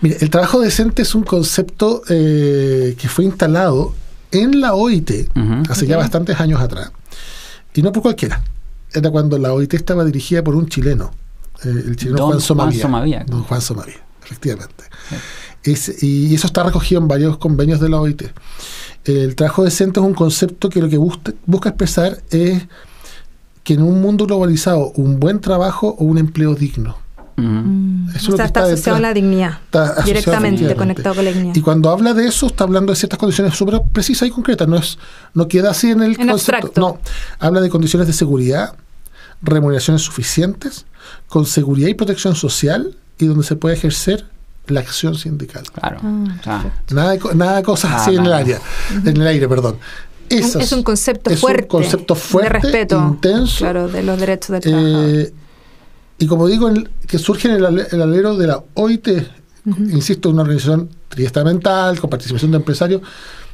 Mire, 0.00 0.16
el 0.20 0.30
trabajo 0.30 0.60
decente 0.60 1.02
es 1.02 1.14
un 1.14 1.22
concepto 1.22 2.02
eh, 2.08 2.96
que 2.98 3.08
fue 3.08 3.24
instalado 3.26 3.94
en 4.32 4.60
la 4.60 4.74
OIT 4.74 5.28
hace 5.68 5.86
ya 5.86 5.96
bastantes 5.98 6.40
años 6.40 6.60
atrás. 6.60 6.90
Y 7.74 7.82
no 7.82 7.92
por 7.92 8.02
cualquiera. 8.02 8.42
Era 8.92 9.10
cuando 9.10 9.38
la 9.38 9.52
OIT 9.52 9.74
estaba 9.74 10.04
dirigida 10.04 10.42
por 10.42 10.54
un 10.54 10.68
chileno, 10.68 11.12
el 11.64 11.96
chileno 11.96 12.16
Don 12.18 12.26
Juan 12.26 12.38
Juan 12.38 12.40
Somavía. 12.40 12.82
Somavía. 12.82 13.24
Don 13.26 13.42
Juan 13.42 13.60
Somavía, 13.60 13.96
efectivamente. 14.24 14.84
Es- 15.62 16.02
y 16.02 16.34
eso 16.34 16.46
está 16.46 16.62
recogido 16.62 17.00
en 17.00 17.08
varios 17.08 17.38
convenios 17.38 17.80
de 17.80 17.88
la 17.88 18.00
OIT. 18.00 18.22
El 19.04 19.34
trabajo 19.34 19.64
decente 19.64 20.00
es 20.00 20.06
un 20.06 20.14
concepto 20.14 20.68
que 20.68 20.80
lo 20.80 20.88
que 20.88 20.96
busca, 20.98 21.32
busca 21.46 21.70
expresar 21.70 22.18
es 22.30 22.62
que 23.62 23.74
en 23.74 23.82
un 23.82 24.00
mundo 24.02 24.26
globalizado, 24.26 24.92
un 24.96 25.18
buen 25.20 25.40
trabajo 25.40 25.94
o 25.98 26.04
un 26.04 26.18
empleo 26.18 26.54
digno. 26.54 26.98
Mm. 27.36 28.10
Eso 28.14 28.30
lo 28.32 28.36
que 28.36 28.42
está 28.44 28.60
está 28.60 28.72
asociado 28.74 28.98
a 28.98 29.00
la 29.00 29.12
dignidad. 29.14 29.58
Directamente 30.04 30.76
conectado 30.76 31.14
con 31.16 31.24
la 31.24 31.32
dignidad. 31.32 31.54
Y 31.56 31.60
cuando 31.62 31.90
habla 31.90 32.14
de 32.14 32.26
eso, 32.28 32.46
está 32.46 32.64
hablando 32.64 32.92
de 32.92 32.96
ciertas 32.96 33.18
condiciones 33.18 33.54
súper 33.56 33.80
precisas 33.92 34.28
y 34.28 34.30
concretas. 34.30 34.68
No, 34.68 34.76
es, 34.76 34.98
no 35.32 35.48
queda 35.48 35.70
así 35.70 35.90
en 35.90 36.02
el 36.02 36.10
En 36.20 36.28
concepto. 36.28 36.56
abstracto. 36.56 36.80
No, 36.80 36.98
habla 37.40 37.60
de 37.60 37.70
condiciones 37.70 38.06
de 38.06 38.12
seguridad, 38.12 38.74
remuneraciones 39.42 40.02
suficientes, 40.02 40.86
con 41.28 41.46
seguridad 41.46 41.88
y 41.88 41.94
protección 41.94 42.34
social 42.34 42.96
y 43.18 43.26
donde 43.26 43.44
se 43.44 43.56
puede 43.56 43.74
ejercer 43.76 44.24
la 44.66 44.80
acción 44.80 45.14
sindical. 45.14 45.64
Claro. 45.72 45.98
Ah, 46.46 46.64
Nada 46.90 47.10
de, 47.12 47.20
nada 47.34 47.56
de 47.56 47.62
cosas 47.62 47.90
Ah, 47.92 47.96
así 48.02 48.14
en 48.16 48.24
el 48.26 48.32
área, 48.32 48.60
en 49.04 49.16
el 49.20 49.26
aire, 49.26 49.48
perdón. 49.48 49.76
Esas- 50.30 50.62
es 50.62 50.72
un 50.72 50.82
concepto 50.82 51.30
es 51.30 51.38
fuerte. 51.38 51.62
un 51.64 51.68
concepto 51.68 52.14
fuerte, 52.14 52.48
de 52.48 52.62
respeto. 52.72 52.98
intenso, 53.08 53.58
Claro, 53.58 53.88
de 53.88 54.02
los 54.02 54.18
derechos 54.18 54.50
del 54.52 54.60
trabajador. 54.62 55.04
eh, 55.10 55.32
y 56.18 56.26
como 56.26 56.46
digo, 56.48 56.68
el- 56.70 56.88
que 57.06 57.18
surge 57.18 57.48
en 57.48 57.54
el 57.56 58.00
alero 58.02 58.36
de 58.36 58.46
la 58.46 58.62
OIT, 58.74 59.08
insisto, 59.66 60.30
una 60.30 60.42
organización 60.42 60.88
triestamental 61.08 62.00
con 62.00 62.08
participación 62.10 62.50
de 62.52 62.56
empresarios, 62.56 63.02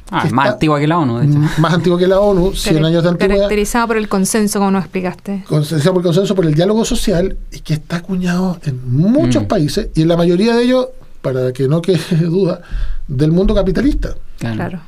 ah, 0.09 0.23
es 0.25 0.31
más 0.33 0.45
está 0.45 0.53
antigua 0.55 0.79
que 0.79 0.87
la 0.87 0.97
ONU, 0.99 1.17
de 1.19 1.25
hecho. 1.27 1.39
más 1.59 1.73
antigua 1.73 1.99
que 1.99 2.07
la 2.07 2.19
ONU, 2.19 2.53
100 2.53 2.75
Carac- 2.77 2.85
años 2.87 3.03
de 3.03 3.09
antigüedad, 3.09 3.35
Caracterizado 3.37 3.87
por 3.87 3.97
el 3.97 4.07
consenso, 4.09 4.59
como 4.59 4.71
nos 4.71 4.83
explicaste. 4.83 5.43
conciencia 5.47 5.91
por 5.93 6.01
consenso 6.03 6.35
por 6.35 6.45
el 6.45 6.53
diálogo 6.55 6.83
social 6.85 7.37
y 7.51 7.59
que 7.59 7.73
está 7.75 7.97
acuñado 7.97 8.59
en 8.63 8.79
muchos 8.91 9.43
Mm. 9.43 9.47
países 9.47 9.89
y 9.93 10.01
en 10.01 10.07
la 10.07 10.17
mayoría 10.17 10.55
de 10.55 10.63
ellos, 10.63 10.87
para 11.21 11.51
que 11.53 11.67
no 11.67 11.81
quede 11.81 11.99
duda, 12.21 12.61
del 13.07 13.31
mundo 13.31 13.53
capitalista. 13.53 14.15
Claro. 14.39 14.55
Claro. 14.55 14.79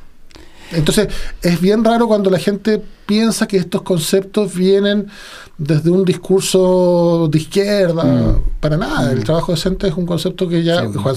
Entonces, 0.74 1.08
es 1.42 1.60
bien 1.60 1.84
raro 1.84 2.06
cuando 2.08 2.30
la 2.30 2.38
gente 2.38 2.82
piensa 3.06 3.46
que 3.46 3.56
estos 3.58 3.82
conceptos 3.82 4.54
vienen 4.54 5.06
desde 5.58 5.90
un 5.90 6.04
discurso 6.04 7.28
de 7.30 7.38
izquierda. 7.38 8.02
Mm. 8.04 8.42
Para 8.60 8.76
nada, 8.76 9.12
el 9.12 9.20
Mm. 9.20 9.24
trabajo 9.24 9.52
decente 9.52 9.86
es 9.88 9.94
un 9.94 10.06
concepto 10.06 10.48
que 10.48 10.62
ya 10.64 10.80
Sí. 10.82 10.98
Juan 10.98 11.14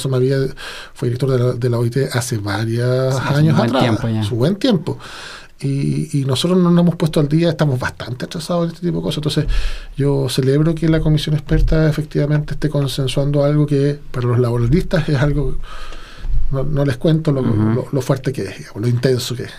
fue 0.94 1.10
director 1.10 1.32
de 1.32 1.40
la, 1.40 1.54
de 1.54 1.70
la 1.70 1.80
OIT 1.80 1.98
hace 2.14 2.38
varios 2.38 3.16
Sí, 3.16 3.22
años 3.34 3.60
atrás. 3.60 4.28
Su 4.28 4.36
buen 4.36 4.56
tiempo. 4.58 4.98
Y, 5.60 6.20
y 6.22 6.26
nosotros 6.26 6.60
no 6.60 6.70
nos 6.70 6.82
hemos 6.84 6.96
puesto 6.98 7.20
al 7.20 7.28
día, 7.28 7.50
estamos 7.50 7.80
bastante 7.80 8.26
atrasados 8.26 8.66
en 8.66 8.76
este 8.76 8.86
tipo 8.86 8.98
de 9.00 9.04
cosas. 9.04 9.18
Entonces, 9.18 9.46
yo 9.96 10.30
celebro 10.30 10.76
que 10.76 10.88
la 10.88 11.00
comisión 11.00 11.34
experta 11.36 11.90
efectivamente 11.90 12.54
esté 12.54 12.70
consensuando 12.70 13.44
algo 13.44 13.66
que 13.66 14.00
para 14.12 14.28
los 14.28 14.38
laboralistas 14.38 15.10
es 15.10 15.16
algo, 15.18 15.56
no, 16.52 16.64
no 16.64 16.86
les 16.86 16.98
cuento 16.98 17.32
lo, 17.32 17.42
Ujú. 17.42 17.52
lo- 17.54 17.88
lo 17.92 18.02
fuerte 18.02 18.32
que 18.34 18.44
es, 18.44 18.58
digamos, 18.58 18.82
lo 18.82 18.88
intenso 18.88 19.36
que 19.36 19.44
es. 19.44 19.52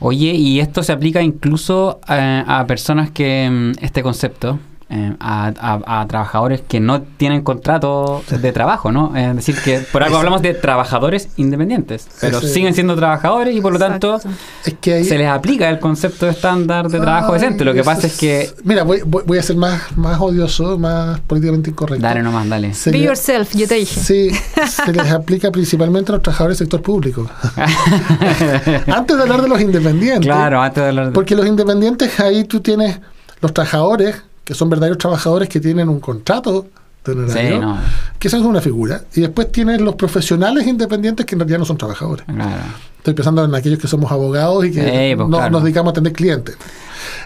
Oye, 0.00 0.32
y 0.34 0.60
esto 0.60 0.82
se 0.82 0.92
aplica 0.92 1.22
incluso 1.22 2.00
eh, 2.08 2.44
a 2.46 2.66
personas 2.66 3.10
que 3.10 3.48
mm, 3.50 3.84
este 3.84 4.02
concepto, 4.02 4.58
eh, 4.94 5.16
a, 5.18 5.52
a- 5.58 6.00
a 6.02 6.06
trabajadores 6.06 6.60
que 6.66 6.78
no 6.80 7.02
tienen 7.02 7.42
contrato 7.42 8.22
de 8.30 8.52
trabajo, 8.52 8.92
¿no? 8.92 9.16
Es 9.16 9.34
decir, 9.36 9.56
que 9.64 9.80
por 9.80 10.02
algo 10.02 10.18
hablamos 10.18 10.40
de 10.42 10.54
trabajadores 10.54 11.28
independientes, 11.36 12.06
pero 12.20 12.38
Ese- 12.38 12.48
siguen 12.48 12.74
siendo 12.74 12.94
trabajadores 12.94 13.56
y 13.56 13.60
por 13.60 13.72
lo 13.72 13.78
tanto. 13.78 14.20
Es 14.64 14.74
que 14.80 14.94
ahí, 14.94 15.04
se 15.04 15.18
les 15.18 15.28
aplica 15.28 15.68
el 15.68 15.78
concepto 15.80 16.28
estándar 16.28 16.88
de 16.88 17.00
trabajo 17.00 17.32
Ay, 17.34 17.40
decente. 17.40 17.64
Lo 17.64 17.74
que 17.74 17.82
pasa 17.82 18.06
es 18.06 18.16
que... 18.16 18.50
Mira, 18.64 18.84
voy, 18.84 19.02
voy- 19.04 19.24
voy 19.26 19.38
a 19.38 19.42
ser 19.42 19.56
más, 19.56 19.96
más 19.96 20.20
odioso, 20.20 20.78
más 20.78 21.20
políticamente 21.20 21.70
incorrecto. 21.70 22.02
Dale 22.02 22.22
nomás, 22.22 22.48
dale. 22.48 22.72
Se 22.74 22.90
Be 22.90 22.98
le- 22.98 23.04
yourself, 23.04 23.54
yo 23.54 23.66
te 23.66 23.74
dije. 23.74 24.00
Sí, 24.00 24.30
se 24.68 24.92
les 24.92 25.10
aplica 25.10 25.50
principalmente 25.50 26.12
a 26.12 26.14
los 26.14 26.22
trabajadores 26.22 26.58
del 26.58 26.66
sector 26.66 26.82
público. 26.82 27.28
Antes 28.86 29.16
de 29.16 29.22
hablar 29.22 29.42
de 29.42 29.48
los 29.48 29.60
independientes. 29.60 30.24
claro, 30.26 30.60
antes 30.62 30.82
de 30.82 30.88
hablar 30.88 31.06
de... 31.06 31.12
Porque 31.12 31.34
los 31.34 31.46
independientes, 31.46 32.18
ahí 32.20 32.44
tú 32.44 32.60
tienes 32.60 33.00
los 33.40 33.52
trabajadores, 33.52 34.22
que 34.44 34.54
son 34.54 34.68
verdaderos 34.68 34.98
trabajadores 34.98 35.48
que 35.48 35.60
tienen 35.60 35.88
un 35.88 36.00
contrato 36.00 36.66
de 37.04 37.12
honorario, 37.12 37.56
Sí, 37.56 37.58
no, 37.60 37.78
que 38.18 38.28
esa 38.28 38.36
es 38.38 38.42
una 38.44 38.60
figura. 38.60 39.02
Y 39.14 39.20
después 39.22 39.50
tienes 39.52 39.80
los 39.80 39.94
profesionales 39.94 40.66
independientes 40.66 41.26
que 41.26 41.34
en 41.34 41.40
realidad 41.40 41.58
no 41.58 41.64
son 41.64 41.76
trabajadores. 41.78 42.24
claro. 42.26 42.62
Estoy 42.98 43.12
pensando 43.12 43.44
en 43.44 43.54
aquellos 43.54 43.78
que 43.78 43.86
somos 43.86 44.10
abogados 44.10 44.64
y 44.64 44.72
que 44.72 45.12
pues, 45.14 45.28
no, 45.28 45.36
claro. 45.36 45.50
nos 45.50 45.62
dedicamos 45.62 45.90
a 45.90 45.92
atender 45.92 46.14
clientes. 46.14 46.56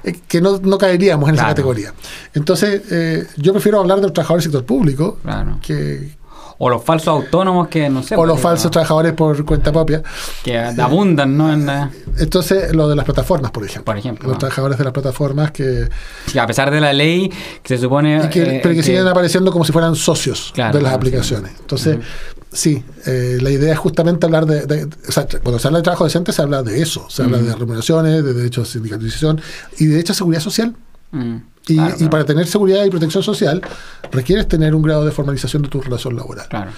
Eh, 0.03 0.19
que 0.27 0.41
no, 0.41 0.59
no 0.59 0.77
caeríamos 0.77 1.29
en 1.29 1.37
esa 1.37 1.47
categoría. 1.47 1.93
Entonces, 2.35 2.83
eh, 2.91 3.25
yo 3.37 3.53
prefiero 3.53 3.79
hablar 3.79 3.99
de 3.99 4.03
los 4.05 4.13
trabajadores 4.13 4.45
del 4.45 4.53
sector 4.53 4.67
público 4.67 5.19
Claro. 5.23 5.61
que, 5.63 6.17
O 6.61 6.69
los 6.69 6.83
falsos 6.83 7.09
autónomos 7.09 7.69
que 7.69 7.89
no 7.89 8.03
sé. 8.03 8.17
o 8.17 8.27
los 8.27 8.35
porque, 8.35 8.43
falsos 8.43 8.65
no, 8.67 8.71
trabajadores 8.73 9.13
por 9.13 9.45
cuenta 9.45 9.71
propia. 9.73 10.03
Que 10.43 10.59
abundan, 10.59 11.37
¿no? 11.37 11.53
En 11.53 11.67
la- 11.67 11.91
Entonces, 12.19 12.75
lo 12.75 12.89
de 12.89 12.97
las 12.97 13.05
plataformas, 13.05 13.51
por 13.53 13.65
ejemplo. 13.65 13.85
Por 13.85 13.97
ejemplo, 13.97 14.29
Los 14.29 14.39
trabajadores 14.39 14.77
de 14.77 14.83
las 14.85 14.93
plataformas 14.93 15.53
que, 15.53 15.89
que 16.33 16.41
a 16.41 16.47
pesar 16.49 16.71
de 16.73 16.81
la 16.81 16.93
ley, 16.93 17.31
que 17.63 17.77
se 17.77 17.83
supone... 17.83 18.23
y 18.25 18.29
que- 18.29 18.43
eh, 18.57 18.61
pero 18.63 18.75
que, 18.75 18.83
siguen 18.83 19.07
apareciendo 19.07 19.53
como 19.53 19.65
si 19.65 19.71
fueran 19.73 19.95
socios 19.95 20.51
Claro, 20.53 20.77
de 20.77 20.83
las 20.83 20.91
claro, 20.91 20.97
aplicaciones. 20.97 21.53
sí. 21.53 21.57
Entonces, 21.61 21.99
sí, 22.53 22.83
eh, 23.07 23.39
la 23.41 23.51
idea 23.51 23.73
es 23.75 23.79
justamente 23.79 24.27
hablar 24.27 24.45
de, 24.47 24.67
de- 24.67 24.85
o 25.09 25.13
sea, 25.13 25.29
cuando 25.43 25.61
se 25.61 25.69
habla 25.69 25.79
de 25.79 25.85
trabajo 25.85 26.05
decente 26.05 26.33
se 26.33 26.43
habla 26.43 26.65
de 26.65 26.83
eso, 26.83 27.07
se 27.09 27.23
habla 27.23 27.39
de 27.39 27.55
remuneraciones, 27.55 28.25
de 28.25 28.35
derechos 28.35 28.67
de 28.67 28.73
sindicalización 28.73 29.41
y 29.79 29.85
de 29.87 29.93
derecho 29.93 30.13
a 30.13 30.17
seguridad 30.17 30.41
social. 30.43 30.75
Mm, 31.13 31.37
Y, 31.69 31.75
claro, 31.75 31.95
y 31.95 31.97
claro, 31.99 32.11
para 32.11 32.25
tener 32.25 32.47
seguridad 32.47 32.85
y 32.85 32.91
protección 32.91 33.23
social 33.23 33.61
requieres 34.11 34.49
tener 34.49 34.75
un 34.75 34.83
grado 34.83 35.05
de 35.05 35.11
formalización 35.11 35.63
de 35.63 35.69
tu 35.69 35.81
relación 35.81 36.17
laboral. 36.17 36.47
Claro. 36.49 36.71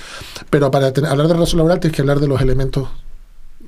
Pero 0.50 0.70
para 0.70 0.92
ten- 0.92 1.06
hablar 1.06 1.28
de 1.28 1.34
relación 1.34 1.58
laboral 1.58 1.78
tienes 1.80 1.94
que 1.94 2.02
hablar 2.02 2.18
de 2.20 2.26
los 2.28 2.40
elementos 2.40 2.88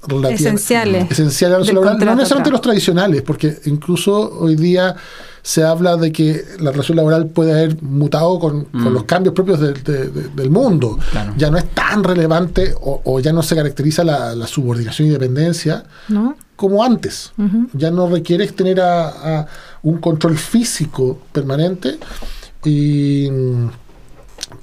relativos 0.04 0.40
Esenciales. 0.40 1.10
esenciales 1.12 1.58
de 1.66 1.72
la 1.74 1.80
relación 1.80 1.84
laboral, 1.84 2.06
no 2.06 2.14
necesariamente 2.16 2.50
los 2.50 2.60
tradicionales, 2.60 3.22
porque 3.22 3.56
incluso 3.66 4.36
hoy 4.40 4.56
día 4.56 4.96
se 5.42 5.62
habla 5.62 5.96
de 5.96 6.10
que 6.10 6.44
la 6.58 6.70
relación 6.72 6.96
laboral 6.96 7.26
puede 7.28 7.52
haber 7.52 7.80
mutado 7.82 8.38
con, 8.40 8.64
con 8.64 8.80
Mm. 8.90 8.94
los 8.94 9.04
cambios 9.04 9.32
propios 9.34 9.60
del- 9.60 9.82
de- 9.84 10.08
de- 10.08 10.28
del 10.28 10.50
mundo. 10.50 10.98
Claro. 11.12 11.34
Ya 11.36 11.50
no 11.50 11.58
es 11.58 11.68
tan 11.70 12.02
relevante 12.02 12.74
o, 12.80 13.00
o 13.04 13.20
ya 13.20 13.32
no 13.32 13.42
se 13.44 13.54
caracteriza 13.54 14.02
la, 14.02 14.34
la 14.34 14.46
subordinación 14.48 15.06
y 15.08 15.10
dependencia 15.12 15.84
¿No? 16.08 16.36
Como 16.56 16.82
antes. 16.84 17.32
Ya 17.72 17.90
no 17.90 18.08
requieres 18.08 18.54
tener 18.54 18.80
a, 18.80 19.08
a 19.40 19.46
un 19.82 19.98
control 19.98 20.36
físico 20.38 21.18
permanente 21.32 21.98
y 22.64 23.28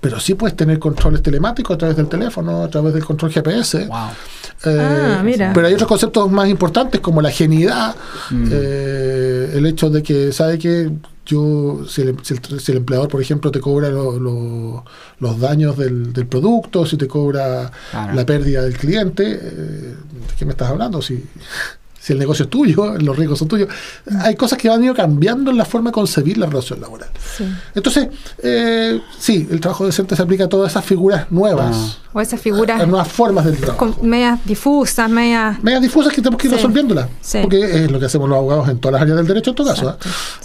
pero 0.01 0.19
sí 0.19 0.35
puedes 0.35 0.55
tener 0.55 0.77
controles 0.79 1.21
telemáticos 1.23 1.73
a 1.75 1.77
través 1.77 1.97
del 1.97 2.07
teléfono, 2.07 2.63
a 2.63 2.69
través 2.69 2.93
del 2.93 3.03
control 3.03 3.31
GPS. 3.31 3.85
Wow. 3.87 3.97
Eh, 4.65 4.77
Ah, 5.17 5.21
mira. 5.23 5.51
Pero 5.53 5.67
hay 5.67 5.73
otros 5.73 5.87
conceptos 5.89 6.29
más 6.31 6.47
importantes 6.47 7.01
como 7.01 7.21
la 7.21 7.31
geniedad, 7.31 7.95
Mm. 8.29 8.49
eh, 8.51 9.51
el 9.55 9.65
hecho 9.65 9.89
de 9.89 10.03
que, 10.03 10.31
¿sabe 10.31 10.57
que 10.59 10.91
Yo, 11.25 11.85
si 11.87 12.01
el, 12.01 12.17
si 12.23 12.33
el- 12.33 12.59
si 12.59 12.71
el 12.71 12.79
empleador, 12.79 13.07
por 13.07 13.21
ejemplo, 13.21 13.51
te 13.51 13.59
cobra 13.59 13.89
lo- 13.89 14.19
lo- 14.19 14.83
los 15.19 15.39
daños 15.39 15.77
del, 15.77 16.11
del 16.11 16.25
producto, 16.25 16.87
si 16.87 16.97
te 16.97 17.07
cobra 17.07 17.69
Claro. 17.91 18.13
la 18.15 18.25
pérdida 18.25 18.63
del 18.63 18.75
cliente, 18.75 19.33
eh, 19.39 19.39
¿de 19.39 19.95
qué 20.39 20.45
me 20.45 20.51
estás 20.53 20.71
hablando? 20.71 21.03
Si, 21.03 21.23
si 22.09 22.13
el 22.13 22.19
negocio 22.19 22.45
es 22.45 22.49
tuyo, 22.49 22.95
los 22.99 23.15
riesgos 23.15 23.37
son 23.37 23.47
tuyos. 23.47 23.69
Hay 24.21 24.35
cosas 24.35 24.57
que 24.57 24.67
han 24.69 24.83
ido 24.83 24.95
cambiando 24.95 25.51
en 25.51 25.57
la 25.57 25.65
forma 25.65 25.91
de 25.91 25.93
concebir 25.93 26.37
la 26.39 26.47
relación 26.47 26.81
laboral. 26.81 27.09
Sí. 27.37 27.45
Entonces, 27.75 28.07
eh, 28.41 28.99
sí, 29.19 29.47
el 29.51 29.59
trabajo 29.59 29.85
decente 29.85 30.15
se 30.15 30.21
aplica 30.23 30.45
a 30.45 30.49
todas 30.49 30.71
esas 30.71 30.83
figuras 30.83 31.27
nuevas, 31.31 31.99
O 32.13 32.19
esas 32.19 32.39
a 32.39 32.43
figuras 32.43 32.87
nuevas 32.87 33.07
formas 33.07 33.45
del 33.45 33.57
trabajo. 33.57 33.93
con- 33.93 34.09
medias 34.09 34.39
difusas, 34.45 35.07
medias... 35.09 35.61
medias 35.63 35.81
difusas 35.83 36.11
que 36.11 36.21
tenemos 36.21 36.39
que 36.41 36.47
ir 36.47 36.51
Sí. 36.51 36.55
resolviéndolas. 36.57 37.07
Sí. 37.21 37.39
Porque 37.43 37.83
es 37.85 37.91
lo 37.91 37.99
que 37.99 38.05
hacemos 38.07 38.27
los 38.27 38.37
abogados 38.37 38.67
en 38.69 38.79
todas 38.79 38.93
las 38.93 39.01
áreas 39.03 39.17
del 39.17 39.27
derecho, 39.27 39.51
en 39.51 39.55
todo 39.55 39.67
caso. 39.67 39.89
¿ah? 39.89 39.97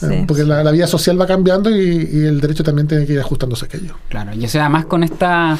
Eh, 0.03 0.07
Sí. 0.21 0.25
Porque 0.29 0.45
la, 0.45 0.63
la 0.63 0.71
vida 0.71 0.87
social 0.87 1.19
va 1.21 1.27
cambiando 1.27 1.71
y, 1.71 2.09
y 2.13 2.25
el 2.27 2.41
derecho 2.41 2.63
también 2.63 2.87
tiene 2.87 3.07
que 3.07 3.15
ir 3.15 3.21
ajustándose 3.21 3.65
a 3.65 3.69
aquello. 3.69 3.95
Claro, 4.11 4.33
y 4.35 4.45
eso 4.45 4.61
además 4.61 4.85
con 4.87 5.03
esta 5.03 5.57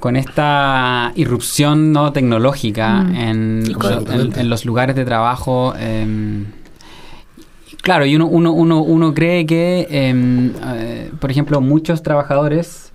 con 0.00 0.16
esta 0.16 1.12
irrupción 1.14 1.92
no 1.92 2.12
tecnológica 2.12 3.02
Mm. 3.02 3.14
en, 3.16 3.62
en- 4.10 4.38
en 4.38 4.50
los 4.50 4.64
lugares 4.64 4.96
de 4.96 5.04
trabajo. 5.04 5.74
em, 5.78 6.46
claro, 7.82 8.04
y 8.06 8.16
uno, 8.16 8.26
uno, 8.26 8.52
uno, 8.52 8.80
uno 8.82 9.14
cree 9.14 9.46
que, 9.46 9.86
em, 9.90 10.52
eh, 10.74 11.10
por 11.20 11.30
ejemplo, 11.30 11.60
muchos 11.60 12.02
trabajadores 12.02 12.92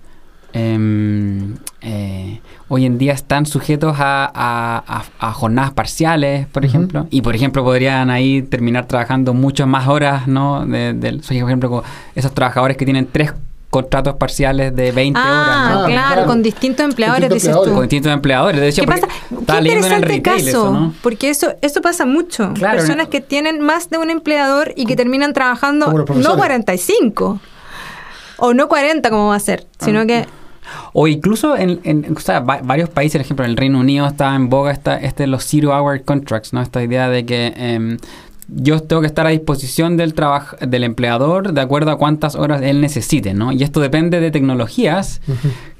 em, 0.52 1.54
eh, 1.82 2.40
hoy 2.68 2.86
en 2.86 2.96
día 2.96 3.12
están 3.12 3.44
sujetos 3.46 3.96
a, 4.00 4.24
a- 4.24 4.82
a- 4.86 5.28
a 5.28 5.32
jornadas 5.32 5.72
parciales, 5.72 6.46
por 6.46 6.64
ejemplo, 6.64 7.06
y 7.10 7.20
por 7.20 7.34
ejemplo 7.36 7.62
podrían 7.62 8.08
ahí 8.10 8.40
terminar 8.42 8.86
trabajando 8.86 9.34
muchas 9.34 9.66
más 9.68 9.86
horas, 9.86 10.26
¿no? 10.28 10.64
De, 10.64 10.94
del- 10.94 11.20
por 11.20 11.32
ejemplo, 11.34 11.84
esos 12.14 12.32
trabajadores 12.32 12.76
que 12.78 12.84
tienen 12.86 13.06
tres 13.10 13.34
contratos 13.70 14.14
parciales 14.16 14.74
de 14.74 14.92
20 14.92 15.18
horas, 15.18 15.32
Ah, 15.32 15.70
¿no? 15.74 15.80
Ah, 15.82 15.86
claro, 15.86 16.26
con 16.26 16.42
distintos 16.42 16.84
empleadores, 16.84 17.28
Distintos 17.28 17.42
dices 17.42 17.48
empleadores. 17.48 17.72
con 17.74 17.76
tú. 17.76 17.82
distintos 17.82 18.12
empleadores. 18.12 18.60
De 18.60 18.68
hecho, 18.68 18.82
¿Qué 18.82 18.86
pasa? 18.88 19.08
Qué 19.08 19.34
leyendo 19.62 19.86
en 19.86 19.92
el 19.92 19.98
interesante 19.98 20.06
retail 20.06 20.22
caso, 20.22 20.48
eso, 20.48 20.70
¿no? 20.72 20.94
porque 21.02 21.30
eso 21.30 21.54
eso 21.62 21.80
pasa 21.82 22.06
mucho. 22.06 22.52
Claro, 22.54 22.78
Personas 22.78 23.06
¿no? 23.06 23.10
que 23.10 23.20
tienen 23.20 23.60
más 23.60 23.90
de 23.90 23.98
un 23.98 24.10
empleador 24.10 24.72
y 24.76 24.86
que 24.86 24.96
terminan 24.96 25.32
trabajando 25.32 25.86
no 25.92 26.04
profesores. 26.04 26.36
45 26.36 27.40
o 28.38 28.54
no 28.54 28.68
40 28.68 29.10
como 29.10 29.28
va 29.28 29.36
a 29.36 29.40
ser, 29.40 29.66
sino 29.80 30.00
Ah. 30.00 30.06
que 30.06 30.26
O 30.92 31.06
incluso 31.06 31.56
en, 31.56 31.80
en 31.84 32.12
o 32.16 32.18
sea, 32.20 32.40
va- 32.40 32.60
varios 32.62 32.88
países, 32.88 33.18
por 33.18 33.24
ejemplo, 33.24 33.44
en 33.44 33.52
el 33.52 33.56
Reino 33.56 33.78
Unido 33.78 34.04
está 34.06 34.34
en 34.34 34.48
boga 34.48 34.72
esta, 34.72 34.96
este 34.96 35.22
de 35.22 35.26
los 35.28 35.44
zero 35.44 35.70
hour 35.70 36.02
contracts, 36.02 36.52
¿no? 36.52 36.60
Esta 36.60 36.82
idea 36.82 37.08
de 37.08 37.24
que 37.24 37.52
em, 37.56 37.98
yo 38.48 38.80
tengo 38.80 39.00
que 39.02 39.08
estar 39.08 39.26
a 39.26 39.30
disposición 39.30 39.96
del 39.96 40.14
trabaj- 40.14 40.58
del 40.60 40.84
empleador 40.84 41.52
de 41.52 41.60
acuerdo 41.60 41.90
a 41.90 41.98
cuántas 41.98 42.36
horas 42.36 42.62
él 42.62 42.80
necesite, 42.80 43.34
¿no? 43.34 43.50
Y 43.52 43.62
esto 43.64 43.80
depende 43.80 44.20
de 44.20 44.30
tecnologías 44.30 45.20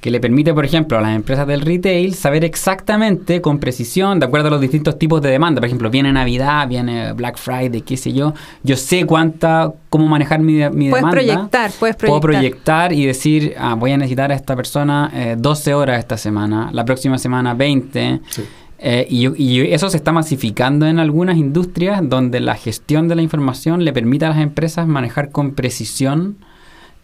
que 0.01 0.11
le 0.11 0.19
permite, 0.21 0.53
por 0.53 0.65
ejemplo, 0.65 0.99
a 0.99 1.01
las 1.01 1.15
empresas 1.15 1.47
del 1.47 1.61
retail 1.61 2.15
saber 2.15 2.45
exactamente, 2.45 3.41
con 3.41 3.59
precisión, 3.59 4.19
de 4.19 4.27
acuerdo 4.27 4.49
a 4.49 4.51
los 4.51 4.61
distintos 4.61 4.99
tipos 4.99 5.23
de 5.23 5.31
demanda. 5.31 5.61
Por 5.61 5.67
ejemplo, 5.67 5.91
viene 5.91 6.13
Navidad, 6.13 6.67
viene 6.69 7.13
Black 7.13 7.39
Friday, 7.39 7.83
qué 7.83 7.97
sé 7.97 8.13
yo. 8.13 8.35
Yo 8.65 8.77
sé 8.77 9.07
cuánta, 9.07 9.73
cómo 9.89 10.07
manejar 10.07 10.41
mi, 10.41 10.55
mi 10.55 10.91
puedes 10.91 10.95
demanda. 10.97 11.11
proyectar, 11.11 11.71
puedes 11.79 11.97
Puedo 11.97 12.21
proyectar. 12.21 12.89
proyectar 12.89 12.93
y 12.93 13.07
decir, 13.07 13.55
ah, 13.59 13.75
voy 13.75 13.93
a 13.93 13.97
necesitar 13.97 14.33
a 14.33 14.35
esta 14.35 14.57
persona 14.57 15.11
eh, 15.15 15.37
12 15.39 15.73
horas 15.75 15.99
esta 16.01 16.17
semana, 16.17 16.71
la 16.73 16.85
próxima 16.85 17.17
semana 17.19 17.55
20. 17.55 18.21
Sí. 18.29 18.43
Eh, 18.79 19.07
y, 19.09 19.43
y 19.43 19.61
eso 19.73 19.89
se 19.89 19.97
está 19.97 20.13
masificando 20.13 20.87
en 20.87 20.99
algunas 20.99 21.37
industrias 21.39 22.01
donde 22.07 22.41
la 22.41 22.57
gestión 22.57 23.09
de 23.09 23.15
la 23.15 23.23
información 23.23 23.85
le 23.85 23.93
permite 23.93 24.27
a 24.27 24.31
las 24.31 24.39
empresas 24.39 24.87
manejar 24.87 25.31
con 25.31 25.55
precisión 25.55 26.39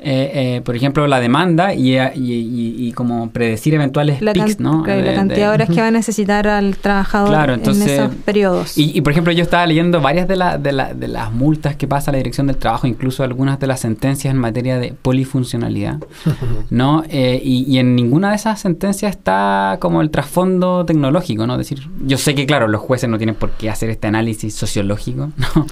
eh, 0.04 0.56
eh, 0.56 0.60
por 0.64 0.76
ejemplo, 0.76 1.06
la 1.06 1.20
demanda 1.20 1.74
y, 1.74 1.96
y, 1.98 1.98
y- 2.14 2.88
y 2.88 2.92
como 2.92 3.30
predecir 3.30 3.74
eventuales 3.74 4.20
La, 4.20 4.32
¿no? 4.58 4.82
claro, 4.82 5.00
la 5.02 5.10
De- 5.10 5.14
cantidad 5.16 5.36
de- 5.36 5.42
de 5.42 5.48
horas 5.48 5.68
que 5.70 5.80
va 5.80 5.86
a 5.88 5.90
necesitar 5.90 6.46
al 6.48 6.76
trabajador 6.76 7.28
Claro, 7.28 7.54
entonces- 7.54 7.86
en 7.88 8.04
esos 8.04 8.14
periodos. 8.24 8.76
Y, 8.78 8.96
y, 8.96 9.00
por 9.00 9.12
ejemplo, 9.12 9.32
yo 9.32 9.42
estaba 9.42 9.66
leyendo 9.66 10.00
varias 10.00 10.26
de, 10.28 10.36
la- 10.36 10.58
de, 10.58 10.72
la- 10.72 10.94
de 10.94 11.08
las 11.08 11.32
multas 11.32 11.76
que 11.76 11.86
pasa 11.86 12.10
la 12.12 12.18
Dirección 12.18 12.46
del 12.46 12.56
Trabajo, 12.56 12.86
incluso 12.86 13.22
algunas 13.22 13.58
de 13.60 13.66
las 13.66 13.80
sentencias 13.80 14.32
en 14.32 14.38
materia 14.40 14.78
de 14.78 14.92
polifuncionalidad, 14.92 15.98
¿no? 16.70 17.04
Eh, 17.08 17.40
y, 17.42 17.64
y 17.72 17.78
en 17.78 17.94
ninguna 17.94 18.30
de 18.30 18.36
esas 18.36 18.60
sentencias 18.60 19.10
está 19.16 19.76
como 19.80 20.02
el 20.02 20.10
trasfondo 20.10 20.84
tecnológico, 20.84 21.46
¿no? 21.46 21.54
Es 21.54 21.58
decir, 21.68 21.88
yo 22.06 22.18
sé 22.18 22.34
que, 22.34 22.46
claro, 22.46 22.68
los 22.68 22.80
jueces 22.80 23.08
no 23.08 23.18
tienen 23.18 23.34
por 23.34 23.50
qué 23.52 23.70
hacer 23.70 23.90
este 23.90 24.06
análisis 24.08 24.54
sociológico, 24.54 25.30
¿no? 25.36 25.66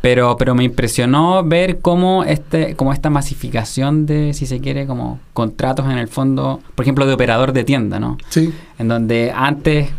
pero, 0.00 0.36
pero 0.36 0.54
me 0.54 0.64
impresionó 0.64 1.42
ver 1.44 1.80
cómo, 1.80 2.24
este, 2.24 2.74
cómo 2.76 2.92
esta 2.92 3.10
masificación 3.10 3.63
de, 4.06 4.32
si 4.34 4.46
se 4.46 4.60
quiere, 4.60 4.86
como 4.86 5.20
contratos 5.32 5.86
en 5.86 5.98
el 5.98 6.08
fondo, 6.08 6.60
por 6.74 6.84
ejemplo, 6.84 7.06
de 7.06 7.14
operador 7.14 7.52
de 7.52 7.64
tienda, 7.64 7.98
¿no? 7.98 8.18
Sí, 8.28 8.52
En 8.78 8.88
donde 8.88 9.32
antes 9.34 9.90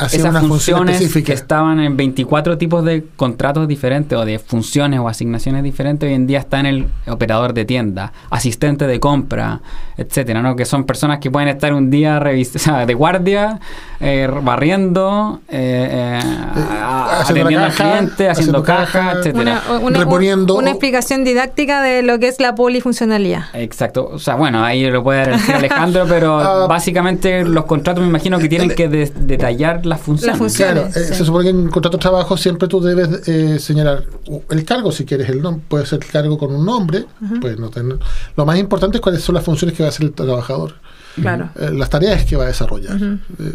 esas 0.00 0.30
una 0.30 0.40
funciones 0.42 1.14
que 1.24 1.32
estaban 1.32 1.80
en 1.80 1.96
24 1.96 2.58
tipos 2.58 2.84
de 2.84 3.04
contratos 3.16 3.66
diferentes 3.66 4.16
o 4.18 4.24
de 4.24 4.38
funciones 4.38 5.00
o 5.00 5.08
asignaciones 5.08 5.62
diferentes, 5.62 6.06
hoy 6.08 6.14
en 6.14 6.26
día 6.26 6.38
está 6.38 6.60
en 6.60 6.66
el 6.66 6.86
operador 7.08 7.54
de 7.54 7.64
tienda, 7.64 8.12
asistente 8.30 8.86
de 8.86 9.00
compra, 9.00 9.60
etcétera, 9.96 10.42
¿no? 10.42 10.54
Que 10.56 10.64
son 10.66 10.84
personas 10.84 11.18
que 11.18 11.30
pueden 11.30 11.48
estar 11.48 11.72
un 11.72 11.90
día 11.90 12.20
revis- 12.20 12.54
o 12.56 12.58
sea, 12.58 12.84
de 12.86 12.94
guardia, 12.94 13.58
eh, 14.00 14.28
barriendo, 14.42 15.40
eh, 15.48 16.18
eh, 16.20 16.20
haciendo 16.20 17.46
atendiendo 17.46 17.60
la 17.60 17.66
al 17.66 17.72
caja, 17.74 17.90
cliente, 17.92 18.28
haciendo, 18.28 18.58
haciendo 18.58 18.62
caja, 18.62 18.86
caja. 18.92 19.12
etcétera. 19.18 19.62
una, 19.68 19.78
una- 19.80 19.98
reponiendo- 19.98 20.54
una 20.56 20.70
explicación 20.70 21.24
didáctica 21.24 21.80
de 21.82 22.02
lo 22.02 22.18
que 22.18 22.28
es 22.28 22.40
la 22.40 22.54
polifuncionalidad. 22.54 23.44
Exacto, 23.54 24.10
o 24.12 24.18
sea, 24.18 24.34
bueno, 24.34 24.62
ahí 24.64 24.88
lo 24.90 25.02
puede 25.02 25.30
decir 25.32 25.54
Alejandro, 25.54 26.04
pero 26.08 26.38
Ah. 26.38 26.66
básicamente 26.66 27.44
los 27.44 27.64
contratos 27.64 28.02
me 28.02 28.08
imagino 28.10 28.38
que 28.38 28.48
tienen 28.48 28.70
que 28.70 28.88
de- 28.88 29.10
detallar 29.14 29.85
las 29.86 30.00
funciones. 30.00 30.36
funciones. 30.38 30.92
Claro, 30.92 31.00
eh, 31.00 31.08
sí. 31.08 31.14
se 31.14 31.24
supone 31.24 31.44
que 31.44 31.50
en 31.50 31.68
contrato 31.68 31.96
de 31.96 32.02
trabajo 32.02 32.36
siempre 32.36 32.68
tú 32.68 32.80
debes 32.80 33.26
eh, 33.28 33.58
señalar 33.58 34.04
el 34.50 34.64
cargo, 34.64 34.92
si 34.92 35.04
quieres 35.04 35.28
el 35.28 35.40
nombre, 35.42 35.64
puede 35.68 35.86
ser 35.86 36.00
el 36.02 36.10
cargo 36.10 36.36
con 36.36 36.54
un 36.54 36.64
nombre, 36.64 37.06
puede 37.40 37.56
no 37.56 37.70
tener. 37.70 37.98
Lo 38.36 38.44
más 38.44 38.58
importante 38.58 38.98
es 38.98 39.00
cuáles 39.00 39.22
son 39.22 39.34
las 39.34 39.44
funciones 39.44 39.76
que 39.76 39.82
va 39.82 39.88
a 39.88 39.90
hacer 39.90 40.06
el 40.06 40.12
trabajador, 40.12 40.74
Claro. 41.20 41.50
eh, 41.56 41.70
las 41.72 41.88
tareas 41.88 42.24
que 42.24 42.36
va 42.36 42.44
a 42.44 42.48
desarrollar. 42.48 42.96
Eh, 43.02 43.52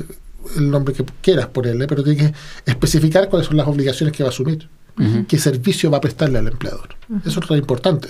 el 0.58 0.72
nombre 0.72 0.94
que 0.94 1.06
quieras 1.22 1.48
ponerle, 1.48 1.86
pero 1.88 2.04
tiene 2.04 2.18
que 2.18 2.34
especificar 2.66 3.30
cuáles 3.30 3.48
son 3.48 3.58
las 3.58 3.68
obligaciones 3.68 4.16
que 4.16 4.24
va 4.24 4.30
a 4.30 4.32
asumir, 4.32 4.68
qué 5.28 5.38
servicio 5.38 5.92
va 5.92 5.98
a 5.98 6.02
prestarle 6.02 6.40
al 6.40 6.48
empleador. 6.48 6.90
Eso 7.26 7.40
es 7.40 7.50
lo 7.50 7.56
importante. 7.56 8.10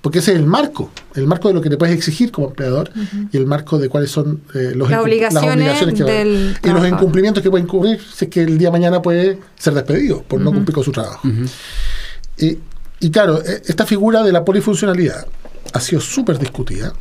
Porque 0.00 0.20
ese 0.20 0.32
es 0.32 0.38
el 0.38 0.46
marco, 0.46 0.90
el 1.14 1.26
marco 1.26 1.48
de 1.48 1.54
lo 1.54 1.60
que 1.60 1.68
le 1.68 1.76
puedes 1.76 1.94
exigir 1.94 2.30
como 2.32 2.48
empleador 2.48 2.90
y 3.32 3.36
el 3.36 3.44
marco 3.44 3.78
de 3.78 3.90
cuáles 3.90 4.10
son 4.10 4.40
eh, 4.54 4.72
los 4.74 4.88
Las 4.90 5.00
obligaciones 5.02 5.74
que 5.92 6.68
y 6.68 6.72
los 6.72 6.88
incumplimientos 6.88 7.42
que 7.42 7.50
puede 7.50 7.64
incurrir 7.64 8.00
si 8.00 8.24
es 8.24 8.30
que 8.30 8.40
el 8.42 8.56
día 8.56 8.68
de 8.68 8.72
mañana 8.72 9.02
puede 9.02 9.38
ser 9.58 9.74
despedido 9.74 10.22
por 10.22 10.40
no 10.40 10.52
cumplir 10.52 10.74
con 10.74 10.84
su 10.84 10.92
trabajo. 10.92 11.28
y, 12.38 12.58
y 13.00 13.10
claro, 13.10 13.42
e- 13.44 13.62
esta 13.66 13.84
figura 13.84 14.22
de 14.22 14.32
la 14.32 14.42
polifuncionalidad 14.42 15.26
ha 15.74 15.80
sido 15.80 16.00
súper 16.00 16.38
discutida 16.38 16.94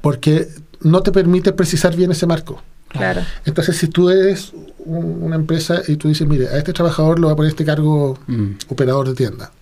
porque 0.00 0.48
no 0.80 1.02
te 1.02 1.12
permite 1.12 1.52
precisar 1.52 1.94
bien 1.94 2.10
ese 2.10 2.26
marco. 2.26 2.62
Claro. 2.88 3.20
Entonces, 3.44 3.76
si 3.76 3.88
tú 3.88 4.08
eres 4.10 4.52
un- 4.78 5.22
una 5.22 5.36
empresa 5.36 5.82
y 5.86 5.96
tú 5.96 6.08
dices, 6.08 6.26
mire, 6.26 6.48
a 6.48 6.56
este 6.58 6.72
trabajador 6.72 7.18
le 7.18 7.24
voy 7.26 7.32
a 7.32 7.36
poner 7.36 7.50
este 7.50 7.64
cargo 7.64 8.18
Mm. 8.26 8.50
operador 8.68 9.08
de 9.08 9.14
tienda, 9.14 9.52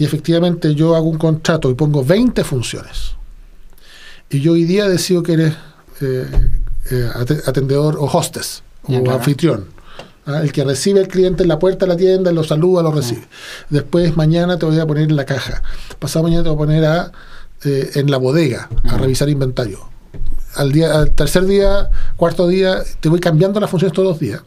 y 0.00 0.04
efectivamente 0.04 0.74
yo 0.74 0.96
hago 0.96 1.06
un 1.08 1.18
contrato 1.18 1.70
y 1.70 1.74
pongo 1.74 2.02
20 2.04 2.42
funciones, 2.42 3.12
y 4.30 4.40
yo 4.40 4.52
hoy 4.52 4.64
día 4.64 4.88
decido 4.88 5.22
que 5.22 5.32
eres 5.34 5.54
eh, 6.00 6.26
eh, 6.90 7.08
ate- 7.14 7.42
atendedor 7.46 7.96
o 7.98 8.04
hostess 8.06 8.62
o 8.84 9.10
anfitrión, 9.12 9.66
¿ah? 10.26 10.40
el 10.42 10.52
que 10.52 10.64
recibe 10.64 11.00
al 11.00 11.08
cliente 11.08 11.42
en 11.42 11.48
la 11.48 11.58
puerta 11.58 11.84
de 11.86 11.92
la 11.92 11.96
tienda, 11.98 12.32
lo 12.32 12.42
saluda, 12.44 12.82
lo 12.82 12.90
recibe. 12.92 13.22
Después 13.68 14.16
mañana 14.16 14.58
te 14.58 14.66
voy 14.66 14.78
a 14.80 14.86
poner 14.86 15.04
en 15.10 15.16
la 15.16 15.24
caja, 15.26 15.62
pasado 15.98 16.22
mañana 16.24 16.42
te 16.44 16.48
voy 16.48 16.56
a 16.56 16.58
poner 16.66 16.84
a, 16.86 17.12
eh, 17.64 17.90
en 17.96 18.10
la 18.10 18.16
bodega 18.16 18.68
a 18.84 18.96
revisar 18.96 19.28
inventario. 19.28 19.80
Al, 20.56 20.72
día, 20.72 20.98
al 20.98 21.12
tercer 21.12 21.44
día, 21.46 21.90
cuarto 22.16 22.48
día, 22.48 22.78
te 23.00 23.08
voy 23.08 23.20
cambiando 23.20 23.60
las 23.60 23.70
funciones 23.70 23.94
todos 23.94 24.08
los 24.08 24.18
días. 24.18 24.40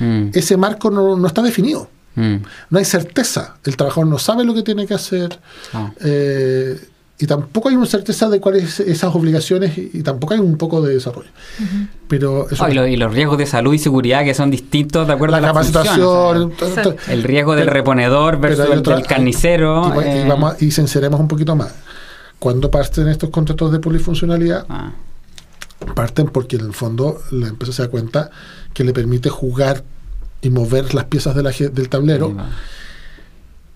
Mm, 0.00 0.30
Ese 0.32 0.56
marco 0.56 0.90
no, 0.90 1.16
no 1.16 1.26
está 1.28 1.42
definido. 1.42 1.88
Mm, 2.16 2.36
No 2.70 2.78
hay 2.78 2.84
certeza. 2.84 3.56
El 3.64 3.76
trabajador 3.76 4.08
no 4.08 4.18
sabe 4.18 4.44
lo 4.44 4.54
que 4.54 4.62
tiene 4.62 4.86
que 4.86 4.94
hacer. 4.94 5.38
ah. 5.72 5.92
eh, 6.04 6.78
y 7.22 7.26
tampoco 7.26 7.68
hay 7.68 7.74
una 7.76 7.84
certeza 7.84 8.30
de 8.30 8.40
cuáles 8.40 8.72
son 8.72 8.88
esas 8.88 9.14
obligaciones 9.14 9.76
y, 9.76 9.90
y 9.92 10.02
tampoco 10.02 10.32
hay 10.32 10.40
un 10.40 10.56
poco 10.56 10.80
de 10.80 10.94
desarrollo. 10.94 11.28
Pero 12.08 12.48
eso, 12.50 12.64
Ah, 12.64 12.70
y, 12.70 12.74
lo- 12.74 12.86
y 12.86 12.96
los 12.96 13.12
riesgos 13.12 13.36
de 13.36 13.44
salud 13.44 13.74
y 13.74 13.78
seguridad 13.78 14.24
que 14.24 14.32
son 14.32 14.50
distintos 14.50 15.06
de 15.06 15.12
acuerdo 15.12 15.32
la 15.32 15.36
a 15.36 15.40
las 15.42 15.50
capacitación, 15.52 16.52
o 16.58 16.74
sea, 16.74 16.94
el 17.12 17.22
riesgo 17.22 17.54
del 17.54 17.66
Pero- 17.66 17.74
reponedor 17.74 18.40
versus 18.40 18.64
el 18.70 18.82
del 18.82 19.02
carnicero. 19.06 19.92
y, 20.02 20.08
eh, 20.08 20.24
vamos 20.26 20.54
a- 20.54 20.64
y 20.64 20.70
sinceremos 20.70 21.20
un 21.20 21.28
poquito 21.28 21.54
más. 21.54 21.74
Cuando 22.38 22.70
parten 22.70 23.06
estos 23.08 23.28
contratos 23.28 23.70
de 23.70 23.80
polifuncionalidad, 23.80 24.64
ah, 24.70 24.92
parten 25.94 26.28
porque 26.28 26.56
en 26.56 26.64
el 26.64 26.72
fondo 26.72 27.20
la 27.32 27.48
empresa 27.48 27.74
se 27.74 27.82
da 27.82 27.88
cuenta 27.88 28.30
que 28.72 28.82
le 28.82 28.94
permite 28.94 29.28
jugar 29.28 29.84
y 30.42 30.50
mover 30.50 30.94
las 30.94 31.04
piezas 31.04 31.34
de 31.34 31.42
la 31.42 31.50
del 31.50 31.88
tablero 31.88 32.34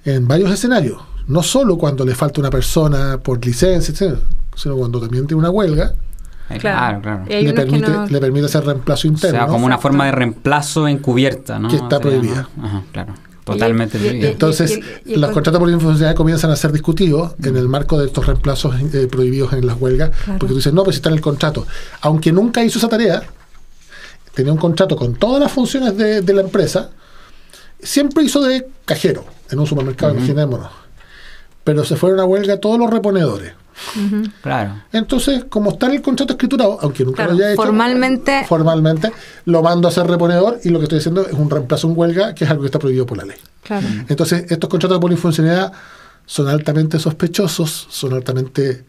en 0.04 0.28
varios 0.28 0.50
escenarios. 0.50 0.98
No 1.26 1.42
solo 1.42 1.78
cuando 1.78 2.04
le 2.04 2.14
falta 2.14 2.40
una 2.40 2.50
persona 2.50 3.18
por 3.18 3.44
licencia, 3.44 3.92
etcétera, 3.92 4.20
sino 4.54 4.76
cuando 4.76 5.00
también 5.00 5.26
tiene 5.26 5.38
una 5.40 5.50
huelga, 5.50 5.94
Claro. 6.58 7.22
Le 7.26 7.54
permite, 7.54 7.88
no- 7.88 8.06
le 8.06 8.20
permite 8.20 8.44
hacer 8.44 8.66
reemplazo 8.66 9.08
O 9.08 9.10
interno. 9.10 9.38
sea, 9.38 9.46
como 9.46 9.64
una 9.64 9.78
forma 9.78 10.04
de 10.04 10.12
reemplazo 10.12 10.86
encubierta, 10.86 11.58
¿no? 11.58 11.68
Que 11.70 11.76
está 11.76 11.98
prohibida. 12.00 12.50
Ajá, 12.62 12.82
claro. 12.92 13.14
Totalmente 13.44 13.98
prohibida. 13.98 14.28
y- 14.28 14.32
Entonces, 14.32 14.78
y- 15.06 15.10
y 15.10 15.14
el 15.14 15.20
los 15.22 15.28
con- 15.28 15.34
contratos 15.34 15.58
por 15.60 15.70
infuncionalidad 15.70 16.14
comienzan 16.14 16.50
a 16.50 16.56
ser 16.56 16.70
discutidos 16.70 17.32
en 17.42 17.56
el 17.56 17.66
marco 17.66 17.98
de 17.98 18.06
estos 18.06 18.26
reemplazos 18.26 18.74
eh, 18.78 19.08
prohibidos 19.10 19.54
en 19.54 19.66
las 19.66 19.80
huelgas, 19.80 20.10
Claro. 20.10 20.38
porque 20.38 20.52
tú 20.52 20.56
dices, 20.56 20.74
no, 20.74 20.84
pues 20.84 20.96
está 20.96 21.08
en 21.08 21.14
el 21.14 21.20
contrato. 21.22 21.66
Aunque 22.02 22.30
nunca 22.30 22.62
hizo 22.62 22.78
esa 22.78 22.88
tarea, 22.90 23.22
tenía 24.35 24.53
un 24.53 24.59
contrato 24.59 24.97
con 24.97 25.14
todas 25.14 25.41
las 25.41 25.53
funciones 25.53 25.97
de, 25.97 26.20
de 26.22 26.32
la 26.35 26.41
empresa, 26.43 26.91
siempre 27.80 28.24
hizo 28.24 28.43
de 28.43 28.66
cajero 28.85 29.24
en 29.51 29.59
un 29.59 29.66
supermercado, 29.66 30.14
imaginémonos. 30.14 30.70
Pero 31.62 31.85
se 31.85 31.97
fueron 31.97 32.20
a 32.20 32.24
huelga 32.24 32.59
todos 32.59 32.78
los 32.78 32.91
reponedores. 32.91 33.53
Claro. 34.43 34.82
Entonces, 34.93 35.45
como 35.49 35.70
está 35.72 35.87
en 35.87 35.95
el 35.95 36.03
contrato 36.03 36.35
escriturado, 36.35 36.78
aunque 36.80 37.05
nunca 37.05 37.24
Claro, 37.24 37.32
lo 37.32 37.39
haya 37.39 37.53
hecho, 37.55 37.62
formalmente- 37.62 38.45
formalmente 38.47 39.12
lo 39.47 39.62
mando 39.62 39.89
a 39.89 39.91
ser 39.91 40.07
reponedor 40.07 40.61
y 40.62 40.68
lo 40.68 40.78
que 40.78 40.85
estoy 40.85 40.99
diciendo 40.99 41.26
es 41.26 41.32
un 41.32 41.51
reemplazo 41.51 41.89
en 41.89 41.95
huelga, 41.99 42.35
que 42.35 42.45
es 42.45 42.51
algo 42.51 42.62
que 42.62 42.66
está 42.66 42.78
prohibido 42.78 43.05
por 43.07 43.18
la 43.18 43.24
ley. 43.24 43.37
Claro. 43.62 43.87
Entonces, 44.09 44.45
estos 44.51 44.68
contratos 44.70 44.97
de 44.99 45.01
polifuncionalidad 45.01 45.72
son 46.26 46.49
altamente 46.49 46.99
sospechosos, 46.99 47.87
son 47.91 48.12
altamente... 48.12 48.85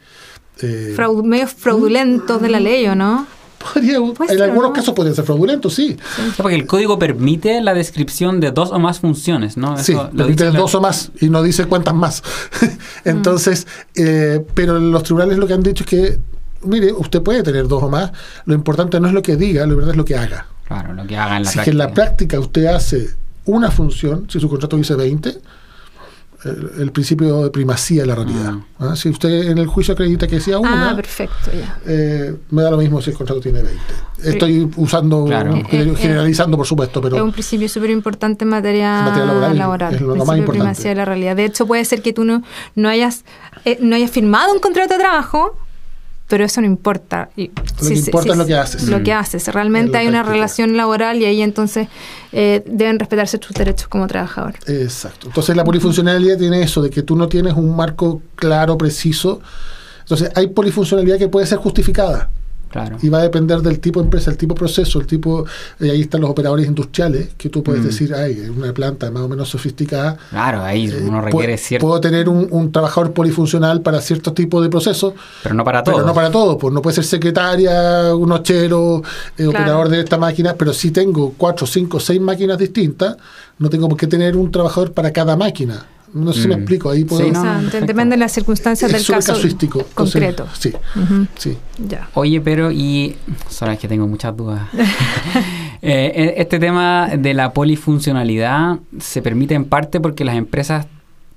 eh, 0.61 0.93
Fraud- 0.95 1.23
medios 1.23 1.53
fraudulentos 1.53 2.41
de 2.41 2.49
la 2.49 2.59
ley, 2.59 2.85
¿o 2.87 2.95
no? 2.95 3.25
Podría- 3.73 3.99
Puede 4.13 4.33
en 4.33 4.41
algunos 4.41 4.69
¿no? 4.69 4.73
casos 4.73 4.93
podrían 4.93 5.15
ser 5.15 5.25
fraudulentos, 5.25 5.73
sí. 5.73 5.97
Porque 6.37 6.55
el 6.55 6.65
código 6.65 6.97
permite 6.99 7.61
la 7.61 7.73
descripción 7.73 8.39
de 8.39 8.51
dos 8.51 8.71
o 8.71 8.79
más 8.79 8.99
funciones, 8.99 9.57
¿no? 9.57 9.77
Sí, 9.77 9.93
lo 9.93 10.09
permite 10.09 10.43
dice 10.45 10.53
la- 10.53 10.59
dos 10.59 10.75
o 10.75 10.81
más 10.81 11.11
y 11.19 11.29
no 11.29 11.41
dice 11.43 11.65
cuántas 11.65 11.93
más. 11.95 12.23
Entonces, 13.05 13.67
eh, 13.95 14.45
pero 14.53 14.79
los 14.79 15.03
tribunales 15.03 15.37
lo 15.37 15.47
que 15.47 15.53
han 15.53 15.63
dicho 15.63 15.83
es 15.83 15.89
que, 15.89 16.19
mire, 16.63 16.91
usted 16.93 17.21
puede 17.21 17.43
tener 17.43 17.67
dos 17.67 17.83
o 17.83 17.89
más, 17.89 18.11
lo 18.45 18.53
importante 18.53 18.99
no 18.99 19.07
es 19.07 19.13
lo 19.13 19.21
que 19.21 19.35
diga, 19.35 19.65
lo 19.65 19.75
verdad 19.75 19.91
es 19.91 19.97
lo 19.97 20.05
que 20.05 20.15
haga. 20.15 20.47
Claro, 20.67 20.93
lo 20.93 21.05
que 21.05 21.15
haga 21.17 21.37
en 21.37 21.43
la 21.43 21.51
si 21.51 21.59
que 21.59 21.69
en 21.71 21.77
práctica. 21.77 21.87
la 21.87 21.93
práctica 21.93 22.39
usted 22.39 22.65
hace 22.67 23.09
una 23.45 23.69
función, 23.69 24.27
si 24.29 24.39
su 24.39 24.49
contrato 24.49 24.75
dice 24.77 24.95
20, 24.95 25.37
el, 26.45 26.71
el 26.83 26.91
principio 26.91 27.43
de 27.43 27.49
primacía 27.49 28.01
de 28.03 28.07
la 28.07 28.15
realidad. 28.15 28.53
¿ah? 28.79 28.95
Si 28.95 29.09
usted 29.09 29.49
en 29.49 29.57
el 29.57 29.67
juicio 29.67 29.93
acredita 29.93 30.27
que 30.27 30.35
decía 30.35 30.59
una, 30.59 30.91
Ah, 30.91 30.95
perfecto, 30.95 31.51
ya. 31.51 31.79
eh, 31.85 32.35
me 32.51 32.61
da 32.61 32.71
lo 32.71 32.77
mismo 32.77 33.01
si 33.01 33.09
el 33.09 33.17
contrato 33.17 33.41
tiene 33.41 33.61
20. 33.63 33.81
Estoy 34.23 34.71
usando, 34.77 35.25
Claro. 35.25 35.53
gener- 35.53 35.73
Eh, 35.73 35.91
eh, 35.91 35.95
generalizando, 35.97 36.55
por 36.57 36.65
supuesto, 36.65 37.01
pero 37.01 37.17
es 37.17 37.21
un 37.21 37.31
principio 37.31 37.67
súper 37.67 37.89
importante 37.89 38.45
en 38.45 38.49
materia, 38.49 38.99
En 38.99 39.05
materia 39.05 39.25
laboral, 39.53 39.93
es 39.95 40.01
lo 40.01 40.07
principio 40.13 40.25
más 40.25 40.35
de 40.35 40.39
importante. 40.39 40.51
primacía 40.51 40.89
de 40.91 40.95
la 40.95 41.05
realidad. 41.05 41.35
De 41.35 41.45
hecho, 41.45 41.65
puede 41.67 41.83
ser 41.85 42.01
que 42.01 42.13
tú 42.13 42.23
no, 42.23 42.41
no, 42.75 42.89
hayas, 42.89 43.25
eh, 43.65 43.77
no 43.81 43.95
hayas 43.95 44.11
firmado 44.11 44.53
un 44.53 44.59
contrato 44.59 44.93
de 44.93 44.99
trabajo, 44.99 45.57
pero 46.27 46.43
eso 46.43 46.59
no 46.61 46.67
importa. 46.67 47.29
Y 47.35 47.47
Lo 47.81 47.87
que 47.87 47.93
importa 47.95 48.31
es 48.31 48.37
lo 48.37 48.45
que 48.45 48.55
haces. 48.55 48.83
Lo 48.87 48.99
Mm. 48.99 49.03
que 49.03 49.13
haces. 49.13 49.47
En 49.47 49.53
Realmente 49.53 49.97
hay 49.97 50.07
una 50.07 50.19
práctica. 50.19 50.33
relación 50.33 50.77
laboral 50.77 51.17
y 51.21 51.25
ahí 51.25 51.41
entonces 51.41 51.87
eh, 52.31 52.63
deben 52.65 52.99
respetarse 52.99 53.37
tus 53.37 53.51
derechos 53.55 53.87
como 53.87 54.07
trabajador. 54.07 54.55
Exacto. 54.67 55.27
Entonces 55.27 55.55
la 55.55 55.63
polifuncionalidad 55.63 56.37
tiene 56.37 56.61
eso, 56.61 56.81
de 56.81 56.89
que 56.89 57.01
tú 57.03 57.15
no 57.15 57.27
tienes 57.29 57.53
un 57.53 57.75
marco 57.75 58.21
claro, 58.35 58.77
preciso. 58.77 59.39
Entonces 60.01 60.29
hay 60.35 60.47
polifuncionalidad 60.47 61.17
que 61.17 61.27
puede 61.27 61.45
ser 61.47 61.57
justificada. 61.59 62.29
Claro. 62.75 62.97
Y 63.01 63.07
va 63.07 63.19
a 63.19 63.21
depender 63.21 63.61
del 63.61 63.79
tipo 63.79 64.01
de 64.01 64.03
empresa, 64.07 64.31
el 64.31 64.35
tipo 64.37 64.53
de 64.53 64.59
proceso, 64.59 64.99
el 64.99 65.07
tipo. 65.07 65.45
y 65.79 65.89
ahí 65.89 66.01
están 66.01 66.19
los 66.19 66.29
operadores 66.29 66.67
industriales, 66.67 67.29
que 67.37 67.47
tú 67.47 67.63
puedes 67.63 67.81
Mm. 67.81 67.85
decir, 67.85 68.13
ay, 68.13 68.49
una 68.53 68.73
planta 68.73 69.09
más 69.11 69.23
o 69.23 69.29
menos 69.29 69.47
sofisticada. 69.47 70.17
Claro, 70.29 70.61
ahí 70.61 70.87
eh, 70.87 71.05
uno 71.07 71.21
requiere 71.21 71.57
cierto. 71.57 71.87
Puedo 71.87 72.01
tener 72.01 72.27
un, 72.27 72.49
un 72.51 72.73
trabajador 72.73 73.13
polifuncional 73.13 73.79
para 73.81 74.01
cierto 74.01 74.33
tipo 74.33 74.61
de 74.61 74.67
procesos, 74.67 75.13
Pero 75.41 75.55
no 75.55 75.63
para 75.63 75.83
todos. 75.83 75.95
pero 75.99 76.05
no 76.07 76.13
para 76.13 76.29
todos. 76.31 76.57
Pues 76.59 76.73
no 76.73 76.81
puede 76.81 76.95
ser 76.95 77.05
secretaria, 77.05 78.13
un 78.13 78.29
ochero, 78.33 78.97
eh, 78.97 79.43
Claro. 79.45 79.49
operador 79.51 79.87
de 79.89 79.99
esta 80.01 80.17
máquina, 80.17 80.55
pero 80.55 80.73
si 80.73 80.91
tengo 80.91 81.33
cuatro, 81.37 81.65
cinco, 81.65 81.99
seis 82.01 82.19
máquinas 82.19 82.57
distintas, 82.57 83.15
no 83.57 83.69
tengo 83.69 83.87
por 83.87 83.97
qué 83.97 84.07
tener 84.07 84.35
un 84.35 84.51
trabajador 84.51 84.91
para 84.91 85.11
cada 85.11 85.37
máquina. 85.37 85.85
No 86.15 86.33
sé 86.33 86.41
si 86.43 86.47
me 86.47 86.55
Mm. 86.55 86.59
explico. 86.59 86.89
Ahí 86.89 87.03
puedo. 87.03 87.21
Sí, 87.23 87.29
O 87.29 87.33
no, 87.33 87.41
sea, 87.69 87.81
depende 87.81 88.15
de 88.15 88.17
las 88.19 88.31
circunstancias 88.31 88.89
es 88.91 89.05
del 89.07 89.15
caso 89.15 89.33
casuístico. 89.33 89.79
Entonces, 89.87 90.13
concreto. 90.13 90.47
sí, 90.57 90.71
sí. 91.37 91.57
Ya. 91.77 92.09
Oye, 92.13 92.39
pero 92.41 92.71
y. 92.71 93.15
Sabes 93.49 93.77
que 93.79 93.87
tengo 93.87 94.07
muchas 94.07 94.35
dudas. 94.35 94.61
Eh, 95.87 96.11
eh, 96.15 96.33
este 96.37 96.57
tema 96.57 97.09
de 97.15 97.35
la 97.35 97.53
polifuncionalidad 97.53 98.79
se 98.99 99.21
permite 99.21 99.53
en 99.53 99.65
parte 99.65 99.99
porque 99.99 100.25
las 100.25 100.35
empresas 100.35 100.87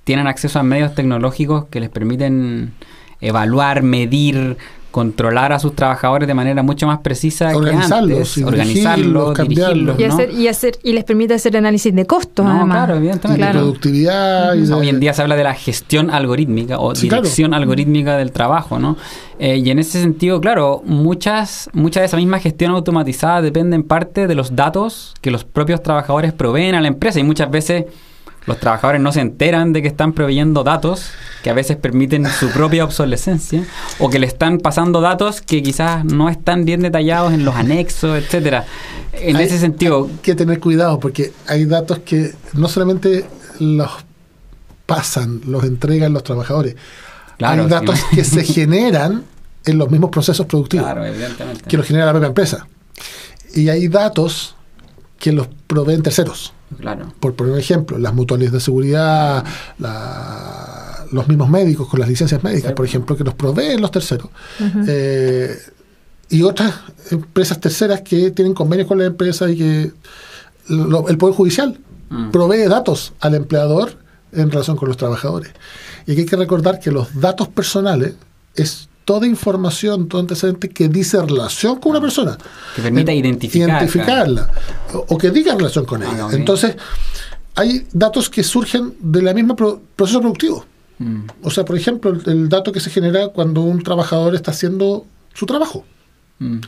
tienen 0.05 0.25
acceso 0.25 0.57
a 0.59 0.63
medios 0.63 0.95
tecnológicos 0.95 1.65
que 1.65 1.79
les 1.79 1.89
permiten 1.89 2.73
evaluar, 3.21 3.83
medir, 3.83 4.57
controlar 4.91 5.53
a 5.53 5.59
sus 5.59 5.75
trabajadores 5.75 6.27
de 6.27 6.33
manera 6.33 6.63
mucho 6.63 6.87
más 6.87 6.99
precisa 6.99 7.55
Organizarlos, 7.55 8.07
que 8.09 8.13
antes, 8.15 8.37
y 8.39 8.43
organizarlos, 8.43 9.37
dirigirlos, 9.37 9.99
Y, 9.99 10.03
¿no? 10.07 10.13
hacer, 10.13 10.31
y, 10.33 10.47
hacer, 10.47 10.79
y 10.83 10.93
les 10.93 11.03
permite 11.03 11.35
hacer 11.35 11.55
análisis 11.57 11.93
de 11.93 12.05
costos, 12.05 12.43
No, 12.45 12.51
además. 12.51 12.77
claro, 12.77 12.95
Y 12.95 12.97
evidentemente. 12.97 13.45
de 13.45 13.51
productividad. 13.51 14.55
y 14.55 14.61
de- 14.65 14.73
Hoy 14.73 14.89
en 14.89 14.99
día 14.99 15.13
se 15.13 15.21
habla 15.21 15.35
de 15.35 15.43
la 15.43 15.53
gestión 15.53 16.09
algorítmica 16.09 16.79
o 16.79 16.95
Sí, 16.95 17.07
claro. 17.07 17.21
dirección 17.23 17.53
algorítmica 17.53 18.17
del 18.17 18.31
trabajo, 18.31 18.79
¿no? 18.79 18.97
Eh, 19.37 19.57
y 19.57 19.69
en 19.69 19.79
ese 19.79 20.01
sentido, 20.01 20.41
claro, 20.41 20.81
muchas, 20.85 21.69
mucha 21.73 21.99
de 21.99 22.07
esa 22.07 22.17
misma 22.17 22.39
gestión 22.39 22.71
automatizada 22.71 23.41
depende 23.41 23.75
en 23.75 23.83
parte 23.83 24.27
de 24.27 24.35
los 24.35 24.55
datos 24.55 25.13
que 25.21 25.31
los 25.31 25.43
propios 25.45 25.81
trabajadores 25.83 26.33
proveen 26.33 26.75
a 26.75 26.81
la 26.81 26.87
empresa 26.87 27.19
y 27.19 27.23
muchas 27.23 27.49
veces 27.51 27.85
los 28.45 28.59
trabajadores 28.59 29.01
no 29.01 29.11
se 29.11 29.21
enteran 29.21 29.73
de 29.73 29.81
que 29.81 29.87
están 29.87 30.13
proveyendo 30.13 30.63
datos 30.63 31.11
que 31.43 31.49
a 31.49 31.53
veces 31.53 31.77
permiten 31.77 32.25
su 32.27 32.49
propia 32.49 32.83
obsolescencia 32.83 33.63
o 33.99 34.09
que 34.09 34.17
le 34.19 34.25
están 34.27 34.57
pasando 34.57 35.01
datos 35.01 35.41
que 35.41 35.61
quizás 35.61 36.03
no 36.05 36.29
están 36.29 36.65
bien 36.65 36.81
detallados 36.81 37.33
en 37.33 37.45
los 37.45 37.55
anexos, 37.55 38.17
etcétera. 38.17 38.65
En 39.13 39.35
Hay- 39.35 39.45
ese 39.45 39.59
sentido, 39.59 40.05
Hay 40.09 40.17
que 40.21 40.35
tener 40.35 40.59
cuidado 40.59 40.99
porque 40.99 41.31
hay 41.47 41.65
datos 41.65 41.99
que 41.99 42.33
no 42.53 42.67
solamente 42.67 43.25
los 43.59 43.89
pasan, 44.85 45.41
los 45.45 45.63
entregan 45.63 46.13
los 46.13 46.23
trabajadores. 46.23 46.75
Claro, 47.37 47.63
hay 47.63 47.69
datos 47.69 47.99
que 48.13 48.23
se 48.23 48.43
generan 48.43 49.23
en 49.65 49.77
los 49.77 49.91
mismos 49.91 50.09
procesos 50.09 50.45
productivos, 50.45 50.85
claro, 50.85 51.05
evidentemente. 51.05 51.63
que 51.67 51.77
los 51.77 51.85
genera 51.85 52.05
la 52.07 52.11
propia 52.13 52.27
empresa. 52.27 52.67
Y 53.53 53.69
hay 53.69 53.87
datos 53.87 54.55
que 55.19 55.31
los 55.31 55.47
proveen 55.67 56.01
terceros. 56.01 56.53
Claro. 56.77 57.11
Por 57.19 57.33
poner 57.35 57.53
un 57.53 57.59
ejemplo, 57.59 57.97
las 57.97 58.13
mutuales 58.13 58.51
de 58.51 58.59
seguridad, 58.59 59.43
la- 59.79 61.05
los 61.11 61.27
mismos 61.27 61.49
médicos 61.49 61.87
con 61.87 61.99
las 61.99 62.09
licencias 62.09 62.43
médicas, 62.43 62.69
Sí. 62.71 62.75
por 62.75 62.85
ejemplo, 62.85 63.17
que 63.17 63.23
los 63.23 63.33
proveen 63.33 63.81
los 63.81 63.89
terceros. 63.91 64.29
Eh, 64.87 65.57
y 66.29 66.43
otras 66.43 66.75
empresas 67.09 67.59
terceras 67.59 68.01
que 68.01 68.31
tienen 68.31 68.53
convenios 68.53 68.87
con 68.87 68.99
la 68.99 69.05
empresa 69.05 69.49
y 69.49 69.57
que 69.57 69.91
lo- 70.67 71.07
el 71.09 71.17
Poder 71.17 71.35
Judicial 71.35 71.79
Mm. 72.09 72.29
provee 72.31 72.67
datos 72.67 73.13
al 73.19 73.33
empleador 73.35 73.97
en 74.31 74.51
relación 74.51 74.77
con 74.77 74.87
los 74.89 74.97
trabajadores. 74.97 75.51
Y 76.05 76.11
aquí 76.11 76.21
hay 76.21 76.27
que 76.27 76.35
recordar 76.35 76.79
que 76.79 76.91
los 76.91 77.19
datos 77.19 77.47
personales 77.47 78.13
es 78.55 78.88
toda 79.09 79.25
información, 79.25 80.07
todo 80.07 80.21
antecedente 80.21 80.69
que 80.69 80.87
dice 80.87 81.19
relación 81.19 81.79
con 81.79 81.89
una 81.93 82.01
persona. 82.01 82.37
Que 82.75 82.81
permita 82.83 83.11
identificar, 83.11 83.67
Identificarla. 83.69 84.51
O, 84.93 85.05
o 85.09 85.17
que 85.17 85.31
diga 85.31 85.55
relación 85.55 85.85
con 85.85 86.03
Ah, 86.03 86.11
ella. 86.13 86.27
Entonces, 86.33 86.75
hay 87.55 87.87
datos 87.91 88.29
que 88.29 88.43
surgen 88.43 88.93
de 88.99 89.23
la 89.23 89.33
misma 89.33 89.55
pro- 89.55 89.81
proceso 89.95 90.19
productivo. 90.21 90.63
Mm. 90.99 91.21
O 91.41 91.49
sea, 91.49 91.65
por 91.65 91.75
ejemplo, 91.75 92.11
el, 92.11 92.21
el 92.29 92.49
dato 92.49 92.71
que 92.71 92.79
se 92.79 92.91
genera 92.91 93.29
cuando 93.29 93.61
un 93.61 93.81
trabajador 93.81 94.35
está 94.35 94.51
haciendo 94.51 95.07
su 95.33 95.47
trabajo. 95.47 95.85
Mm. 96.37 96.59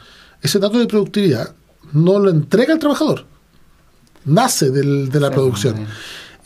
Ese 0.41 0.57
dato 0.57 0.79
de 0.79 0.87
productividad 0.87 1.53
no 1.93 2.17
lo 2.17 2.31
entrega 2.31 2.73
el 2.73 2.79
trabajador. 2.79 3.27
Nace 4.25 4.71
del- 4.71 5.09
de 5.09 5.19
la 5.19 5.29
producción. 5.29 5.75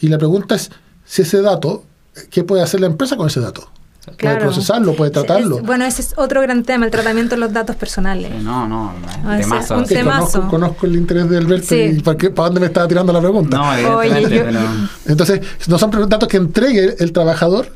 Y 0.01 0.09
la 0.09 0.17
pregunta 0.17 0.55
es 0.55 0.71
si 1.05 1.21
ese 1.21 1.41
dato, 1.41 1.85
¿qué 2.31 2.43
puede 2.43 2.63
hacer 2.63 2.81
la 2.81 2.87
empresa 2.87 3.15
con 3.15 3.27
ese 3.27 3.39
dato? 3.39 3.69
Puede 4.05 4.17
Claro. 4.17 4.39
procesarlo, 4.41 4.95
puede 4.95 5.09
tratarlo. 5.11 5.57
Es- 5.57 5.63
bueno, 5.63 5.83
ese 5.85 6.01
es 6.03 6.13
otro 6.15 6.39
gran 6.41 6.63
tema, 6.63 6.85
el 6.85 6.91
tratamiento 6.91 7.33
de 7.35 7.41
los 7.41 7.51
datos 7.51 7.75
personales. 7.75 8.31
Sí, 8.31 8.43
no, 8.43 8.67
no, 8.67 8.93
Ah, 9.25 9.37
temazo. 9.41 9.77
un 9.77 9.85
temazo. 9.85 10.31
conozco, 10.41 10.49
conozco 10.49 10.85
el 10.85 10.95
interés 10.95 11.27
de 11.29 11.37
Alberto 11.37 11.67
Sí. 11.69 11.75
y 11.97 11.99
para, 12.01 12.17
qué- 12.17 12.29
para 12.29 12.47
dónde 12.49 12.59
me 12.61 12.67
estaba 12.67 12.87
tirando 12.87 13.11
la 13.11 13.19
pregunta. 13.19 13.57
No, 13.57 13.97
Oye, 13.97 14.21
yo- 14.21 14.29
pero... 14.45 14.59
Entonces, 15.07 15.41
no 15.67 15.79
son 15.79 15.89
datos 16.07 16.29
que 16.29 16.37
entregue 16.37 16.95
el 16.99 17.11
trabajador, 17.11 17.71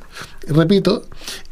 repito, 0.47 1.03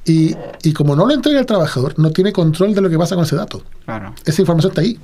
y, 0.06 0.36
y 0.64 0.74
como 0.74 0.96
no 0.96 1.06
lo 1.08 1.14
entrega 1.14 1.40
el 1.40 1.46
trabajador, 1.46 1.96
no 1.98 2.12
tiene 2.12 2.32
control 2.32 2.76
de 2.76 2.82
lo 2.82 2.90
que 2.90 2.98
pasa 3.00 3.16
con 3.16 3.24
ese 3.26 3.36
dato. 3.36 3.64
Claro. 3.86 4.14
Esa 4.26 4.42
información 4.42 4.72
está 4.72 4.82
ahí. 4.82 5.00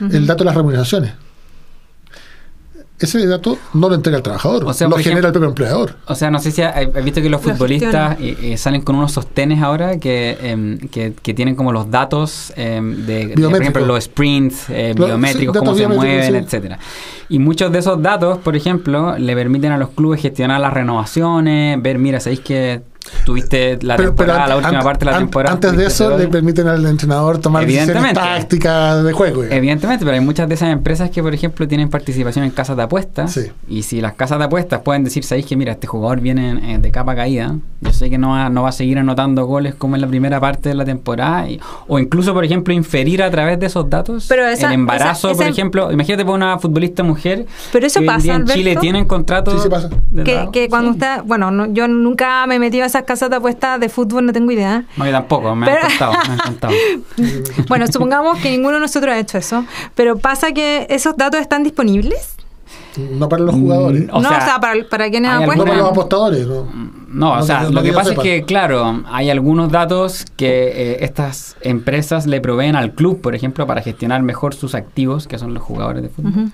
El 0.00 0.26
dato 0.28 0.44
de 0.44 0.44
las 0.46 0.54
remuneraciones. 0.54 1.12
Ese 3.00 3.24
dato 3.26 3.56
no 3.74 3.88
lo 3.88 3.94
entrega 3.94 4.16
el 4.16 4.22
trabajador, 4.24 4.64
O 4.64 4.72
sea, 4.74 4.88
lo 4.88 4.96
genera 4.96 5.20
ejemplo- 5.20 5.28
el 5.28 5.32
propio 5.32 5.48
empleador. 5.48 5.94
O 6.06 6.14
sea, 6.14 6.30
no 6.30 6.40
sé 6.40 6.50
si 6.50 6.62
has 6.62 6.92
visto 7.04 7.22
que 7.22 7.30
los 7.30 7.44
Lo 7.44 7.52
futbolistas 7.52 8.18
eh, 8.20 8.36
eh, 8.42 8.56
salen 8.56 8.82
con 8.82 8.96
unos 8.96 9.12
sostenes 9.12 9.62
ahora 9.62 9.98
que, 9.98 10.36
em, 10.42 10.78
que, 10.88 11.12
que 11.22 11.32
tienen 11.34 11.54
como 11.54 11.70
los 11.72 11.90
datos 11.90 12.52
em, 12.56 13.06
de, 13.06 13.26
de, 13.28 13.48
por 13.48 13.60
ejemplo, 13.62 13.86
los 13.86 14.04
sprints 14.04 14.64
eh, 14.70 14.94
biométricos, 14.96 15.54
sí, 15.54 15.58
cómo 15.60 15.74
se 15.76 15.86
mueven, 15.86 16.32
sí. 16.32 16.36
etcétera. 16.38 16.78
Y 17.28 17.38
muchos 17.38 17.70
de 17.70 17.78
esos 17.78 18.02
datos, 18.02 18.38
por 18.38 18.56
ejemplo, 18.56 19.16
le 19.18 19.34
permiten 19.34 19.70
a 19.70 19.76
los 19.78 19.90
clubes 19.90 20.20
gestionar 20.20 20.60
las 20.60 20.72
renovaciones, 20.72 21.80
ver, 21.82 21.98
mira, 21.98 22.20
sabéis 22.20 22.40
que 22.40 22.80
tuviste 23.24 23.78
la 23.82 23.96
temporada, 23.96 24.46
la 24.46 24.54
an- 24.54 24.60
última 24.60 24.78
an- 24.78 24.84
parte 24.84 25.04
de 25.04 25.10
la 25.10 25.16
an- 25.16 25.22
temporada. 25.24 25.54
Antes 25.54 25.76
de 25.76 25.86
eso, 25.86 26.16
le 26.16 26.28
permiten 26.28 26.66
al 26.68 26.84
entrenador 26.86 27.38
tomar 27.38 27.62
decisiones 27.64 27.88
Evidentemente. 27.90 28.20
tácticas 28.20 29.04
de 29.04 29.12
juego. 29.12 29.42
digamos. 29.42 29.56
Evidentemente, 29.58 30.04
pero 30.04 30.14
hay 30.16 30.20
muchas 30.24 30.48
de 30.48 30.54
esas 30.54 30.70
empresas 30.70 31.10
que, 31.10 31.22
por 31.22 31.34
ejemplo, 31.34 31.66
tienen 31.68 31.88
participación 31.88 32.44
en 32.44 32.50
casas 32.50 32.76
de 32.76 32.82
apuestas. 32.84 33.32
Sí. 33.32 33.46
Y 33.68 33.82
si 33.82 34.00
las 34.00 34.14
casas 34.14 34.38
de 34.38 34.44
apuestas 34.44 34.80
pueden 34.82 35.04
decir, 35.04 35.24
sabéis 35.24 35.46
que 35.46 35.56
mira, 35.56 35.72
este 35.72 35.86
jugador 35.86 36.20
viene 36.20 36.50
en- 36.50 36.64
en- 36.64 36.82
de 36.82 36.90
capa 36.90 37.14
caída, 37.14 37.54
yo 37.80 37.92
sé 37.92 38.10
que 38.10 38.18
no 38.18 38.30
va, 38.30 38.48
no 38.48 38.62
va 38.62 38.70
a 38.70 38.72
seguir 38.72 38.98
anotando 38.98 39.44
goles 39.46 39.74
como 39.74 39.94
en 39.94 40.00
la 40.00 40.06
primera 40.08 40.40
parte 40.40 40.68
de 40.70 40.74
la 40.74 40.84
temporada. 40.84 41.48
y- 41.48 41.60
o 41.86 41.98
incluso, 41.98 42.32
por 42.34 42.44
ejemplo, 42.44 42.72
inferir 42.74 43.22
a 43.22 43.30
través 43.30 43.58
de 43.58 43.66
esos 43.66 43.88
datos 43.88 44.26
Pero 44.28 44.46
esa- 44.46 44.68
el 44.68 44.72
embarazo, 44.74 45.28
esa- 45.30 45.36
por 45.36 45.42
esa- 45.46 45.50
ejemplo. 45.52 45.92
Imagínate 45.92 46.24
por 46.24 46.34
una 46.34 46.58
futbolista 46.58 47.02
mujer. 47.02 47.46
Pero 47.72 47.86
eso 47.86 48.00
que 48.00 48.06
pasa, 48.06 48.26
en 48.26 48.30
Alberto. 48.32 48.54
Chile 48.54 48.76
tienen 48.76 49.04
contratos. 49.04 49.54
Sí, 49.54 49.60
sí 49.64 49.68
pasa. 49.68 49.88
Que, 50.24 50.48
que 50.52 50.68
cuando 50.68 50.92
Sí. 50.92 50.98
usted, 50.98 51.22
bueno, 51.24 51.50
no- 51.50 51.66
yo 51.72 51.88
nunca 51.88 52.46
me 52.46 52.56
he 52.56 52.58
metido 52.58 52.84
a 52.84 52.88
esas 52.98 53.04
casas 53.06 53.30
de 53.30 53.36
apuestas 53.36 53.78
de 53.80 53.88
fútbol, 53.88 54.26
no 54.26 54.32
tengo 54.32 54.50
idea. 54.50 54.84
No, 54.96 55.06
yo 55.06 55.12
tampoco, 55.12 55.54
me 55.54 55.66
Pero- 55.66 55.78
han 55.82 55.88
contado, 55.88 56.12
me 56.26 56.32
han 56.32 56.38
contado. 56.38 56.74
Bueno, 57.68 57.86
supongamos 57.86 58.38
que 58.38 58.50
ninguno 58.50 58.74
de 58.74 58.80
nosotros 58.80 59.12
ha 59.14 59.18
hecho 59.18 59.38
eso, 59.38 59.64
pero 59.94 60.18
pasa 60.18 60.52
que 60.52 60.86
esos 60.90 61.16
datos 61.16 61.40
están 61.40 61.62
disponibles. 61.62 62.34
No 63.10 63.28
para 63.28 63.42
los 63.44 63.54
jugadores. 63.54 64.06
Mm, 64.06 64.10
O 64.16 64.20
no, 64.20 64.28
sea, 64.28 64.38
o 64.38 64.40
sea, 64.42 64.60
para, 64.60 64.88
para 64.88 65.08
quienes 65.10 65.30
hay 65.30 65.36
no 65.38 65.42
apuestan. 65.44 65.66
para 65.66 65.78
los 65.78 65.90
apostadores. 65.90 66.46
No. 66.46 66.66
No, 67.10 67.32
o 67.34 67.42
sea, 67.42 67.70
lo 67.70 67.82
que 67.82 67.92
pasa 67.92 68.12
es 68.12 68.18
que, 68.18 68.42
claro, 68.42 69.02
hay 69.10 69.30
algunos 69.30 69.70
datos 69.70 70.26
que 70.36 70.68
eh, 70.92 71.04
estas 71.04 71.56
empresas 71.62 72.26
le 72.26 72.40
proveen 72.40 72.76
al 72.76 72.92
club, 72.92 73.20
por 73.20 73.34
ejemplo, 73.34 73.66
para 73.66 73.80
gestionar 73.82 74.22
mejor 74.22 74.54
sus 74.54 74.74
activos, 74.74 75.26
que 75.26 75.38
son 75.38 75.54
los 75.54 75.62
jugadores 75.62 76.02
de 76.02 76.08
fútbol. 76.10 76.50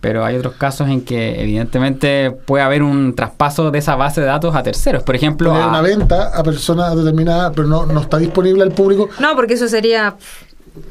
Pero 0.00 0.24
hay 0.24 0.36
otros 0.36 0.54
casos 0.54 0.88
en 0.88 1.00
que, 1.00 1.42
evidentemente, 1.42 2.30
puede 2.30 2.62
haber 2.62 2.82
un 2.84 3.14
traspaso 3.16 3.70
de 3.72 3.80
esa 3.80 3.96
base 3.96 4.20
de 4.20 4.28
datos 4.28 4.54
a 4.54 4.62
terceros. 4.62 5.02
Por 5.02 5.16
ejemplo, 5.16 5.52
a- 5.52 5.66
una 5.68 5.80
venta 5.80 6.28
a 6.38 6.42
personas 6.44 6.94
determinadas, 6.96 7.52
pero 7.54 7.66
no, 7.66 7.84
no 7.84 8.00
está 8.00 8.18
disponible 8.18 8.62
al 8.62 8.70
público. 8.70 9.08
No, 9.18 9.34
porque 9.34 9.54
eso 9.54 9.66
sería. 9.66 10.14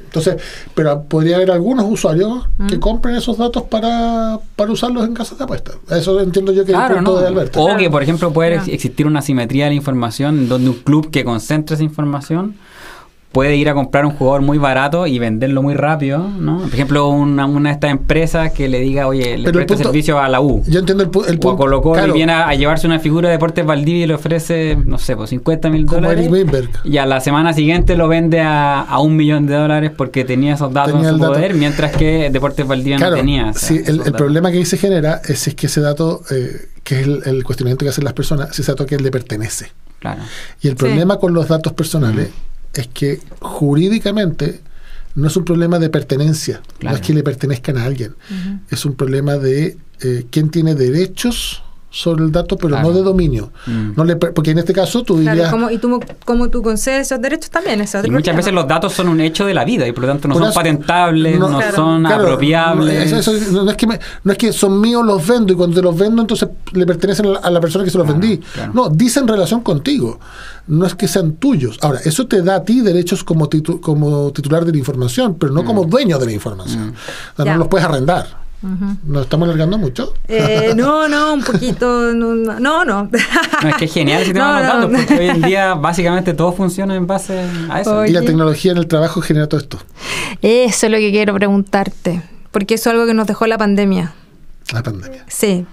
Entonces, 0.05 0.35
pero 0.75 1.03
podría 1.03 1.37
haber 1.37 1.51
algunos 1.51 1.85
usuarios 1.89 2.45
Mm. 2.57 2.67
que 2.67 2.79
compren 2.79 3.15
esos 3.15 3.37
datos 3.37 3.63
para, 3.63 4.39
para 4.57 4.71
usarlos 4.71 5.05
en 5.07 5.13
casas 5.13 5.37
de 5.37 5.43
apuestas. 5.45 5.75
Eso 5.89 6.19
entiendo 6.19 6.51
yo 6.51 6.65
que 6.65 6.73
es 6.73 6.77
el 6.77 6.95
punto 6.95 7.13
¿no? 7.13 7.19
de 7.19 7.27
Alberto. 7.27 7.61
O 7.63 7.77
que, 7.77 7.89
por 7.89 8.03
ejemplo, 8.03 8.33
puede 8.33 8.55
existir 8.73 9.07
una 9.07 9.21
simetría 9.21 9.65
de 9.65 9.71
la 9.71 9.75
información 9.75 10.49
donde 10.49 10.69
un 10.71 10.75
club 10.77 11.11
que 11.11 11.23
concentra 11.23 11.75
esa 11.75 11.83
información 11.83 12.55
puede 13.31 13.55
ir 13.55 13.69
a 13.69 13.73
comprar 13.75 14.03
un 14.05 14.13
jugador 14.13 14.41
muy 14.41 14.57
barato 14.57 15.05
y 15.05 15.19
venderlo 15.19 15.61
muy 15.61 15.75
rápido, 15.75 16.27
¿no? 16.27 16.59
Por 16.61 16.73
ejemplo, 16.73 17.07
una, 17.09 17.45
una 17.45 17.69
de 17.69 17.73
estas 17.75 17.91
empresas 17.91 18.51
que 18.51 18.67
le 18.67 18.79
diga, 18.79 19.05
oye, 19.05 19.37
le 19.37 19.51
presta 19.51 19.77
servicio 19.77 20.17
a 20.19 20.27
la 20.27 20.41
U. 20.41 20.63
Yo 20.65 20.79
entiendo 20.79 21.03
el, 21.03 21.11
pu- 21.11 21.25
el 21.27 21.35
O 21.35 21.37
a 21.37 21.39
punto. 21.39 21.57
Colo 21.57 21.81
Colo 21.81 21.93
claro, 21.95 22.13
y 22.13 22.15
viene 22.15 22.31
a, 22.33 22.47
a 22.47 22.55
llevarse 22.55 22.87
una 22.87 22.99
figura 22.99 23.27
de 23.29 23.33
Deportes 23.33 23.63
Valdivia 23.65 24.05
y 24.05 24.07
le 24.07 24.13
ofrece, 24.15 24.77
no 24.83 24.97
sé, 24.97 25.15
pues 25.15 25.29
50 25.29 25.69
mil 25.69 25.85
dólares. 25.85 26.27
Y 26.83 26.97
a 26.97 27.05
la 27.05 27.19
semana 27.19 27.53
siguiente 27.53 27.95
lo 27.95 28.07
vende 28.07 28.39
a, 28.41 28.81
a 28.81 28.99
un 28.99 29.15
millón 29.15 29.45
de 29.45 29.55
dólares 29.55 29.91
porque 29.95 30.23
tenía 30.25 30.55
esos 30.55 30.73
datos 30.73 30.93
Tenía 30.93 31.09
en 31.09 31.15
su 31.15 31.21
dato. 31.21 31.33
poder, 31.33 31.53
mientras 31.53 31.95
que 31.95 32.29
Deportes 32.31 32.65
Valdivia 32.65 32.97
Claro, 32.97 33.17
no 33.17 33.21
tenía. 33.21 33.47
o 33.49 33.53
sea, 33.53 33.67
sí, 33.69 33.81
el, 33.85 34.01
el 34.05 34.13
problema 34.13 34.51
que 34.51 34.57
ahí 34.57 34.65
se 34.65 34.77
genera 34.77 35.21
es 35.27 35.53
que 35.53 35.67
ese 35.67 35.81
dato, 35.81 36.21
eh, 36.31 36.69
que 36.83 37.01
es 37.01 37.07
el, 37.07 37.21
el 37.25 37.43
cuestionamiento 37.43 37.85
que 37.85 37.89
hacen 37.89 38.03
las 38.05 38.13
personas, 38.13 38.55
si 38.55 38.63
ese 38.63 38.71
dato 38.71 38.83
a 38.83 38.85
quién 38.87 39.03
le 39.03 39.11
pertenece. 39.11 39.71
Claro. 39.99 40.21
Y 40.61 40.67
el 40.69 40.73
Sí. 40.73 40.77
problema 40.77 41.17
con 41.17 41.33
los 41.33 41.47
datos 41.47 41.73
personales 41.73 42.29
es 42.73 42.87
que 42.87 43.19
jurídicamente 43.41 44.61
no 45.15 45.27
es 45.27 45.35
un 45.37 45.45
problema 45.45 45.79
de 45.79 45.89
pertenencia, 45.89 46.61
Claro. 46.79 46.95
no 46.95 47.01
es 47.01 47.07
que 47.07 47.13
le 47.13 47.23
pertenezcan 47.23 47.77
a 47.77 47.85
alguien, 47.85 48.15
es 48.69 48.85
un 48.85 48.95
problema 48.95 49.37
de 49.37 49.77
eh, 50.01 50.25
quién 50.29 50.49
tiene 50.49 50.75
derechos 50.75 51.63
sobre 52.01 52.23
el 52.25 52.31
dato, 52.31 52.55
pero 52.57 52.69
Claro. 52.69 52.89
no 52.89 52.93
de 52.93 53.01
dominio. 53.03 53.51
Mm. 53.65 53.91
No 53.95 54.03
le 54.03 54.15
per- 54.15 54.33
porque 54.33 54.51
en 54.51 54.59
este 54.59 54.73
caso 54.73 55.03
tú 55.03 55.15
Claro, 55.15 55.31
dirías... 55.35 55.51
¿cómo- 55.51 55.71
y 55.71 55.77
tú, 55.77 55.99
cómo 56.25 56.49
tú 56.49 56.61
concedes 56.61 57.07
esos 57.07 57.21
derechos 57.21 57.49
también. 57.49 57.79
Y 57.79 57.81
muchas 57.81 58.01
problema. 58.03 58.37
veces 58.37 58.53
los 58.53 58.67
datos 58.67 58.93
son 58.93 59.07
un 59.09 59.19
hecho 59.21 59.45
de 59.45 59.53
la 59.53 59.65
vida 59.65 59.87
y 59.87 59.91
por 59.91 60.03
lo 60.03 60.09
tanto 60.09 60.27
no 60.27 60.33
Por 60.35 60.43
son 60.43 60.49
eso- 60.51 60.55
patentables, 60.59 61.39
no, 61.39 61.49
no- 61.49 61.57
Claro. 61.57 61.75
son 61.75 62.03
Claro, 62.03 62.23
apropiables. 62.23 63.11
no, 63.11 63.17
eso- 63.19 63.31
eso- 63.33 63.63
no 63.63 63.71
es 63.71 63.77
que 63.77 63.87
me- 63.87 63.99
no 64.23 64.31
es 64.31 64.37
que 64.37 64.53
son 64.53 64.79
míos, 64.79 65.05
los 65.05 65.25
vendo 65.27 65.53
y 65.53 65.55
cuando 65.55 65.75
te 65.75 65.81
los 65.81 65.97
vendo 65.97 66.21
entonces 66.21 66.49
le 66.73 66.85
pertenecen 66.85 67.25
a 67.25 67.29
la, 67.29 67.39
a 67.39 67.49
la 67.51 67.59
persona 67.59 67.83
que 67.83 67.89
se 67.91 67.97
los 67.97 68.05
Claro, 68.05 68.19
vendí. 68.19 68.37
claro. 68.37 68.71
No, 68.73 68.89
dicen 68.89 69.27
relación 69.27 69.61
contigo. 69.61 70.19
No 70.67 70.85
es 70.85 70.95
que 70.95 71.07
sean 71.07 71.33
tuyos. 71.33 71.77
Ahora, 71.81 71.99
eso 72.03 72.27
te 72.27 72.41
da 72.41 72.55
a 72.55 72.63
ti 72.63 72.81
derechos 72.81 73.23
como, 73.23 73.49
titu- 73.49 73.79
como 73.79 74.31
titular 74.33 74.65
de 74.65 74.71
la 74.73 74.77
información, 74.77 75.35
pero 75.39 75.53
no 75.53 75.63
como 75.63 75.85
dueño 75.85 76.19
de 76.19 76.25
la 76.25 76.31
información. 76.33 76.93
O 77.37 77.43
sea, 77.43 77.53
no 77.53 77.59
los 77.59 77.67
puedes 77.69 77.87
arrendar. 77.87 78.46
¿Nos 79.03 79.23
estamos 79.23 79.45
alargando 79.45 79.77
mucho? 79.77 80.13
Eh, 80.27 80.73
no, 80.75 81.07
no, 81.09 81.33
un 81.35 81.43
poquito. 81.43 82.13
No, 82.13 82.33
no. 82.33 82.59
no. 82.59 82.83
No, 83.03 83.09
es 83.69 83.75
que 83.75 83.85
es 83.85 83.93
genial 83.93 84.23
ese 84.23 84.33
tema 84.33 84.61
No, 84.61 84.67
no. 84.81 84.87
datos, 84.89 85.05
porque 85.05 85.19
hoy 85.19 85.29
en 85.29 85.41
día 85.43 85.73
básicamente 85.75 86.33
todo 86.33 86.51
funciona 86.53 86.95
en 86.95 87.05
base 87.07 87.39
a 87.69 87.81
eso. 87.81 87.99
Oye. 87.99 88.09
Y 88.09 88.13
la 88.13 88.21
tecnología 88.21 88.71
en 88.71 88.77
el 88.79 88.87
trabajo 88.87 89.21
genera 89.21 89.47
todo 89.47 89.59
esto. 89.61 89.79
Eso 90.41 90.85
es 90.87 90.91
lo 90.91 90.97
que 90.97 91.11
quiero 91.11 91.33
preguntarte. 91.35 92.21
Porque 92.51 92.73
eso 92.75 92.89
es 92.89 92.93
algo 92.95 93.05
que 93.05 93.13
nos 93.13 93.27
dejó 93.27 93.45
la 93.45 93.57
pandemia. 93.57 94.13
La 94.73 94.81
pandemia. 94.81 95.23
Sí. 95.27 95.65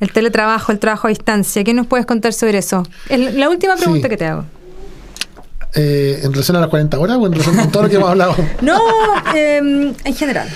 El 0.00 0.12
teletrabajo, 0.12 0.72
el 0.72 0.78
trabajo 0.78 1.06
a 1.08 1.10
distancia. 1.10 1.62
¿Qué 1.64 1.74
nos 1.74 1.86
puedes 1.86 2.06
contar 2.06 2.32
sobre 2.32 2.58
eso? 2.58 2.86
Es 3.08 3.34
la 3.34 3.48
última 3.50 3.76
pregunta 3.76 4.04
Sí. 4.06 4.08
que 4.10 4.16
te 4.16 4.26
hago. 4.26 4.44
Eh, 5.74 6.20
¿En 6.22 6.32
relación 6.32 6.56
a 6.56 6.60
las 6.60 6.70
40 6.70 6.98
horas 6.98 7.18
o 7.20 7.26
en 7.26 7.32
relación 7.32 7.56
con 7.56 7.70
todo 7.70 7.82
lo 7.82 7.88
que 7.90 7.96
hemos 7.96 8.08
hablado? 8.08 8.34
No, 8.62 8.78
em, 9.34 9.94
en 10.04 10.14
general. 10.14 10.48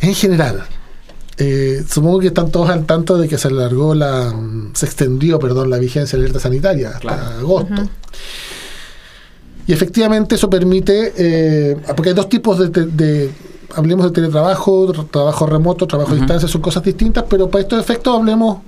En 0.00 0.14
general, 0.14 0.64
eh, 1.38 1.84
supongo 1.88 2.20
que 2.20 2.28
están 2.28 2.50
todos 2.50 2.70
al 2.70 2.86
tanto 2.86 3.16
de 3.18 3.28
que 3.28 3.36
se 3.38 3.48
alargó 3.48 3.94
la. 3.94 4.34
se 4.74 4.86
extendió, 4.86 5.38
perdón, 5.38 5.70
la 5.70 5.78
vigencia 5.78 6.16
de 6.16 6.22
la 6.22 6.24
alerta 6.26 6.40
sanitaria 6.40 6.88
hasta 6.90 7.00
Claro. 7.00 7.38
agosto. 7.38 7.82
Y 9.66 9.72
efectivamente 9.72 10.36
eso 10.36 10.48
permite. 10.48 11.12
eh, 11.16 11.76
porque 11.96 12.10
hay 12.10 12.14
dos 12.14 12.28
tipos 12.28 12.58
de. 12.58 12.68
de- 12.68 12.86
de- 12.86 13.30
hablemos 13.74 14.06
de 14.06 14.12
teletrabajo, 14.12 14.92
tra- 14.92 15.10
trabajo 15.10 15.44
remoto, 15.46 15.86
trabajo 15.86 16.12
a 16.12 16.14
distancia, 16.16 16.48
son 16.48 16.62
cosas 16.62 16.82
distintas, 16.82 17.24
pero 17.28 17.48
para 17.50 17.62
estos 17.62 17.80
efectos 17.80 18.16
hablemos. 18.16 18.58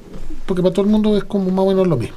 porque 0.44 0.62
para 0.62 0.72
todo 0.74 0.86
el 0.86 0.90
mundo 0.90 1.14
es 1.16 1.24
como 1.24 1.50
más 1.50 1.64
o 1.64 1.68
menos 1.68 1.86
lo 1.86 1.96
mismo. 1.98 2.16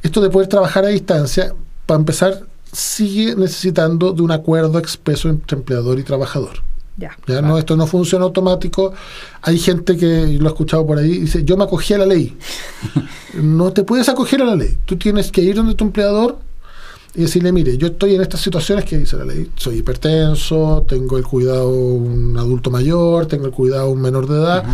Esto 0.00 0.20
de 0.20 0.30
poder 0.30 0.46
trabajar 0.48 0.84
a 0.84 0.88
distancia, 0.88 1.52
para 1.84 1.98
empezar, 1.98 2.42
sigue 2.72 3.34
necesitando 3.34 4.12
de 4.12 4.22
un 4.22 4.30
acuerdo 4.30 4.78
expreso 4.78 5.28
entre 5.28 5.58
empleador 5.58 5.98
y 5.98 6.04
trabajador. 6.04 6.62
Ya. 6.96 7.16
Ya 7.26 7.42
no, 7.42 7.58
esto 7.58 7.76
no 7.76 7.86
funciona 7.86 8.24
automático. 8.24 8.94
Hay 9.42 9.58
gente 9.58 9.96
que 9.96 10.38
lo 10.38 10.48
ha 10.48 10.52
escuchado 10.52 10.86
por 10.86 10.98
ahí 10.98 11.18
dice, 11.18 11.44
yo 11.44 11.56
me 11.56 11.64
acogí 11.64 11.94
a 11.94 11.98
la 11.98 12.06
ley. 12.06 12.36
no 13.34 13.72
te 13.72 13.82
puedes 13.82 14.08
acoger 14.08 14.42
a 14.42 14.46
la 14.46 14.56
ley. 14.56 14.78
Tú 14.84 14.96
tienes 14.96 15.30
que 15.30 15.42
ir 15.42 15.56
donde 15.56 15.74
tu 15.74 15.84
empleador 15.84 16.38
y 17.14 17.22
decirle, 17.22 17.50
mire, 17.50 17.78
yo 17.78 17.88
estoy 17.88 18.14
en 18.14 18.20
estas 18.20 18.40
situaciones 18.40 18.84
que 18.84 18.98
dice 18.98 19.16
la 19.16 19.24
ley. 19.24 19.50
Soy 19.56 19.78
hipertenso, 19.78 20.84
tengo 20.86 21.16
el 21.16 21.24
cuidado 21.24 21.72
de 21.72 21.78
un 21.78 22.36
adulto 22.36 22.70
mayor, 22.70 23.26
tengo 23.26 23.46
el 23.46 23.52
cuidado 23.52 23.86
de 23.86 23.92
un 23.92 24.02
menor 24.02 24.26
de 24.28 24.36
edad, 24.36 24.64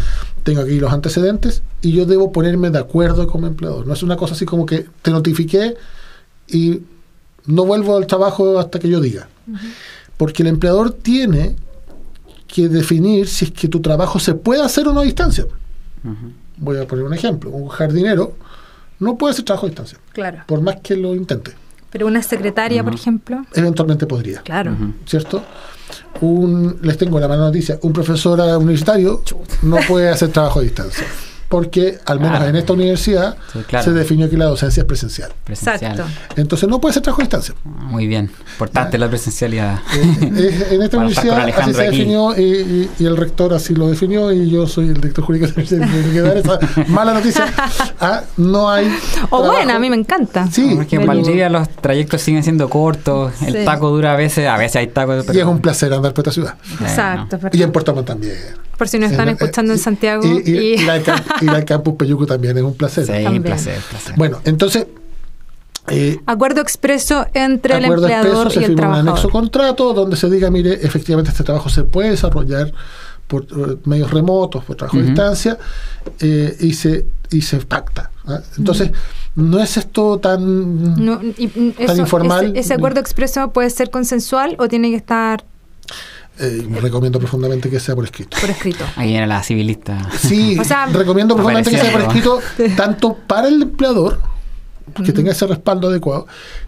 tengo 0.43 0.63
aquí 0.63 0.81
los 0.81 0.93
antecedentes 0.93 1.63
y 1.83 1.93
yo 1.93 2.05
debo 2.05 2.33
ponerme 2.33 2.71
de 2.71 2.79
acuerdo 2.79 3.29
como 3.29 3.47
empleador. 3.47 3.87
No 3.87 3.95
es 3.95 4.03
una 4.03 4.17
cosa 4.17 4.35
así 4.35 4.45
como 4.45 4.67
que 4.67 4.87
te 5.03 5.13
notifiqué 5.13 5.77
y 6.49 6.81
no 7.47 7.65
vuelvo 7.65 7.97
al 7.97 8.09
trabajo 8.09 8.59
hasta 8.59 8.81
que 8.81 8.89
yo 8.89 9.01
diga. 9.01 9.29
Porque 10.17 10.43
el 10.43 10.49
empleador 10.49 10.93
tiene 10.93 11.55
que 12.55 12.69
definir 12.69 13.27
si 13.29 13.47
es 13.47 13.51
que 13.51 13.69
tu 13.69 13.81
trabajo 13.81 14.19
se 14.19 14.35
puede 14.35 14.63
hacer 14.63 14.87
o 14.87 14.93
no 14.93 15.01
a 15.01 15.05
distancia. 15.05 15.47
Voy 16.59 16.77
a 16.79 16.87
poner 16.87 17.05
un 17.05 17.15
ejemplo. 17.15 17.51
Un 17.51 17.69
jardinero 17.69 18.35
no 18.99 19.17
puede 19.17 19.33
hacer 19.33 19.45
trabajo 19.45 19.67
a 19.67 19.71
distancia, 19.71 19.99
Claro. 20.13 20.39
por 20.47 20.61
más 20.61 20.77
que 20.83 20.97
lo 20.97 21.15
intente. 21.15 21.53
Pero 21.91 22.07
una 22.07 22.23
secretaria, 22.23 22.83
por 22.85 22.95
ejemplo. 22.95 23.45
Eventualmente 23.55 24.07
podría. 24.07 24.41
Claro. 24.43 24.75
¿Cierto? 25.07 25.43
Un, 26.21 26.79
les 26.83 26.97
tengo 26.97 27.19
la 27.21 27.29
mala 27.29 27.43
noticia. 27.47 27.79
Un 27.83 27.93
profesor 27.93 28.41
universitario 28.59 29.23
no 29.63 29.77
puede 29.89 30.09
hacer 30.09 30.31
trabajo 30.31 30.61
a 30.61 30.63
distancia. 30.63 31.05
Porque, 31.53 31.99
al 32.07 32.19
menos 32.19 32.39
Claro. 32.39 32.49
en 32.49 32.57
esta 32.57 32.73
universidad, 32.73 33.37
Sí, 33.53 33.59
claro. 33.69 33.85
se 33.85 33.91
definió 33.93 34.31
que 34.31 34.39
la 34.39 34.47
docencia 34.47 34.81
es 34.81 34.87
presencial. 34.87 35.31
Presencial. 35.45 35.93
Exacto. 36.01 36.11
Entonces 36.41 36.67
no 36.67 36.81
puede 36.81 36.93
hacer 36.93 37.03
trabajo 37.03 37.21
a 37.21 37.25
distancia. 37.25 37.55
Muy 37.65 38.07
bien. 38.07 38.31
Importante 38.53 38.97
la 38.97 39.07
presencialidad. 39.11 39.81
Eh, 39.95 40.31
eh, 40.35 40.67
en 40.71 40.81
esta 40.83 40.97
universidad 41.03 41.39
así 41.41 41.75
se 41.75 41.83
aquí. 41.83 41.97
definió 41.99 42.35
y, 42.39 42.43
y- 42.43 42.91
y 43.01 43.05
el 43.05 43.19
rector 43.19 43.53
así 43.53 43.75
lo 43.75 43.91
definió 43.91 44.33
y 44.33 44.49
yo 44.49 44.67
soy 44.67 44.89
el 44.89 44.95
director 44.95 45.27
jurídico 45.27 45.47
de 45.53 45.53
la 45.53 45.57
universidad. 45.57 45.91
Tengo 46.03 46.13
que 46.15 46.21
dar 46.23 46.37
esa 46.39 46.85
mala 46.89 47.13
noticia. 47.13 47.45
Ah, 48.01 48.23
no 48.39 48.71
hay. 48.71 48.87
O 48.87 49.29
trabajo. 49.29 49.53
buena, 49.53 49.77
a 49.77 49.79
mí 49.79 49.91
me 49.91 49.97
encanta. 49.97 50.49
Sí, 50.51 50.71
Como 50.71 50.81
es 50.83 50.89
que 50.89 50.97
en. 50.97 51.07
Valdivia 51.07 51.51
los 51.51 51.69
trayectos 51.69 52.23
siguen 52.23 52.43
siendo 52.43 52.71
cortos, 52.71 53.43
el 53.43 53.63
taco 53.67 53.91
dura 53.91 54.15
a 54.15 54.17
veces, 54.17 54.49
a 54.49 54.57
veces 54.57 54.77
hay 54.77 54.87
tacos. 54.87 55.27
y 55.35 55.39
es 55.39 55.45
un 55.45 55.61
placer 55.61 55.93
andar 55.93 56.15
por 56.15 56.23
esta 56.23 56.33
ciudad. 56.33 56.55
Exacto. 56.81 57.39
Y 57.53 57.63
en. 57.63 57.73
Puerto 57.73 57.95
Montt 57.95 58.07
también. 58.07 58.37
Por 58.79 58.89
si 58.89 58.99
nos 58.99 59.11
están 59.13 59.29
Eh, 59.29 59.33
escuchando 59.33 59.73
en 59.73 59.79
y- 59.79 59.83
Santiago. 59.83 60.23
Y, 60.25 60.51
y- 60.51 60.57
y- 60.75 60.81
ir 60.83 61.51
al 61.51 61.65
campus 61.65 61.95
Peyuco 61.97 62.27
también 62.27 62.57
es 62.57 62.63
un 62.65 62.75
placer. 62.75 63.07
Sí, 63.07 63.13
También. 63.23 63.43
placer, 63.43 63.79
placer. 63.89 64.15
Bueno, 64.17 64.41
entonces. 64.45 64.87
eh, 65.89 66.19
Acuerdo 66.27 66.61
expreso 66.61 67.27
entre 67.35 67.77
el 67.77 67.85
acuerdo 67.85 68.05
empleador 68.07 68.47
expreso, 68.47 68.51
se 68.51 68.61
y 68.61 68.65
el 68.65 68.71
firma 68.77 68.87
un 68.89 68.95
anexo 68.95 69.05
trabajador. 69.15 69.33
contrato 69.33 69.93
donde 69.95 70.17
se 70.17 70.31
diga, 70.31 70.49
mire, 70.51 70.75
efectivamente 70.83 71.31
este 71.33 71.43
trabajo 71.43 71.69
se 71.69 71.83
puede 71.85 72.11
desarrollar 72.11 72.73
por 73.27 73.43
eh, 73.45 73.77
medios 73.85 74.11
remotos, 74.13 74.63
por 74.65 74.77
trabajo 74.77 74.97
a 74.97 75.01
Ujú. 75.01 75.09
distancia, 75.09 75.59
eh, 76.21 76.57
y 76.61 76.73
se 76.75 77.07
y 77.31 77.43
se 77.43 77.57
pacta. 77.59 78.11
¿ah? 78.27 78.41
Entonces, 78.59 78.91
no 79.35 79.59
es 79.59 79.77
esto 79.79 80.19
tan... 80.19 81.03
No, 81.05 81.19
y, 81.39 81.47
mm, 81.49 81.73
eso- 81.79 81.97
informal. 81.97 82.49
Ese, 82.51 82.61
ese 82.61 82.75
acuerdo 82.75 83.01
expreso 83.01 83.51
puede 83.53 83.71
ser 83.71 83.91
consensual 83.91 84.55
o 84.59 84.69
tiene 84.69 84.91
que 84.91 84.97
estar 84.97 85.43
eh, 86.39 86.67
recomiendo 86.81 87.19
profundamente 87.19 87.69
que 87.69 87.79
sea 87.79 87.95
por 87.95 88.05
escrito. 88.05 88.37
por 88.41 88.51
escrito. 88.51 88.85
Ahí 88.97 89.09
viene 89.09 89.27
la 89.27 89.43
civilista. 89.43 90.09
Sí, 90.19 90.59
O 90.61 90.65
sea, 90.65 90.87
recomiendo 90.87 91.35
profundamente 91.35 91.71
que 91.71 91.79
sea 91.79 91.93
por 91.93 92.01
escrito, 92.03 92.41
tanto 92.77 93.15
para 93.15 93.49
el 93.49 93.63
empleador, 93.63 94.21
que 95.05 95.13
tenga 95.13 95.33
ese 95.33 95.47
respaldo 95.47 95.89
adecuado, 95.89 96.27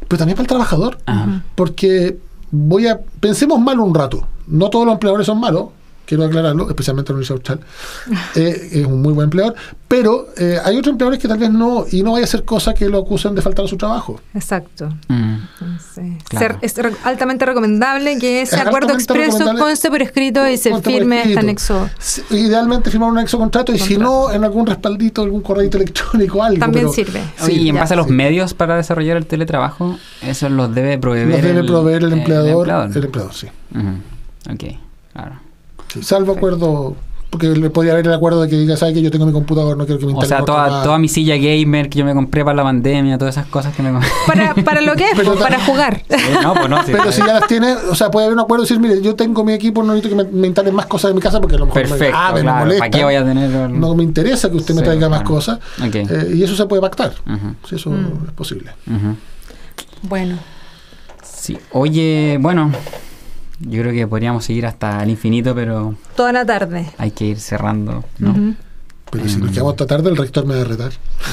pero 0.09 0.19
también 0.19 0.37
para 0.37 0.45
el 0.45 0.49
trabajador. 0.49 0.99
Ajá. 1.07 1.43
Porque 1.55 2.19
voy 2.51 2.87
a. 2.87 3.01
Pensemos 3.21 3.59
mal 3.61 3.81
un 3.81 3.95
rato. 3.95 4.27
No 4.47 4.71
todos 4.71 4.85
los 4.87 4.95
empleadores 4.95 5.27
son 5.27 5.41
malos, 5.41 5.69
quiero 6.07 6.25
aclararlo, 6.25 6.69
especialmente 6.69 7.13
la 7.13 7.17
Universidad 7.19 7.39
Austral. 7.39 7.61
Eh, 8.37 8.81
es 8.81 8.87
un 8.87 9.01
muy 9.01 9.13
buen 9.13 9.27
empleador, 9.27 9.55
pero 9.87 10.29
eh, 10.37 10.59
hay 10.65 10.77
otros 10.77 10.93
empleadores 10.93 11.21
que 11.21 11.29
tal 11.29 11.39
vez 11.39 11.51
no, 11.51 11.85
y 11.91 12.03
no 12.03 12.13
vaya 12.13 12.25
a 12.25 12.27
ser 12.29 12.45
cosa 12.45 12.75
que 12.75 12.89
lo 12.89 12.99
acusen 12.99 13.35
de 13.35 13.43
faltar 13.43 13.65
a 13.65 13.69
su 13.69 13.77
trabajo. 13.77 14.21
Exacto. 14.35 14.89
Mm. 15.09 15.35
Entonces, 15.61 16.23
Claro. 16.29 16.59
ser- 16.61 16.63
es 16.63 16.77
re- 16.77 16.97
altamente 17.05 17.47
recomendable 17.47 18.19
que 18.19 18.43
ese 18.43 18.57
Es 18.57 18.63
acuerdo 18.63 18.93
expreso 18.95 19.45
conste 19.59 19.89
por 19.91 20.03
escrito 20.03 20.49
y 20.49 20.57
se 20.57 20.77
firme 20.81 21.23
este 21.23 21.39
anexo. 21.39 21.89
Sí, 21.99 22.23
Idealmente 22.31 22.91
firmar 22.91 23.11
un 23.11 23.19
anexo 23.19 23.39
contrato 23.39 23.73
y 23.73 23.79
si 23.79 23.97
no, 23.97 24.33
en 24.33 24.43
algún 24.45 24.67
respaldito, 24.67 25.23
algún 25.23 25.43
correo 25.43 25.69
electrónico, 25.71 26.43
algo. 26.43 26.59
También 26.59 26.87
pero- 26.87 26.93
sirve. 26.95 27.23
Oye, 27.43 27.53
y 27.55 27.69
en 27.69 27.77
ya. 27.77 27.83
base 27.83 27.95
a 27.95 27.97
los 27.97 28.07
sí. 28.07 28.13
medios 28.13 28.53
para 28.55 28.77
desarrollar 28.77 29.17
el 29.17 29.27
teletrabajo, 29.27 29.97
eso 30.23 30.49
los 30.49 30.75
debe 30.75 30.99
proveer. 30.99 31.29
Nos 31.29 31.43
debe 31.43 31.63
proveer 31.65 32.03
el 32.03 32.13
empleador, 32.15 32.67
el 32.69 32.75
empleador. 32.75 33.05
empleador, 33.05 33.33
sí. 33.35 33.47
Ujú. 33.75 34.53
Ok, 34.53 34.77
claro. 35.13 35.41
Sí, 35.95 36.03
salvo 36.03 36.33
acuerdo, 36.35 36.95
porque 37.31 37.49
le 37.49 37.69
podría 37.71 37.95
haber 37.95 38.07
el 38.07 38.13
acuerdo 38.13 38.43
de 38.43 38.49
que 38.49 38.57
diga, 38.57 38.77
¿sabes 38.77 38.95
que 38.95 39.03
yo 39.03 39.11
tengo 39.11 39.27
mi 39.27 39.33
computador, 39.33 39.77
no 39.77 39.87
quiero 39.87 39.99
que 39.99 40.07
me 40.07 40.13
O 40.15 40.23
sea, 40.23 40.45
toda, 40.45 40.69
más"? 40.69 40.85
toda 40.85 40.99
mi 40.99 41.09
silla 41.09 41.37
gamer 41.37 41.89
que 41.89 41.99
yo 41.99 42.05
me 42.05 42.15
compré 42.15 42.45
para 42.45 42.57
la 42.57 42.63
pandemia, 42.63 43.19
todas 43.19 43.37
esas 43.37 43.47
cosas 43.49 43.75
que 43.75 43.83
me 43.83 43.91
compré. 43.91 44.09
Para, 44.27 44.55
para 44.55 44.81
lo 44.83 44.95
que 44.95 45.05
es, 45.05 45.11
Pero 45.17 45.33
pues, 45.33 45.43
para 45.43 45.59
jugar. 45.65 46.03
Sí, 46.09 46.17
no, 46.43 46.55
pues 46.55 46.69
no, 46.69 46.85
sí, 46.85 46.93
Pero 46.93 47.11
sí. 47.11 47.21
si 47.21 47.27
ya 47.27 47.35
las 47.35 47.47
tiene, 47.49 47.73
o 47.75 47.95
sea, 47.95 48.11
puede 48.11 48.27
haber 48.27 48.37
un 48.39 48.45
acuerdo 48.45 48.65
y 48.65 48.69
decir, 48.69 48.81
mire, 48.81 49.03
yo 49.03 49.17
tengo 49.17 49.43
mi 49.45 49.53
equipo, 49.53 49.83
no 49.83 49.95
necesito 49.95 50.17
que 50.17 50.25
me, 50.25 50.31
me 50.31 50.47
instalen 50.47 50.75
más 50.75 50.87
cosas 50.87 51.11
en 51.11 51.17
mi 51.17 51.21
casa 51.23 51.41
porque 51.41 51.57
a 51.57 51.59
lo 51.59 51.67
mejor 51.67 51.83
me 51.83 51.89
Perfecto, 51.89 52.19
me 52.35 52.41
claro. 52.43 52.59
molestan. 52.61 52.79
¿Para 52.79 52.91
qué 52.99 53.05
voy 53.05 53.15
a 53.17 53.25
tener 53.25 53.51
el- 53.51 53.81
No 53.81 53.95
me 53.97 54.03
interesa 54.05 54.51
que 54.51 54.57
usted 54.57 54.75
me 54.75 54.83
traiga 54.83 55.09
más 55.09 55.23
cosas. 55.23 55.59
Ok. 55.85 55.95
Eh, 55.97 56.33
y 56.37 56.43
eso 56.45 56.55
se 56.55 56.67
puede 56.67 56.83
pactar. 56.83 57.13
Ujú, 57.27 57.55
Si 57.69 57.75
eso 57.77 57.91
Mm. 57.91 58.27
es 58.29 58.33
posible. 58.33 58.71
Bueno, 60.03 60.39
Sí, 61.23 61.59
oye, 61.73 62.39
bueno, 62.41 62.71
yo 63.69 63.83
creo 63.83 63.93
que 63.93 64.07
podríamos 64.07 64.45
seguir 64.45 64.67
hasta 64.67 65.03
el 65.03 65.11
infinito, 65.11 65.55
pero 65.55 65.95
toda 66.17 66.33
la 66.33 66.45
tarde. 66.45 66.87
hay 66.99 67.11
que 67.11 67.25
ir 67.27 67.41
cerrando, 67.41 68.05
¿no? 68.19 68.31
Ujú. 68.31 68.55
Pero 69.11 69.29
si 69.29 69.37
nos 69.37 69.53
quedamos 69.53 69.75
hasta 69.75 69.87
tarde, 69.87 70.11
el 70.11 70.17
rector 70.17 70.45
me 70.45 70.57
va 70.57 70.63
a 70.63 70.65
retar. 70.65 70.91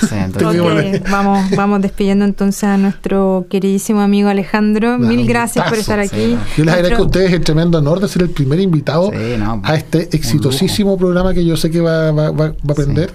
Sea, 0.07 0.25
entonces- 0.25 0.37
Tengo 0.37 0.51
que 0.51 0.61
volver. 0.61 1.01
Ok, 1.01 1.09
vamos, 1.09 1.49
vamos 1.57 1.81
despidiendo 1.81 2.25
entonces 2.25 2.63
a 2.65 2.77
nuestro 2.77 3.47
queridísimo 3.49 4.01
amigo 4.01 4.29
Alejandro. 4.29 4.99
Mil 4.99 5.25
gracias 5.25 5.67
por 5.67 5.79
estar 5.79 5.99
sí, 6.07 6.15
aquí. 6.15 6.33
no. 6.35 6.41
Yo 6.57 6.65
les 6.65 6.73
agradezco 6.75 7.01
a 7.01 7.05
ustedes 7.07 7.33
el 7.33 7.41
tremendo 7.41 7.79
honor 7.79 7.99
de 7.99 8.07
ser 8.07 8.21
el 8.21 8.29
primer 8.29 8.59
invitado 8.59 9.09
Sí, 9.09 9.35
no, 9.39 9.61
a 9.63 9.75
este 9.75 10.15
exitosísimo 10.15 10.95
programa 10.95 11.33
que 11.33 11.43
yo 11.43 11.57
sé 11.57 11.71
que 11.71 11.81
va, 11.81 12.11
va, 12.11 12.29
va- 12.29 12.49
va 12.49 12.53
a 12.69 12.71
aprender. 12.71 13.11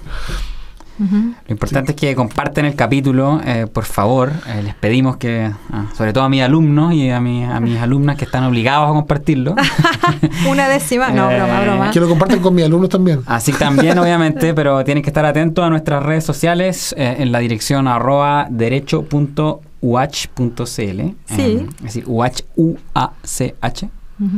Lo 0.99 1.51
importante 1.51 1.91
es 1.91 1.95
que 1.95 2.15
comparten 2.15 2.65
el 2.65 2.75
capítulo, 2.75 3.39
eh, 3.45 3.67
por 3.71 3.85
favor. 3.85 4.31
Eh, 4.47 4.61
les 4.63 4.75
pedimos 4.75 5.17
que, 5.17 5.51
ah, 5.71 5.85
sobre 5.95 6.13
todo 6.13 6.23
a 6.23 6.29
mis 6.29 6.41
alumnos 6.41 6.93
y 6.93 7.09
a, 7.11 7.19
mi- 7.19 7.43
a 7.43 7.59
mis 7.59 7.77
alumnas 7.79 8.17
que 8.17 8.25
están 8.25 8.43
obligados 8.43 8.89
a 8.89 8.93
compartirlo. 8.93 9.55
Una 10.49 10.67
décima, 10.67 11.09
no, 11.09 11.29
Eh, 11.29 11.35
broma, 11.37 11.61
broma. 11.61 11.91
Que 11.91 11.99
lo 11.99 12.09
compartan 12.09 12.39
con 12.39 12.55
mis 12.55 12.65
alumnos 12.65 12.89
también. 12.89 13.21
Así 13.27 13.51
también, 13.53 13.97
obviamente, 13.99 14.53
pero 14.53 14.83
tienen 14.83 15.03
que 15.03 15.09
estar 15.09 15.25
atentos 15.25 15.63
a 15.63 15.69
nuestras 15.69 16.01
redes 16.03 16.23
sociales 16.23 16.95
eh, 16.97 17.17
en 17.19 17.31
la 17.31 17.39
dirección 17.39 17.87
arroba 17.87 18.47
derecho.uach.cl. 18.49 21.01
Sí. 21.25 21.41
Eh, 21.41 21.67
es 21.77 21.83
decir, 21.83 22.03
uach, 22.07 22.41
U-A-C-H. 22.55 23.89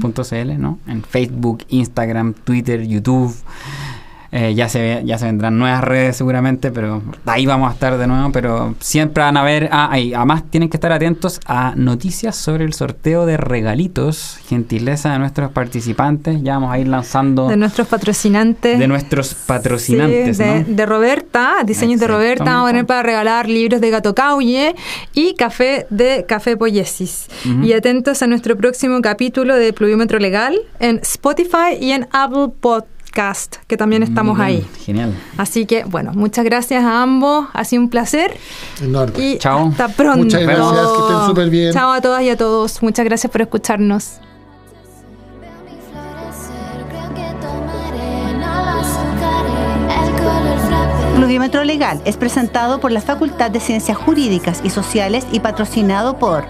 punto 0.02 0.24
.cl, 0.24 0.58
¿no? 0.60 0.80
En 0.88 1.04
Facebook, 1.04 1.64
Instagram, 1.70 2.34
Twitter, 2.34 2.86
YouTube. 2.86 3.34
Eh, 4.32 4.54
ya, 4.54 4.70
se 4.70 5.02
ya 5.06 5.18
se 5.18 5.26
vendrán 5.26 5.58
nuevas 5.58 5.84
redes 5.84 6.16
seguramente, 6.18 6.72
pero 6.72 7.02
ahí 7.26 7.46
vamos 7.46 7.70
a 7.70 7.74
estar 7.74 7.98
de 7.98 8.06
nuevo. 8.08 8.32
Pero 8.32 8.76
siempre 8.80 9.24
van 9.24 9.38
a 9.38 9.44
ver. 9.44 9.70
Ah, 9.72 9.98
y 10.00 10.14
además 10.14 10.44
tienen 10.50 10.70
que 10.70 10.78
estar 10.78 10.92
atentos 10.92 11.40
a 11.46 11.74
noticias 11.76 12.36
sobre 12.36 12.66
el 12.66 12.74
sorteo 12.74 13.26
de 13.26 13.38
regalitos, 13.38 14.40
gentileza 14.48 15.12
de 15.14 15.20
nuestros 15.20 15.52
participantes. 15.52 16.42
Ya 16.44 16.54
vamos 16.56 16.72
a 16.72 16.80
ir 16.80 16.88
lanzando 16.88 17.48
De 17.48 17.58
nuestros 17.58 17.88
patrocinantes. 17.88 18.78
de 18.78 18.88
nuestros 18.88 19.34
patrocinantes, 19.34 20.38
Sí, 20.38 20.44
de, 20.44 20.60
¿no? 20.62 20.76
de 20.76 20.86
Roberta, 20.86 21.56
diseños 21.66 22.00
de 22.00 22.08
Roberta, 22.08 22.44
vamos 22.46 22.68
a 22.70 22.72
poner 22.72 22.86
para 22.86 23.04
regalar 23.04 23.48
libros 23.50 23.82
de 23.82 23.90
Gato 23.90 24.14
Cauye 24.16 24.76
y 25.14 25.34
café 25.36 25.88
de 25.90 26.26
Café 26.28 26.56
Poiesis. 26.58 27.28
Ujú. 27.50 27.64
Y 27.64 27.74
atentos 27.74 28.22
a 28.22 28.28
nuestro 28.28 28.56
próximo 28.58 29.02
capítulo 29.02 29.56
de 29.56 29.74
Pluviómetro 29.74 30.20
Legal 30.20 30.58
en 30.80 31.00
Spotify 31.00 31.76
y 31.80 31.92
en 31.92 32.08
Apple 32.12 32.50
Podcast, 32.60 32.90
que 33.68 33.76
también 33.78 34.04
estamos 34.04 34.38
Muy 34.38 34.46
ahí. 34.46 34.56
bien, 34.58 34.70
Genial. 34.86 35.14
Así 35.38 35.66
que, 35.66 35.84
bueno, 35.84 36.12
muchas 36.14 36.46
gracias 36.46 36.84
a 36.84 37.02
ambos, 37.02 37.48
ha 37.54 37.64
sido 37.66 37.82
un 37.84 37.90
placer 37.90 38.38
Enorme. 38.82 39.20
y 39.20 39.38
Chao. 39.38 39.68
hasta 39.70 39.88
pronto. 39.90 40.24
Muchas 40.24 40.42
gracias, 40.44 40.68
que 40.72 41.02
estén 41.02 41.26
súper 41.28 41.50
bien. 41.50 41.74
Chao 41.74 41.92
a 41.92 42.02
todas 42.02 42.22
y 42.24 42.30
a 42.30 42.38
todos, 42.38 42.82
muchas 42.82 43.06
gracias 43.06 43.32
por 43.32 43.42
escucharnos. 43.42 44.20
Pluviómetro 51.20 51.66
Legal 51.66 52.02
es 52.06 52.16
presentado 52.16 52.80
por 52.80 52.94
la 52.94 53.02
Facultad 53.02 53.52
de 53.52 53.60
Ciencias 53.60 53.98
Jurídicas 53.98 54.62
y 54.64 54.70
Sociales 54.70 55.28
y 55.34 55.42
patrocinado 55.42 56.18
por 56.18 56.46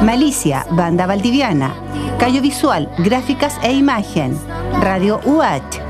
Malicia, 0.00 0.64
Banda 0.70 1.08
Valdiviana, 1.08 1.74
Callo 2.16 2.40
Visual, 2.40 2.88
Gráficas 2.98 3.58
e 3.64 3.72
Imagen, 3.72 4.38
Radio 4.80 5.20
UH, 5.24 5.80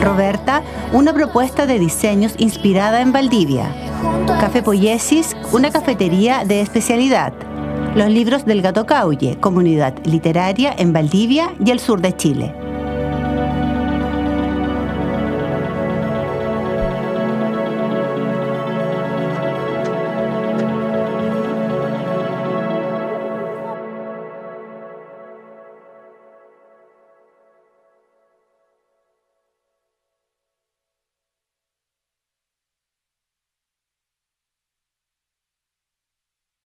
Roberta, 0.00 0.62
una 0.92 1.12
propuesta 1.12 1.66
de 1.66 1.80
diseños 1.80 2.34
inspirada 2.38 3.00
en 3.00 3.10
Valdivia, 3.10 3.66
Café 4.38 4.62
Poiesis, 4.62 5.36
una 5.50 5.72
cafetería 5.72 6.44
de 6.44 6.60
especialidad, 6.60 7.32
Los 7.96 8.08
libros 8.08 8.46
del 8.46 8.62
Gato 8.62 8.86
Cauye, 8.86 9.36
comunidad 9.40 9.94
literaria 10.04 10.72
en 10.78 10.92
Valdivia 10.92 11.52
y 11.58 11.72
el 11.72 11.80
sur 11.80 12.00
de 12.00 12.16
Chile. 12.16 12.67